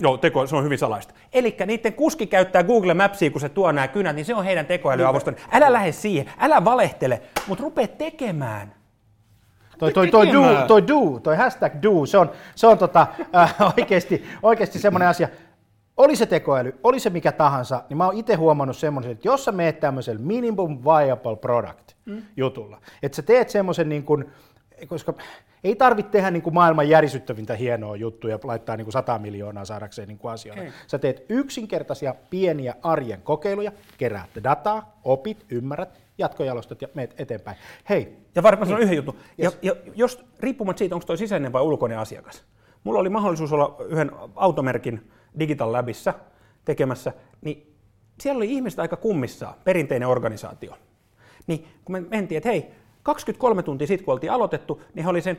Joo, 0.00 0.16
teko, 0.16 0.46
se 0.46 0.56
on 0.56 0.64
hyvin 0.64 0.78
salaista. 0.78 1.14
Eli 1.32 1.56
niiden 1.66 1.92
kuski 1.92 2.26
käyttää 2.26 2.62
Google 2.62 2.94
Mapsia, 2.94 3.30
kun 3.30 3.40
se 3.40 3.48
tuo 3.48 3.72
nämä 3.72 3.88
kynät, 3.88 4.16
niin 4.16 4.26
se 4.26 4.34
on 4.34 4.44
heidän 4.44 4.66
tekoälyavuston. 4.66 5.36
Älä 5.52 5.72
lähde 5.72 5.92
siihen, 5.92 6.32
älä 6.38 6.64
valehtele, 6.64 7.22
mutta 7.46 7.64
rupee 7.64 7.86
tekemään. 7.86 8.74
Toi, 9.78 9.92
toi, 9.92 10.08
toi, 10.08 10.32
do, 10.32 10.66
toi 10.66 10.86
do, 10.86 11.20
toi 11.20 11.36
hashtag 11.36 11.72
do, 11.82 12.06
se 12.06 12.18
on, 12.18 12.30
se 12.54 12.66
on 12.66 12.78
tota, 12.78 13.06
äh, 13.36 13.54
oikeasti, 13.78 14.24
oikeasti 14.42 14.78
semmoinen 14.78 15.08
asia. 15.08 15.28
Oli 15.96 16.16
se 16.16 16.26
tekoäly, 16.26 16.74
oli 16.82 17.00
se 17.00 17.10
mikä 17.10 17.32
tahansa, 17.32 17.82
niin 17.88 17.96
mä 17.96 18.06
oon 18.06 18.16
itse 18.16 18.34
huomannut 18.34 18.76
semmoisen, 18.76 19.12
että 19.12 19.28
jos 19.28 19.44
sä 19.44 19.52
meet 19.52 19.80
tämmöisellä 19.80 20.20
minimum 20.20 20.78
viable 20.84 21.36
product 21.36 21.92
mm. 22.06 22.22
jutulla, 22.36 22.80
että 23.02 23.16
sä 23.16 23.22
teet 23.22 23.50
semmoisen 23.50 23.88
niin 23.88 24.02
kuin, 24.02 24.24
koska 24.86 25.14
ei 25.64 25.76
tarvitse 25.76 26.12
tehdä 26.12 26.30
niin 26.30 26.42
kuin 26.42 26.54
maailman 26.54 26.88
järisyttävintä 26.88 27.54
hienoa 27.54 27.96
juttuja 27.96 28.34
ja 28.34 28.38
laittaa 28.44 28.76
niin 28.76 28.84
kuin 28.84 28.92
100 28.92 29.18
miljoonaa 29.18 29.64
saadakseen 29.64 30.08
niin 30.08 30.18
kuin 30.18 30.32
asioita. 30.32 30.62
Ei. 30.62 30.72
Sä 30.86 30.98
teet 30.98 31.26
yksinkertaisia 31.28 32.14
pieniä 32.30 32.74
arjen 32.82 33.22
kokeiluja, 33.22 33.72
keräät 33.98 34.30
dataa, 34.44 34.98
opit, 35.04 35.44
ymmärrät, 35.50 36.00
jatkojalostat 36.18 36.82
ja 36.82 36.88
meet 36.94 37.14
eteenpäin. 37.20 37.56
Hei. 37.88 38.16
Ja 38.34 38.42
varmaan 38.42 38.66
sanon 38.66 38.82
yhden 38.82 38.96
jutun. 38.96 39.14
Yes. 39.42 39.58
Ja, 39.62 39.72
ja 39.74 39.92
jos 39.94 40.24
riippumatta 40.40 40.78
siitä, 40.78 40.94
onko 40.94 41.06
toi 41.06 41.18
sisäinen 41.18 41.52
vai 41.52 41.62
ulkoinen 41.62 41.98
asiakas. 41.98 42.44
Mulla 42.84 43.00
oli 43.00 43.08
mahdollisuus 43.08 43.52
olla 43.52 43.76
yhden 43.88 44.10
automerkin 44.36 45.10
Digital 45.38 45.72
Labissa 45.72 46.14
tekemässä, 46.64 47.12
niin 47.40 47.76
siellä 48.20 48.36
oli 48.36 48.52
ihmiset 48.52 48.80
aika 48.80 48.96
kummissaan, 48.96 49.54
perinteinen 49.64 50.08
organisaatio. 50.08 50.76
Niin 51.46 51.68
kun 51.84 51.92
me 51.92 52.00
mentiin, 52.00 52.36
että 52.36 52.48
hei, 52.48 52.70
23 53.02 53.62
tuntia 53.62 53.86
sitten, 53.86 54.04
kun 54.04 54.12
oltiin 54.12 54.32
aloitettu, 54.32 54.82
niin 54.94 55.04
he 55.04 55.10
oli 55.10 55.22
sen 55.22 55.38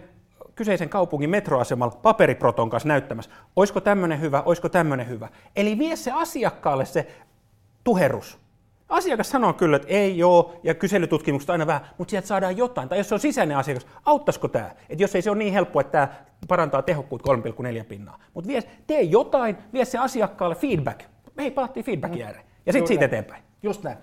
kyseisen 0.55 0.89
kaupungin 0.89 1.29
metroasemalla 1.29 1.99
paperiproton 2.01 2.69
kanssa 2.69 2.87
näyttämässä, 2.87 3.31
olisiko 3.55 3.81
tämmöinen 3.81 4.21
hyvä, 4.21 4.41
olisiko 4.41 4.69
tämmöinen 4.69 5.09
hyvä. 5.09 5.29
Eli 5.55 5.77
vie 5.77 5.95
se 5.95 6.11
asiakkaalle 6.11 6.85
se 6.85 7.07
tuherus. 7.83 8.44
Asiakas 8.89 9.29
sanoo 9.29 9.53
kyllä, 9.53 9.75
että 9.75 9.87
ei 9.87 10.17
joo, 10.17 10.59
ja 10.63 10.73
kyselytutkimukset 10.73 11.49
aina 11.49 11.67
vähän, 11.67 11.87
mutta 11.97 12.09
sieltä 12.09 12.27
saadaan 12.27 12.57
jotain. 12.57 12.89
Tai 12.89 12.97
jos 12.97 13.09
se 13.09 13.15
on 13.15 13.19
sisäinen 13.19 13.57
asiakas, 13.57 13.87
auttaisiko 14.05 14.47
tämä? 14.47 14.71
Että 14.89 15.03
jos 15.03 15.15
ei 15.15 15.21
se 15.21 15.29
ole 15.29 15.37
niin 15.37 15.53
helppo, 15.53 15.79
että 15.79 15.91
tämä 15.91 16.17
parantaa 16.47 16.81
tehokkuutta 16.81 17.33
3,4 17.33 17.83
pinnaa. 17.83 18.19
Mutta 18.33 18.49
tee 18.87 19.01
jotain, 19.01 19.57
vie 19.73 19.85
se 19.85 19.97
asiakkaalle 19.97 20.55
feedback. 20.55 20.99
Me 21.35 21.43
ei 21.43 21.51
palattiin 21.51 21.85
feedbackin 21.85 22.21
mm. 22.21 22.25
ääreen. 22.25 22.45
Ja 22.65 22.73
sitten 22.73 22.87
siitä 22.87 23.05
eteenpäin. 23.05 23.43
Just 23.63 23.83
näin. 23.83 23.97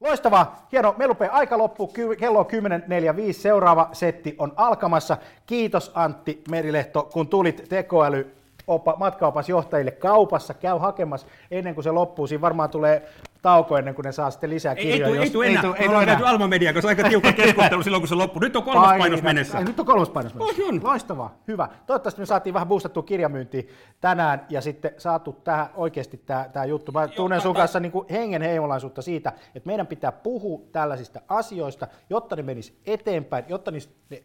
Loistavaa, 0.00 0.66
hieno. 0.72 0.94
Me 0.98 1.06
lupee 1.06 1.28
aika 1.28 1.58
loppu, 1.58 1.92
kello 2.18 2.38
on 2.38 2.46
10.45, 2.46 3.32
seuraava 3.32 3.88
setti 3.92 4.34
on 4.38 4.52
alkamassa. 4.56 5.16
Kiitos 5.46 5.92
Antti 5.94 6.42
Merilehto, 6.50 7.08
kun 7.12 7.28
tulit 7.28 7.64
tekoäly 7.68 8.34
opa, 8.66 8.96
matkaopasjohtajille 8.98 9.90
kaupassa, 9.90 10.54
käy 10.54 10.78
hakemassa 10.78 11.26
ennen 11.50 11.74
kuin 11.74 11.84
se 11.84 11.90
loppuu. 11.90 12.26
Siinä 12.26 12.40
varmaan 12.40 12.70
tulee 12.70 13.08
tauko 13.42 13.78
ennen 13.78 13.94
kuin 13.94 14.04
ne 14.04 14.12
saa 14.12 14.30
sitten 14.30 14.50
lisää 14.50 14.74
kirjoja. 14.74 15.06
Ei, 15.06 15.18
ei, 15.18 15.22
ei, 15.22 15.30
tule 15.30 15.46
enää. 15.46 15.62
Ei, 15.62 15.88
ei, 15.88 15.94
ei, 15.94 16.16
ei 16.16 16.24
Alma 16.24 16.48
Media, 16.48 16.72
koska 16.72 16.88
aika 16.88 17.08
tiukka 17.08 17.32
keskustelu 17.42 17.82
silloin, 17.82 18.00
kun 18.00 18.08
se 18.08 18.14
loppuu. 18.14 18.40
Nyt 18.40 18.56
on 18.56 18.62
kolmas 18.62 18.82
Painina. 18.82 19.02
painos 19.02 19.22
mennessä. 19.22 19.60
Nyt 19.60 19.80
on 19.80 19.86
kolmas 19.86 20.10
painos 20.10 20.34
mennessä. 20.34 20.62
Oh, 20.62 20.68
on. 20.68 20.80
Loistavaa, 20.82 21.34
hyvä. 21.48 21.68
Toivottavasti 21.86 22.20
me 22.20 22.26
saatiin 22.26 22.54
vähän 22.54 22.68
boostattua 22.68 23.02
kirjamyyntiä 23.02 23.62
tänään 24.00 24.46
ja 24.48 24.60
sitten 24.60 24.90
saatu 24.98 25.32
tähän 25.32 25.66
oikeasti 25.74 26.16
tämä, 26.26 26.48
tämä 26.52 26.64
juttu. 26.64 26.92
Mä 26.92 27.08
tunnen 27.08 27.40
sun 27.40 27.54
kanssa 27.54 27.80
niin 27.80 27.92
hengen 28.10 28.42
heimolaisuutta 28.42 29.02
siitä, 29.02 29.32
että 29.54 29.66
meidän 29.66 29.86
pitää 29.86 30.12
puhua 30.12 30.60
tällaisista 30.72 31.20
asioista, 31.28 31.86
jotta 32.10 32.36
ne 32.36 32.42
menis 32.42 32.78
eteenpäin, 32.86 33.44
jotta 33.48 33.70
ne 33.70 33.78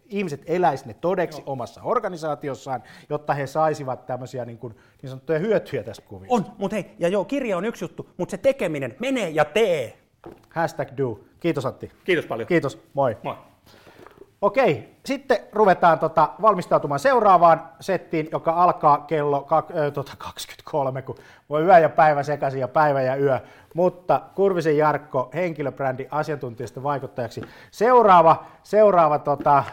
ihmiset 0.05 0.41
eläisivät 0.45 0.87
ne 0.87 0.93
todeksi 1.01 1.41
Joo. 1.41 1.51
omassa 1.51 1.81
organisaatiossaan, 1.83 2.83
jotta 3.09 3.33
he 3.33 3.47
saisivat 3.47 4.05
tämmöisiä 4.05 4.45
niin, 4.45 4.57
kuin, 4.57 4.75
niin 5.03 5.09
sanottuja 5.09 5.39
hyötyjä 5.39 5.83
tästä 5.83 6.05
kuvista. 6.07 6.35
On, 6.35 6.45
mutta 6.57 6.75
hei, 6.75 6.85
ja 6.99 7.07
joo, 7.07 7.25
kirja 7.25 7.57
on 7.57 7.65
yksi 7.65 7.83
juttu, 7.83 8.09
mutta 8.17 8.31
se 8.31 8.37
tekeminen, 8.37 8.95
mene 8.99 9.29
ja 9.29 9.45
tee. 9.45 9.97
Hashtag 10.49 10.87
do. 10.97 11.19
Kiitos 11.39 11.65
Antti. 11.65 11.91
Kiitos 12.03 12.25
paljon. 12.25 12.47
Kiitos, 12.47 12.79
moi. 12.93 13.17
Moi. 13.23 13.35
Okei, 14.43 14.95
sitten 15.05 15.37
ruvetaan 15.53 15.99
tota, 15.99 16.29
valmistautumaan 16.41 16.99
seuraavaan 16.99 17.69
settiin, 17.79 18.29
joka 18.31 18.51
alkaa 18.51 18.97
kello 18.97 19.41
kak, 19.41 19.71
äh, 19.71 19.91
tota 19.93 20.11
23, 20.17 21.01
kun 21.01 21.15
voi 21.49 21.63
yö 21.63 21.79
ja 21.79 21.89
päivä 21.89 22.23
sekaisin 22.23 22.59
ja 22.59 22.67
päivä 22.67 23.01
ja 23.01 23.15
yö. 23.15 23.39
Mutta 23.73 24.21
Kurvisen 24.35 24.77
Jarkko, 24.77 25.29
henkilöbrändi 25.33 26.07
asiantuntijasta 26.11 26.83
vaikuttajaksi. 26.83 27.41
Seuraava, 27.71 28.45
seuraava 28.63 29.19
tota, 29.19 29.57
äh, 29.57 29.65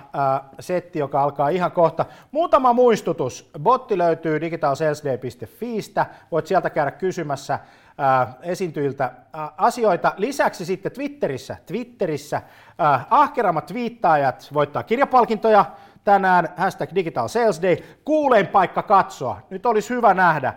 setti, 0.60 0.98
joka 0.98 1.22
alkaa 1.22 1.48
ihan 1.48 1.72
kohta. 1.72 2.06
Muutama 2.30 2.72
muistutus. 2.72 3.50
Botti 3.62 3.98
löytyy 3.98 4.40
digitalsalesday.fiistä. 4.40 6.06
Voit 6.30 6.46
sieltä 6.46 6.70
käydä 6.70 6.90
kysymässä 6.90 7.58
esiintyjiltä 8.42 9.12
asioita. 9.56 10.12
Lisäksi 10.16 10.64
sitten 10.64 10.92
Twitterissä, 10.92 11.56
Twitterissä 11.66 12.42
ahkerammat 13.10 13.66
twiittaajat 13.66 14.48
voittaa 14.54 14.82
kirjapalkintoja 14.82 15.64
tänään, 16.04 16.48
hashtag 16.56 16.90
Digital 16.94 17.28
Sales 17.28 17.62
Day, 17.62 17.76
kuulein 18.04 18.46
paikka 18.46 18.82
katsoa. 18.82 19.40
Nyt 19.50 19.66
olisi 19.66 19.94
hyvä 19.94 20.14
nähdä 20.14 20.54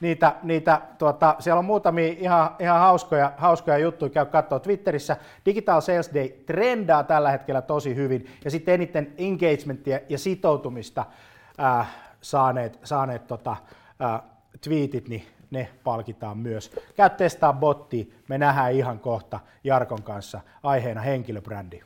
niitä, 0.00 0.34
niitä 0.42 0.80
tuota, 0.98 1.36
siellä 1.38 1.58
on 1.58 1.64
muutamia 1.64 2.14
ihan, 2.18 2.50
ihan 2.58 2.80
hauskoja, 2.80 3.32
hauskoja 3.36 3.78
juttuja, 3.78 4.10
käy 4.10 4.26
katsoa 4.26 4.60
Twitterissä. 4.60 5.16
Digital 5.46 5.80
Sales 5.80 6.10
Day 6.14 6.28
trendaa 6.28 7.04
tällä 7.04 7.30
hetkellä 7.30 7.62
tosi 7.62 7.96
hyvin, 7.96 8.26
ja 8.44 8.50
sitten 8.50 8.74
eniten 8.74 9.12
engagementia 9.18 10.00
ja 10.08 10.18
sitoutumista 10.18 11.04
äh, 11.60 11.88
saaneet, 12.20 12.78
saaneet 12.84 13.26
tota, 13.26 13.56
äh, 14.02 14.20
tweetit, 14.64 15.08
niin 15.08 15.26
ne 15.52 15.68
palkitaan 15.84 16.38
myös. 16.38 16.70
Käy 16.96 17.10
testaa 17.10 17.52
botti, 17.52 18.14
me 18.28 18.38
nähdään 18.38 18.72
ihan 18.72 18.98
kohta 18.98 19.40
Jarkon 19.64 20.02
kanssa 20.02 20.40
aiheena 20.62 21.00
henkilöbrändi. 21.00 21.82